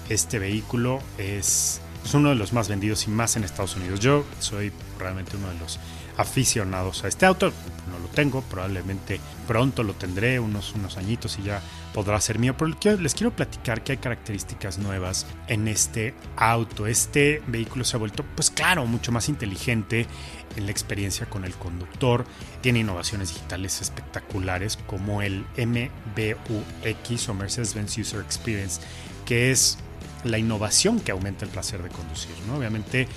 este 0.09 0.39
vehículo 0.39 1.03
es 1.19 1.81
uno 2.15 2.29
de 2.29 2.36
los 2.36 2.51
más 2.51 2.67
vendidos 2.67 3.05
y 3.05 3.11
más 3.11 3.36
en 3.36 3.43
Estados 3.43 3.75
Unidos. 3.75 3.99
Yo 3.99 4.25
soy 4.39 4.71
realmente 4.97 5.38
uno 5.38 5.49
de 5.49 5.59
los 5.59 5.79
aficionados 6.18 7.03
a 7.03 7.07
este 7.07 7.26
auto. 7.26 7.51
No 7.91 7.99
lo 7.99 8.07
tengo, 8.07 8.41
probablemente 8.41 9.20
pronto 9.47 9.84
lo 9.84 9.93
tendré, 9.93 10.39
unos, 10.39 10.74
unos 10.74 10.97
añitos 10.97 11.38
y 11.39 11.43
ya 11.43 11.61
podrá 11.93 12.20
ser 12.20 12.39
mío. 12.39 12.55
Pero 12.57 12.97
les 12.97 13.13
quiero 13.13 13.36
platicar 13.36 13.84
que 13.84 13.93
hay 13.93 13.97
características 13.97 14.78
nuevas 14.78 15.26
en 15.47 15.68
este 15.68 16.13
auto. 16.36 16.88
Este 16.88 17.41
vehículo 17.47 17.86
se 17.86 17.95
ha 17.95 17.99
vuelto, 17.99 18.24
pues 18.36 18.49
claro, 18.49 18.86
mucho 18.86 19.11
más 19.11 19.30
inteligente 19.30 20.07
en 20.55 20.66
la 20.66 20.72
experiencia 20.72 21.28
con 21.28 21.45
el 21.45 21.53
conductor. 21.53 22.26
Tiene 22.61 22.80
innovaciones 22.80 23.30
digitales 23.30 23.82
espectaculares 23.82 24.78
como 24.88 25.22
el 25.22 25.45
MBUX 25.57 27.30
o 27.30 27.34
Mercedes-Benz 27.34 27.97
User 27.97 28.22
Experience, 28.22 28.82
que 29.26 29.51
es 29.51 29.78
la 30.24 30.38
innovación 30.38 30.99
que 30.99 31.11
aumenta 31.11 31.45
el 31.45 31.51
placer 31.51 31.84
de 31.84 31.89
conducir, 31.89 32.36
¿no? 32.47 32.57
Obviamente 32.57 33.07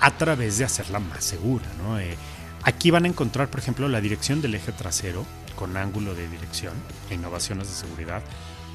a 0.00 0.10
través 0.16 0.58
de 0.58 0.64
hacerla 0.64 1.00
más 1.00 1.24
segura, 1.24 1.66
¿no? 1.78 1.98
Eh, 1.98 2.16
Aquí 2.64 2.90
van 2.90 3.04
a 3.04 3.08
encontrar, 3.08 3.48
por 3.48 3.60
ejemplo, 3.60 3.88
la 3.88 4.00
dirección 4.00 4.40
del 4.40 4.54
eje 4.54 4.72
trasero 4.72 5.26
con 5.56 5.76
ángulo 5.76 6.14
de 6.14 6.28
dirección 6.28 6.74
e 7.10 7.14
innovaciones 7.14 7.68
de 7.68 7.74
seguridad 7.74 8.22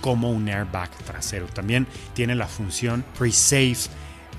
como 0.02 0.32
un 0.32 0.48
airbag 0.48 0.90
trasero. 1.06 1.48
También 1.48 1.88
tiene 2.14 2.36
la 2.36 2.48
función 2.48 3.04
Pre-Safe 3.18 3.90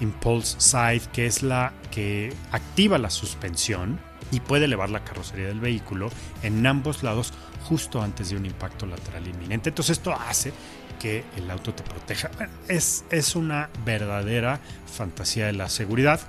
Impulse 0.00 0.60
Side, 0.60 1.02
que 1.12 1.26
es 1.26 1.42
la 1.42 1.72
que 1.90 2.32
activa 2.52 2.98
la 2.98 3.10
suspensión 3.10 3.98
y 4.30 4.40
puede 4.40 4.66
elevar 4.66 4.90
la 4.90 5.04
carrocería 5.04 5.46
del 5.46 5.60
vehículo 5.60 6.10
en 6.42 6.66
ambos 6.66 7.02
lados 7.02 7.32
justo 7.64 8.02
antes 8.02 8.30
de 8.30 8.36
un 8.36 8.46
impacto 8.46 8.86
lateral 8.86 9.26
inminente. 9.26 9.70
Entonces 9.70 9.98
esto 9.98 10.12
hace 10.12 10.52
que 11.00 11.24
el 11.36 11.50
auto 11.50 11.72
te 11.74 11.82
proteja. 11.82 12.30
Es, 12.68 13.04
es 13.10 13.36
una 13.36 13.70
verdadera 13.84 14.60
fantasía 14.86 15.46
de 15.46 15.52
la 15.52 15.68
seguridad 15.68 16.20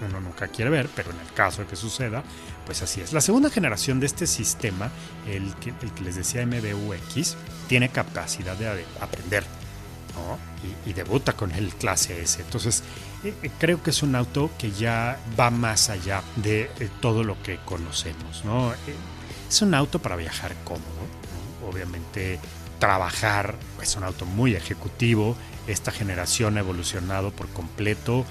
uno 0.00 0.20
nunca 0.20 0.48
quiere 0.48 0.70
ver, 0.70 0.88
pero 0.94 1.10
en 1.10 1.20
el 1.20 1.32
caso 1.32 1.62
de 1.62 1.68
que 1.68 1.76
suceda, 1.76 2.22
pues 2.66 2.82
así 2.82 3.00
es. 3.00 3.12
La 3.12 3.20
segunda 3.20 3.50
generación 3.50 4.00
de 4.00 4.06
este 4.06 4.26
sistema, 4.26 4.90
el 5.26 5.54
que, 5.56 5.72
les 6.02 6.16
decía 6.16 6.44
MBUX, 6.46 7.36
tiene 7.68 7.88
capacidad 7.88 8.56
de 8.56 8.84
aprender 9.00 9.44
y, 10.86 10.92
debuta 10.92 11.32
con 11.32 11.52
el 11.52 11.74
clase 11.74 12.20
S. 12.22 12.42
Entonces, 12.42 12.82
eh, 13.24 13.34
eh, 13.42 13.50
creo 13.58 13.82
que 13.82 13.90
es 13.90 14.02
un 14.02 14.14
auto 14.14 14.50
que 14.58 14.70
ya 14.72 15.18
va 15.38 15.50
más 15.50 15.88
allá 15.88 16.22
de 16.36 16.70
eh, 16.78 16.88
todo 17.00 17.24
lo 17.24 17.40
que 17.42 17.58
conocemos. 17.64 18.44
¿no? 18.44 18.72
es 19.48 19.62
un 19.62 19.74
auto 19.74 19.98
para 20.00 20.16
viajar 20.16 20.54
cómodo, 20.64 20.84
obviamente 21.68 22.38
trabajar, 22.78 23.56
es 23.82 23.96
un 23.96 24.04
auto 24.04 24.24
muy 24.24 24.54
ejecutivo, 24.54 25.36
esta 25.66 25.90
generación 25.90 26.56
ha 26.56 26.60
evolucionado 26.60 27.30
por 27.30 27.48
completo 27.48 28.24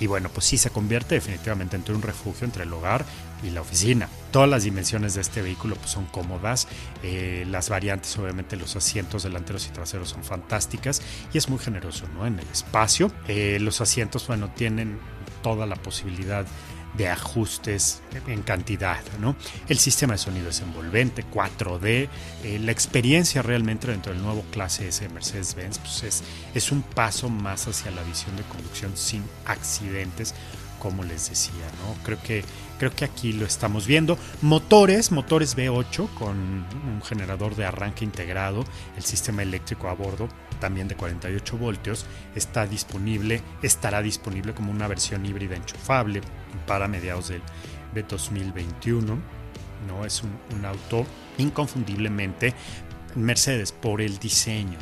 y 0.00 0.06
bueno, 0.06 0.30
pues 0.32 0.46
sí 0.46 0.56
se 0.56 0.70
convierte 0.70 1.14
definitivamente 1.14 1.76
entre 1.76 1.94
un 1.94 2.02
refugio 2.02 2.46
entre 2.46 2.64
el 2.64 2.72
hogar 2.72 3.04
y 3.42 3.50
la 3.50 3.60
oficina. 3.60 4.08
Todas 4.32 4.48
las 4.48 4.64
dimensiones 4.64 5.14
de 5.14 5.20
este 5.20 5.42
vehículo 5.42 5.76
pues, 5.76 5.90
son 5.90 6.06
cómodas, 6.06 6.66
eh, 7.02 7.44
las 7.48 7.68
variantes 7.68 8.16
obviamente 8.18 8.56
los 8.56 8.76
asientos 8.76 9.22
delanteros 9.22 9.66
y 9.66 9.70
traseros 9.70 10.08
son 10.08 10.24
fantásticas 10.24 11.02
y 11.32 11.38
es 11.38 11.48
muy 11.48 11.58
generoso 11.58 12.06
¿no? 12.14 12.26
en 12.26 12.38
el 12.38 12.48
espacio. 12.48 13.12
Eh, 13.28 13.58
los 13.60 13.80
asientos 13.80 14.26
bueno 14.26 14.50
tienen 14.56 14.98
toda 15.42 15.66
la 15.66 15.76
posibilidad 15.76 16.46
ajustes 17.08 18.02
en 18.26 18.42
cantidad. 18.42 19.00
¿no? 19.20 19.36
El 19.68 19.78
sistema 19.78 20.14
de 20.14 20.18
sonido 20.18 20.50
es 20.50 20.60
envolvente, 20.60 21.24
4D, 21.24 22.08
eh, 22.44 22.58
la 22.58 22.72
experiencia 22.72 23.42
realmente 23.42 23.86
dentro 23.88 24.12
del 24.12 24.22
nuevo 24.22 24.42
clase 24.50 24.88
S 24.88 25.06
de 25.06 25.12
Mercedes-Benz 25.12 25.78
pues 25.78 26.02
es, 26.02 26.22
es 26.54 26.72
un 26.72 26.82
paso 26.82 27.28
más 27.28 27.66
hacia 27.66 27.90
la 27.90 28.02
visión 28.02 28.36
de 28.36 28.42
conducción 28.44 28.96
sin 28.96 29.22
accidentes, 29.46 30.34
como 30.78 31.04
les 31.04 31.28
decía, 31.28 31.52
¿no? 31.84 32.02
Creo 32.04 32.22
que, 32.22 32.42
creo 32.78 32.94
que 32.94 33.04
aquí 33.04 33.32
lo 33.32 33.44
estamos 33.44 33.86
viendo. 33.86 34.18
Motores, 34.40 35.12
motores 35.12 35.56
V8 35.56 36.08
con 36.14 36.36
un 36.38 37.02
generador 37.04 37.54
de 37.54 37.66
arranque 37.66 38.04
integrado, 38.04 38.64
el 38.96 39.04
sistema 39.04 39.42
eléctrico 39.42 39.88
a 39.88 39.94
bordo 39.94 40.28
también 40.60 40.88
de 40.88 40.94
48 40.94 41.58
voltios, 41.58 42.06
está 42.34 42.66
disponible, 42.66 43.42
estará 43.62 44.02
disponible 44.02 44.54
como 44.54 44.70
una 44.70 44.86
versión 44.86 45.26
híbrida 45.26 45.56
enchufable 45.56 46.20
para 46.66 46.86
mediados 46.86 47.28
del, 47.28 47.42
de 47.94 48.02
2021. 48.02 49.18
¿no? 49.88 50.04
Es 50.04 50.22
un, 50.22 50.64
auto 50.64 51.06
inconfundiblemente 51.38 52.54
Mercedes 53.14 53.72
por 53.72 54.00
el 54.00 54.18
diseño. 54.18 54.78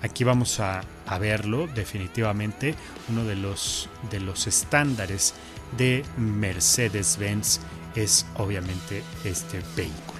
Aquí 0.00 0.22
vamos 0.22 0.60
a, 0.60 0.82
a, 1.06 1.18
verlo 1.18 1.66
definitivamente, 1.66 2.74
uno 3.08 3.24
de 3.24 3.34
los, 3.34 3.90
de 4.10 4.20
los 4.20 4.46
estándares 4.46 5.34
de 5.76 6.04
Mercedes-Benz 6.16 7.60
es 7.96 8.24
obviamente 8.36 9.02
este 9.24 9.60
vehículo. 9.76 10.18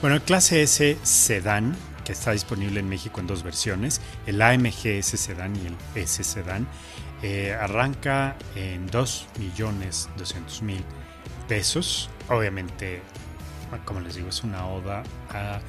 Bueno, 0.00 0.16
el 0.16 0.22
clase 0.22 0.62
S 0.62 0.98
sedán 1.02 1.76
está 2.12 2.32
disponible 2.32 2.80
en 2.80 2.88
México 2.88 3.20
en 3.20 3.26
dos 3.26 3.42
versiones, 3.42 4.00
el 4.26 4.40
AMG 4.42 4.86
S 4.86 5.16
sedán 5.16 5.54
y 5.56 5.66
el 5.66 5.76
S 6.02 6.24
sedán, 6.24 6.66
eh, 7.22 7.56
arranca 7.58 8.36
en 8.54 8.88
2.200.000 8.88 10.82
pesos. 11.48 12.10
Obviamente, 12.28 13.02
como 13.84 14.00
les 14.00 14.14
digo, 14.14 14.28
es 14.28 14.44
una 14.44 14.66
oda 14.66 15.02
a 15.30 15.60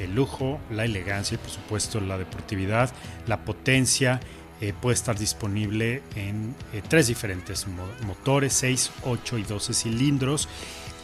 el 0.00 0.14
lujo, 0.14 0.60
la 0.70 0.84
elegancia 0.84 1.34
y 1.36 1.38
por 1.38 1.50
supuesto 1.50 2.00
la 2.00 2.18
deportividad, 2.18 2.92
la 3.26 3.38
potencia. 3.38 4.20
Eh, 4.60 4.72
puede 4.78 4.94
estar 4.94 5.16
disponible 5.16 6.02
en 6.16 6.54
eh, 6.72 6.82
tres 6.86 7.06
diferentes 7.06 7.66
motores, 8.02 8.52
6, 8.54 8.90
8 9.04 9.38
y 9.38 9.42
12 9.44 9.72
cilindros. 9.72 10.48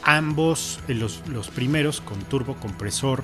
Ambos, 0.03 0.80
los, 0.88 1.22
los 1.28 1.49
primeros 1.49 2.01
con 2.01 2.18
turbocompresor 2.24 3.22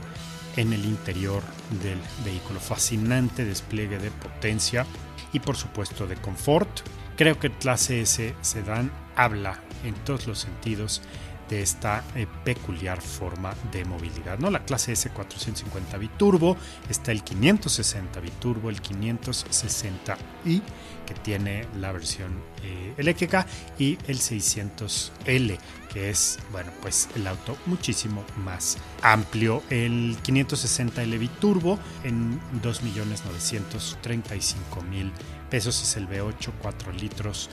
en 0.56 0.72
el 0.72 0.84
interior 0.84 1.42
del 1.82 1.98
vehículo. 2.24 2.60
Fascinante 2.60 3.44
despliegue 3.44 3.98
de 3.98 4.10
potencia 4.10 4.86
y 5.32 5.40
por 5.40 5.56
supuesto 5.56 6.06
de 6.06 6.16
confort. 6.16 6.68
Creo 7.16 7.38
que 7.38 7.50
clase 7.50 8.00
S 8.02 8.34
Sedan 8.40 8.90
habla 9.16 9.60
en 9.84 9.94
todos 10.04 10.26
los 10.26 10.38
sentidos 10.38 11.02
de 11.50 11.62
esta 11.62 12.04
eh, 12.14 12.26
peculiar 12.44 13.02
forma 13.02 13.52
de 13.72 13.84
movilidad. 13.84 14.38
¿no? 14.38 14.50
La 14.50 14.64
clase 14.64 14.92
S450 14.92 15.98
biturbo, 15.98 16.56
está 16.88 17.10
el 17.12 17.24
560 17.24 18.20
biturbo, 18.20 18.70
el 18.70 18.80
560i 18.80 20.62
que 21.04 21.14
tiene 21.14 21.66
la 21.80 21.90
versión 21.90 22.40
eh, 22.62 22.94
eléctrica 22.96 23.46
y 23.78 23.98
el 24.06 24.18
600L 24.18 25.58
que 25.92 26.10
es 26.10 26.38
bueno 26.52 26.70
pues 26.80 27.08
el 27.16 27.26
auto 27.26 27.56
muchísimo 27.66 28.24
más 28.44 28.78
amplio 29.02 29.64
el 29.70 30.16
560L 30.22 31.18
biturbo 31.18 31.80
en 32.04 32.40
2.935.000 32.62 35.10
pesos 35.50 35.82
es 35.82 35.96
el 35.96 36.08
V8 36.08 36.52
4 36.62 36.92
litros 36.92 37.50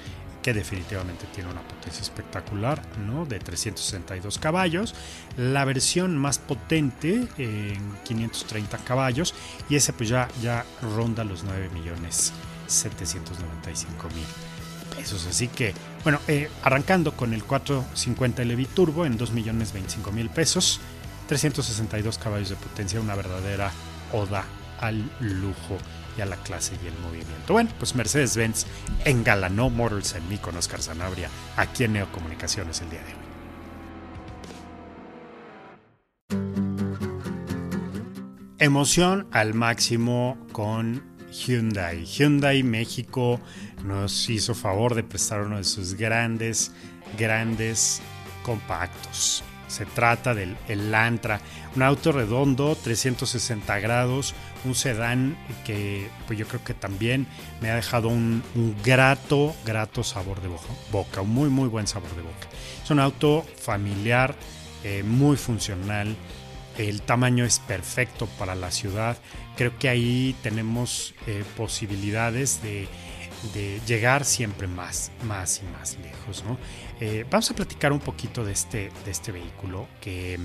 que 0.47 0.53
definitivamente 0.53 1.25
tiene 1.35 1.51
una 1.51 1.61
potencia 1.61 2.01
espectacular, 2.01 2.81
¿no? 3.05 3.25
De 3.25 3.37
362 3.37 4.39
caballos. 4.39 4.95
La 5.35 5.65
versión 5.65 6.17
más 6.17 6.39
potente 6.39 7.27
en 7.37 7.97
530 8.05 8.77
caballos 8.77 9.35
y 9.69 9.75
ese 9.75 9.91
pues 9.91 10.07
ya, 10.07 10.29
ya 10.41 10.65
ronda 10.81 11.25
los 11.25 11.43
9 11.43 11.69
millones 11.73 12.31
795 12.67 14.07
mil 14.15 14.56
pesos. 14.97 15.25
Así 15.27 15.47
que, 15.47 15.73
bueno, 16.03 16.19
eh, 16.27 16.49
arrancando 16.63 17.13
con 17.13 17.33
el 17.33 17.43
450 17.43 18.43
LV 18.43 18.67
Turbo 18.67 19.05
en 19.05 19.17
2 19.17 19.31
millones 19.31 19.71
25 19.71 20.11
mil 20.11 20.29
pesos, 20.29 20.79
362 21.27 22.17
caballos 22.17 22.49
de 22.49 22.55
potencia, 22.55 22.99
una 22.99 23.15
verdadera 23.15 23.71
oda 24.11 24.45
al 24.79 25.09
lujo 25.19 25.77
a 26.21 26.25
la 26.25 26.37
clase 26.37 26.73
y 26.83 26.87
el 26.87 26.97
movimiento. 26.99 27.53
Bueno, 27.53 27.69
pues 27.77 27.95
Mercedes-Benz 27.95 28.65
engalanó 29.05 29.69
Motors 29.69 30.15
en 30.15 30.27
mí 30.29 30.37
con 30.37 30.55
Oscar 30.57 30.81
Zanabria 30.81 31.29
aquí 31.55 31.83
en 31.83 31.93
Neocomunicaciones 31.93 32.81
el 32.81 32.89
día 32.89 33.01
de 33.01 33.13
hoy. 33.13 33.17
Emoción 38.59 39.27
al 39.31 39.53
máximo 39.53 40.37
con 40.51 41.16
Hyundai. 41.37 42.05
Hyundai 42.05 42.63
México 42.63 43.39
nos 43.83 44.29
hizo 44.29 44.55
favor 44.55 44.95
de 44.95 45.03
prestar 45.03 45.41
uno 45.41 45.57
de 45.57 45.63
sus 45.63 45.93
grandes, 45.93 46.71
grandes 47.17 48.01
compactos. 48.43 49.43
Se 49.67 49.85
trata 49.85 50.33
del 50.33 50.55
el 50.69 50.91
Lantra, 50.91 51.41
un 51.75 51.83
auto 51.83 52.13
redondo, 52.13 52.75
360 52.75 53.79
grados, 53.79 54.33
un 54.63 54.75
sedán 54.75 55.37
que 55.65 56.09
pues 56.25 56.39
yo 56.39 56.47
creo 56.47 56.63
que 56.63 56.73
también 56.73 57.27
me 57.61 57.69
ha 57.69 57.75
dejado 57.75 58.07
un, 58.07 58.43
grato, 58.83 59.53
grato 59.65 60.03
sabor 60.03 60.41
de 60.41 60.47
boca, 60.91 61.21
un 61.21 61.31
muy, 61.31 61.49
muy 61.49 61.67
buen 61.67 61.85
sabor 61.85 62.15
de 62.15 62.21
boca. 62.21 62.47
Es 62.81 62.89
un 62.89 62.99
auto 62.99 63.45
familiar, 63.61 64.35
eh, 64.85 65.03
muy 65.03 65.35
funcional, 65.35 66.15
el 66.77 67.01
tamaño 67.01 67.43
es 67.43 67.59
perfecto 67.59 68.27
para 68.37 68.55
la 68.55 68.71
ciudad. 68.71 69.17
Creo 69.57 69.77
que 69.77 69.89
ahí 69.89 70.35
tenemos 70.43 71.13
eh, 71.25 71.43
posibilidades 71.57 72.61
de 72.61 72.87
llegar 73.85 74.25
siempre 74.25 74.67
más, 74.67 75.11
más 75.23 75.61
y 75.63 75.65
más 75.77 75.97
lejos. 76.01 76.43
¿no? 76.43 76.57
Eh, 76.99 77.25
vamos 77.29 77.51
a 77.51 77.55
platicar 77.55 77.91
un 77.91 77.99
poquito 77.99 78.43
de 78.43 78.53
este, 78.53 78.89
de 79.05 79.11
este 79.11 79.31
vehículo 79.31 79.87
que, 80.01 80.39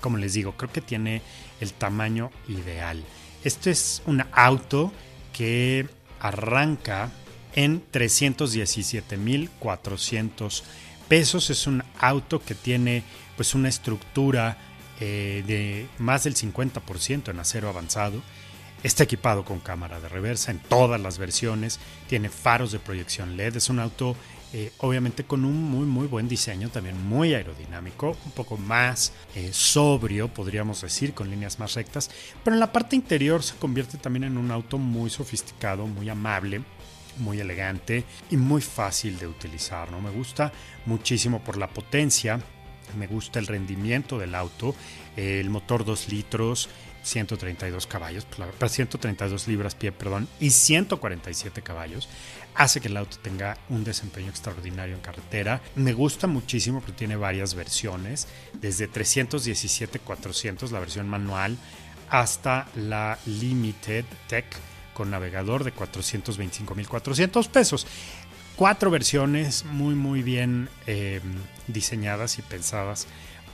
como 0.00 0.16
les 0.16 0.32
digo, 0.34 0.56
creo 0.56 0.72
que 0.72 0.80
tiene 0.80 1.20
el 1.60 1.72
tamaño 1.72 2.30
ideal. 2.48 3.04
Este 3.44 3.70
es 3.70 4.02
un 4.06 4.24
auto 4.32 4.92
que 5.32 5.86
arranca 6.20 7.10
en 7.54 7.82
317.400 7.92 10.62
pesos. 11.08 11.50
Es 11.50 11.66
un 11.66 11.84
auto 12.00 12.40
que 12.40 12.54
tiene 12.54 13.02
pues 13.36 13.54
una 13.54 13.68
estructura 13.68 14.56
eh, 15.00 15.44
de 15.46 15.86
más 15.98 16.24
del 16.24 16.34
50% 16.34 17.30
en 17.30 17.38
acero 17.38 17.68
avanzado 17.68 18.22
Está 18.82 19.04
equipado 19.04 19.44
con 19.44 19.58
cámara 19.58 20.00
de 20.00 20.08
reversa 20.08 20.52
en 20.52 20.60
todas 20.60 21.00
las 21.00 21.18
versiones, 21.18 21.80
tiene 22.08 22.28
faros 22.28 22.70
de 22.70 22.78
proyección 22.78 23.36
LED, 23.36 23.56
es 23.56 23.70
un 23.70 23.80
auto 23.80 24.16
eh, 24.54 24.72
obviamente 24.78 25.24
con 25.24 25.44
un 25.44 25.62
muy 25.62 25.84
muy 25.84 26.06
buen 26.06 26.26
diseño, 26.26 26.70
también 26.70 26.96
muy 27.06 27.34
aerodinámico, 27.34 28.16
un 28.24 28.32
poco 28.32 28.56
más 28.56 29.12
eh, 29.34 29.50
sobrio 29.52 30.28
podríamos 30.28 30.80
decir, 30.80 31.12
con 31.12 31.28
líneas 31.28 31.58
más 31.58 31.74
rectas, 31.74 32.10
pero 32.42 32.54
en 32.54 32.60
la 32.60 32.72
parte 32.72 32.96
interior 32.96 33.42
se 33.42 33.56
convierte 33.56 33.98
también 33.98 34.24
en 34.24 34.38
un 34.38 34.50
auto 34.50 34.78
muy 34.78 35.10
sofisticado, 35.10 35.86
muy 35.86 36.08
amable, 36.08 36.62
muy 37.18 37.40
elegante 37.40 38.04
y 38.30 38.36
muy 38.36 38.62
fácil 38.62 39.18
de 39.18 39.26
utilizar. 39.26 39.90
¿no? 39.90 40.00
Me 40.00 40.10
gusta 40.10 40.52
muchísimo 40.86 41.40
por 41.40 41.58
la 41.58 41.68
potencia, 41.68 42.40
me 42.96 43.06
gusta 43.06 43.38
el 43.38 43.46
rendimiento 43.46 44.18
del 44.18 44.34
auto, 44.34 44.74
el 45.16 45.50
motor 45.50 45.84
2 45.84 46.08
litros, 46.08 46.70
132 47.02 47.86
caballos, 47.86 48.26
132 48.58 49.30
pues, 49.30 49.48
libras 49.48 49.74
pie, 49.74 49.92
perdón, 49.92 50.28
y 50.40 50.50
147 50.50 51.62
caballos, 51.62 52.08
hace 52.54 52.80
que 52.80 52.88
el 52.88 52.96
auto 52.96 53.18
tenga 53.22 53.56
un 53.68 53.84
desempeño 53.84 54.28
extraordinario 54.28 54.94
en 54.94 55.00
carretera. 55.00 55.60
Me 55.74 55.92
gusta 55.92 56.26
muchísimo 56.26 56.80
porque 56.80 56.92
tiene 56.98 57.16
varias 57.16 57.54
versiones, 57.54 58.28
desde 58.60 58.88
317 58.88 59.98
400, 60.00 60.72
la 60.72 60.80
versión 60.80 61.08
manual, 61.08 61.56
hasta 62.10 62.68
la 62.74 63.18
Limited 63.26 64.04
Tech 64.28 64.46
con 64.94 65.10
navegador 65.10 65.64
de 65.64 65.74
425.400 65.74 67.48
pesos. 67.48 67.86
Cuatro 68.56 68.90
versiones 68.90 69.64
muy 69.64 69.94
muy 69.94 70.22
bien 70.22 70.68
eh, 70.88 71.20
diseñadas 71.68 72.40
y 72.40 72.42
pensadas 72.42 73.06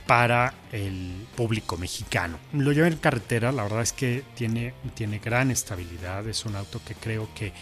para 0.07 0.53
el 0.71 1.27
público 1.35 1.77
mexicano. 1.77 2.37
Lo 2.53 2.71
lleva 2.71 2.87
en 2.87 2.97
carretera, 2.97 3.51
la 3.51 3.63
verdad 3.63 3.81
es 3.81 3.93
que 3.93 4.23
tiene, 4.35 4.73
tiene 4.93 5.19
gran 5.19 5.51
estabilidad, 5.51 6.27
es 6.27 6.45
un 6.45 6.55
auto 6.55 6.79
que 6.85 6.93
creo 6.95 7.27
que 7.33 7.53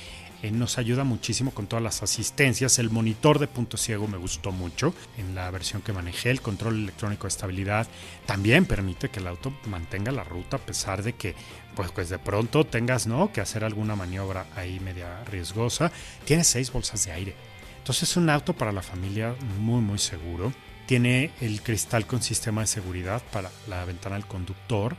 eh, 0.44 0.52
nos 0.52 0.78
ayuda 0.78 1.06
muchísimo 1.06 1.52
con 1.52 1.68
todas 1.68 1.82
las 1.82 2.04
asistencias. 2.04 2.78
El 2.78 2.90
monitor 2.90 3.40
de 3.40 3.48
punto 3.48 3.78
ciego 3.78 4.10
me 4.10 4.18
gustó 4.18 4.52
mucho 4.52 4.94
en 5.18 5.36
la 5.36 5.50
versión 5.52 5.82
que 5.82 5.94
manejé. 5.94 6.32
El 6.32 6.42
control 6.42 6.84
electrónico 6.84 7.24
de 7.24 7.30
estabilidad 7.30 7.88
también 8.26 8.66
permite 8.66 9.10
que 9.10 9.22
el 9.22 9.28
auto 9.28 9.54
mantenga 9.68 10.12
la 10.12 10.26
ruta 10.26 10.58
a 10.58 10.60
pesar 10.60 11.02
de 11.02 11.14
que 11.14 11.34
pues, 11.76 11.92
pues 11.92 12.10
de 12.10 12.20
pronto 12.20 12.66
tengas 12.66 13.08
¿no? 13.08 13.32
que 13.32 13.40
hacer 13.40 13.64
alguna 13.64 13.96
maniobra 13.96 14.46
ahí 14.58 14.82
media 14.82 15.24
riesgosa. 15.32 15.94
Tiene 16.26 16.44
seis 16.44 16.74
bolsas 16.74 17.06
de 17.06 17.14
aire. 17.14 17.36
Entonces 17.78 18.10
es 18.10 18.18
un 18.18 18.30
auto 18.30 18.52
para 18.52 18.74
la 18.74 18.82
familia 18.82 19.36
muy 19.60 19.82
muy 19.82 19.98
seguro. 19.98 20.52
Tiene 20.94 21.32
el 21.42 21.64
cristal 21.64 22.06
con 22.06 22.22
sistema 22.22 22.62
de 22.62 22.68
seguridad 22.68 23.24
para 23.32 23.50
la 23.68 23.84
ventana 23.84 24.16
del 24.16 24.28
conductor. 24.28 24.96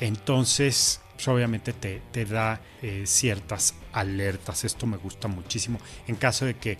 Entonces 0.00 1.00
pues, 1.14 1.28
obviamente 1.28 1.72
te, 1.72 2.02
te 2.10 2.24
da 2.24 2.60
eh, 2.82 3.04
ciertas 3.06 3.76
alertas. 3.92 4.64
Esto 4.64 4.86
me 4.86 4.96
gusta 4.96 5.28
muchísimo 5.28 5.78
en 6.08 6.16
caso 6.16 6.46
de 6.46 6.56
que 6.56 6.78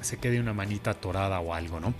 se 0.00 0.16
quede 0.16 0.40
una 0.40 0.52
manita 0.52 0.90
atorada 0.90 1.38
o 1.38 1.54
algo, 1.54 1.78
¿no? 1.78 1.94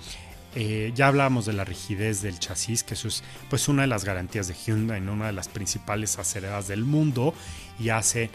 Eh, 0.56 0.90
ya 0.96 1.06
hablábamos 1.06 1.46
de 1.46 1.52
la 1.52 1.62
rigidez 1.62 2.22
del 2.22 2.40
chasis, 2.40 2.82
que 2.82 2.94
eso 2.94 3.06
es 3.06 3.22
pues 3.48 3.68
una 3.68 3.82
de 3.82 3.88
las 3.88 4.04
garantías 4.04 4.48
de 4.48 4.54
Hyundai 4.54 4.98
en 4.98 5.08
una 5.08 5.26
de 5.26 5.32
las 5.32 5.46
principales 5.46 6.18
aceradas 6.18 6.66
del 6.66 6.84
mundo 6.84 7.34
y 7.78 7.90
hace 7.90 8.30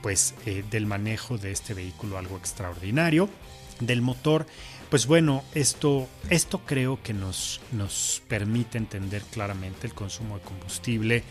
pues 0.00 0.36
eh, 0.46 0.62
del 0.70 0.86
manejo 0.86 1.38
de 1.38 1.50
este 1.50 1.74
vehículo 1.74 2.18
algo 2.18 2.36
extraordinario. 2.36 3.28
Del 3.80 4.00
motor, 4.00 4.46
pues 4.90 5.06
bueno, 5.06 5.44
esto, 5.54 6.08
esto 6.28 6.60
creo 6.66 7.00
que 7.02 7.14
nos, 7.14 7.60
nos 7.72 8.22
permite 8.28 8.76
entender 8.76 9.22
claramente 9.22 9.86
el 9.86 9.94
consumo 9.94 10.36
de 10.36 10.42
combustible 10.42 11.24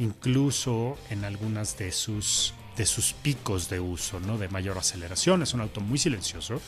incluso 0.00 0.96
en 1.10 1.24
algunas 1.24 1.76
de 1.78 1.92
sus, 1.92 2.54
de 2.76 2.86
sus 2.86 3.12
picos 3.12 3.68
de 3.68 3.80
uso, 3.80 4.20
¿no? 4.20 4.38
de 4.38 4.48
mayor 4.48 4.78
aceleración. 4.78 5.42
Es 5.42 5.54
un 5.54 5.60
auto 5.60 5.80
muy 5.80 5.98
silencioso 5.98 6.60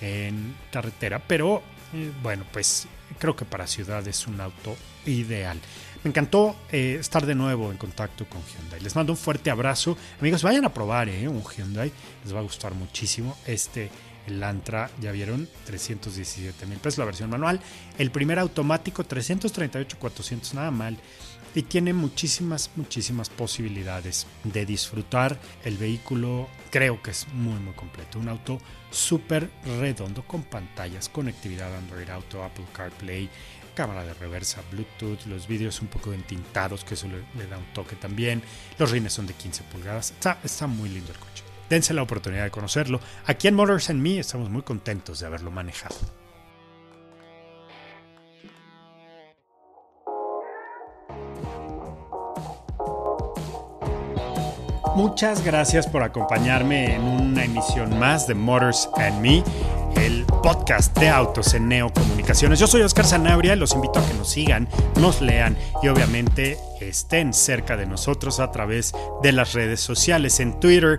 en 0.00 0.54
carretera, 0.70 1.22
pero 1.26 1.62
eh, 1.92 2.10
bueno, 2.22 2.44
pues 2.52 2.86
creo 3.18 3.36
que 3.36 3.44
para 3.44 3.66
ciudad 3.66 4.06
es 4.06 4.26
un 4.26 4.40
auto 4.40 4.76
ideal. 5.06 5.58
Me 6.02 6.08
encantó 6.08 6.56
eh, 6.72 6.96
estar 6.98 7.26
de 7.26 7.34
nuevo 7.34 7.70
en 7.70 7.76
contacto 7.76 8.24
con 8.26 8.40
Hyundai. 8.42 8.80
Les 8.80 8.96
mando 8.96 9.12
un 9.12 9.18
fuerte 9.18 9.50
abrazo. 9.50 9.98
Amigos, 10.20 10.42
vayan 10.42 10.64
a 10.64 10.72
probar 10.72 11.10
eh, 11.10 11.28
un 11.28 11.42
Hyundai. 11.44 11.92
Les 12.24 12.34
va 12.34 12.38
a 12.38 12.42
gustar 12.42 12.72
muchísimo. 12.74 13.36
Este, 13.46 13.90
el 14.26 14.42
Antra, 14.42 14.90
ya 15.00 15.12
vieron, 15.12 15.48
317 15.66 16.66
mil 16.66 16.78
pesos 16.78 16.98
la 16.98 17.04
versión 17.04 17.30
manual. 17.30 17.60
El 17.98 18.10
primer 18.10 18.38
automático, 18.38 19.04
338, 19.04 19.96
400, 19.98 20.54
nada 20.54 20.70
mal 20.70 20.98
y 21.54 21.62
tiene 21.62 21.92
muchísimas, 21.92 22.70
muchísimas 22.76 23.28
posibilidades 23.28 24.26
de 24.44 24.66
disfrutar 24.66 25.38
el 25.64 25.76
vehículo. 25.76 26.48
Creo 26.70 27.02
que 27.02 27.10
es 27.10 27.26
muy, 27.28 27.58
muy 27.60 27.74
completo. 27.74 28.18
Un 28.18 28.28
auto 28.28 28.58
súper 28.90 29.50
redondo 29.64 30.22
con 30.26 30.42
pantallas, 30.42 31.08
conectividad 31.08 31.74
Android 31.74 32.08
Auto, 32.10 32.44
Apple 32.44 32.66
CarPlay, 32.72 33.28
cámara 33.74 34.04
de 34.04 34.14
reversa, 34.14 34.62
Bluetooth, 34.70 35.26
los 35.26 35.46
vídeos 35.46 35.80
un 35.80 35.88
poco 35.88 36.12
entintados, 36.12 36.84
que 36.84 36.94
eso 36.94 37.08
le, 37.08 37.46
da 37.46 37.58
un 37.58 37.72
toque 37.72 37.96
también. 37.96 38.42
Los 38.78 38.90
rines 38.90 39.12
son 39.12 39.26
de 39.26 39.34
15 39.34 39.64
pulgadas. 39.64 40.12
Está, 40.12 40.38
está 40.44 40.66
muy 40.66 40.88
lindo 40.88 41.12
el 41.12 41.18
coche. 41.18 41.49
Dense 41.70 41.94
la 41.94 42.02
oportunidad 42.02 42.42
de 42.42 42.50
conocerlo. 42.50 43.00
Aquí 43.26 43.46
en 43.46 43.54
Motors 43.54 43.90
and 43.90 44.02
Me 44.02 44.18
estamos 44.18 44.50
muy 44.50 44.62
contentos 44.62 45.20
de 45.20 45.26
haberlo 45.26 45.52
manejado. 45.52 45.94
Muchas 54.96 55.44
gracias 55.44 55.86
por 55.86 56.02
acompañarme 56.02 56.96
en 56.96 57.02
una 57.02 57.44
emisión 57.44 57.96
más 58.00 58.26
de 58.26 58.34
Motors 58.34 58.90
and 58.96 59.20
Me, 59.20 59.44
el 59.94 60.26
podcast 60.42 60.98
de 60.98 61.08
autos 61.08 61.54
en 61.54 61.68
Neo 61.68 61.92
Comunicaciones. 61.92 62.58
Yo 62.58 62.66
soy 62.66 62.82
Oscar 62.82 63.06
Sanabria, 63.06 63.54
los 63.54 63.72
invito 63.72 64.00
a 64.00 64.06
que 64.06 64.14
nos 64.14 64.28
sigan, 64.28 64.68
nos 65.00 65.20
lean 65.22 65.56
y 65.84 65.88
obviamente 65.88 66.58
estén 66.80 67.32
cerca 67.32 67.76
de 67.76 67.86
nosotros 67.86 68.40
a 68.40 68.50
través 68.50 68.92
de 69.22 69.30
las 69.30 69.52
redes 69.52 69.80
sociales 69.80 70.40
en 70.40 70.58
Twitter. 70.58 70.98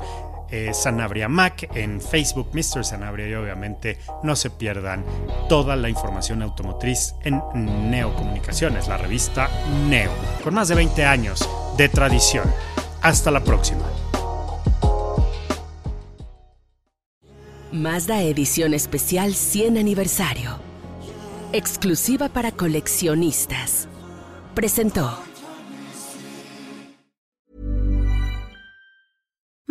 Eh, 0.51 0.73
Sanabria 0.73 1.29
Mac, 1.29 1.69
en 1.75 2.01
Facebook 2.01 2.49
Mr. 2.53 2.83
Sanabria 2.83 3.27
y 3.29 3.33
obviamente 3.35 3.97
no 4.21 4.35
se 4.35 4.49
pierdan 4.49 5.05
toda 5.47 5.77
la 5.77 5.87
información 5.87 6.41
automotriz 6.41 7.15
en 7.23 7.41
Neo 7.89 8.13
Comunicaciones, 8.15 8.89
la 8.89 8.97
revista 8.97 9.49
Neo, 9.87 10.11
con 10.43 10.53
más 10.53 10.67
de 10.67 10.75
20 10.75 11.05
años 11.05 11.47
de 11.77 11.87
tradición. 11.87 12.51
Hasta 13.01 13.31
la 13.31 13.43
próxima. 13.43 13.83
Mazda 17.71 18.21
Edición 18.21 18.73
Especial 18.73 19.33
100 19.33 19.77
Aniversario. 19.77 20.59
Exclusiva 21.53 22.27
para 22.27 22.51
coleccionistas. 22.51 23.87
Presentó. 24.53 25.30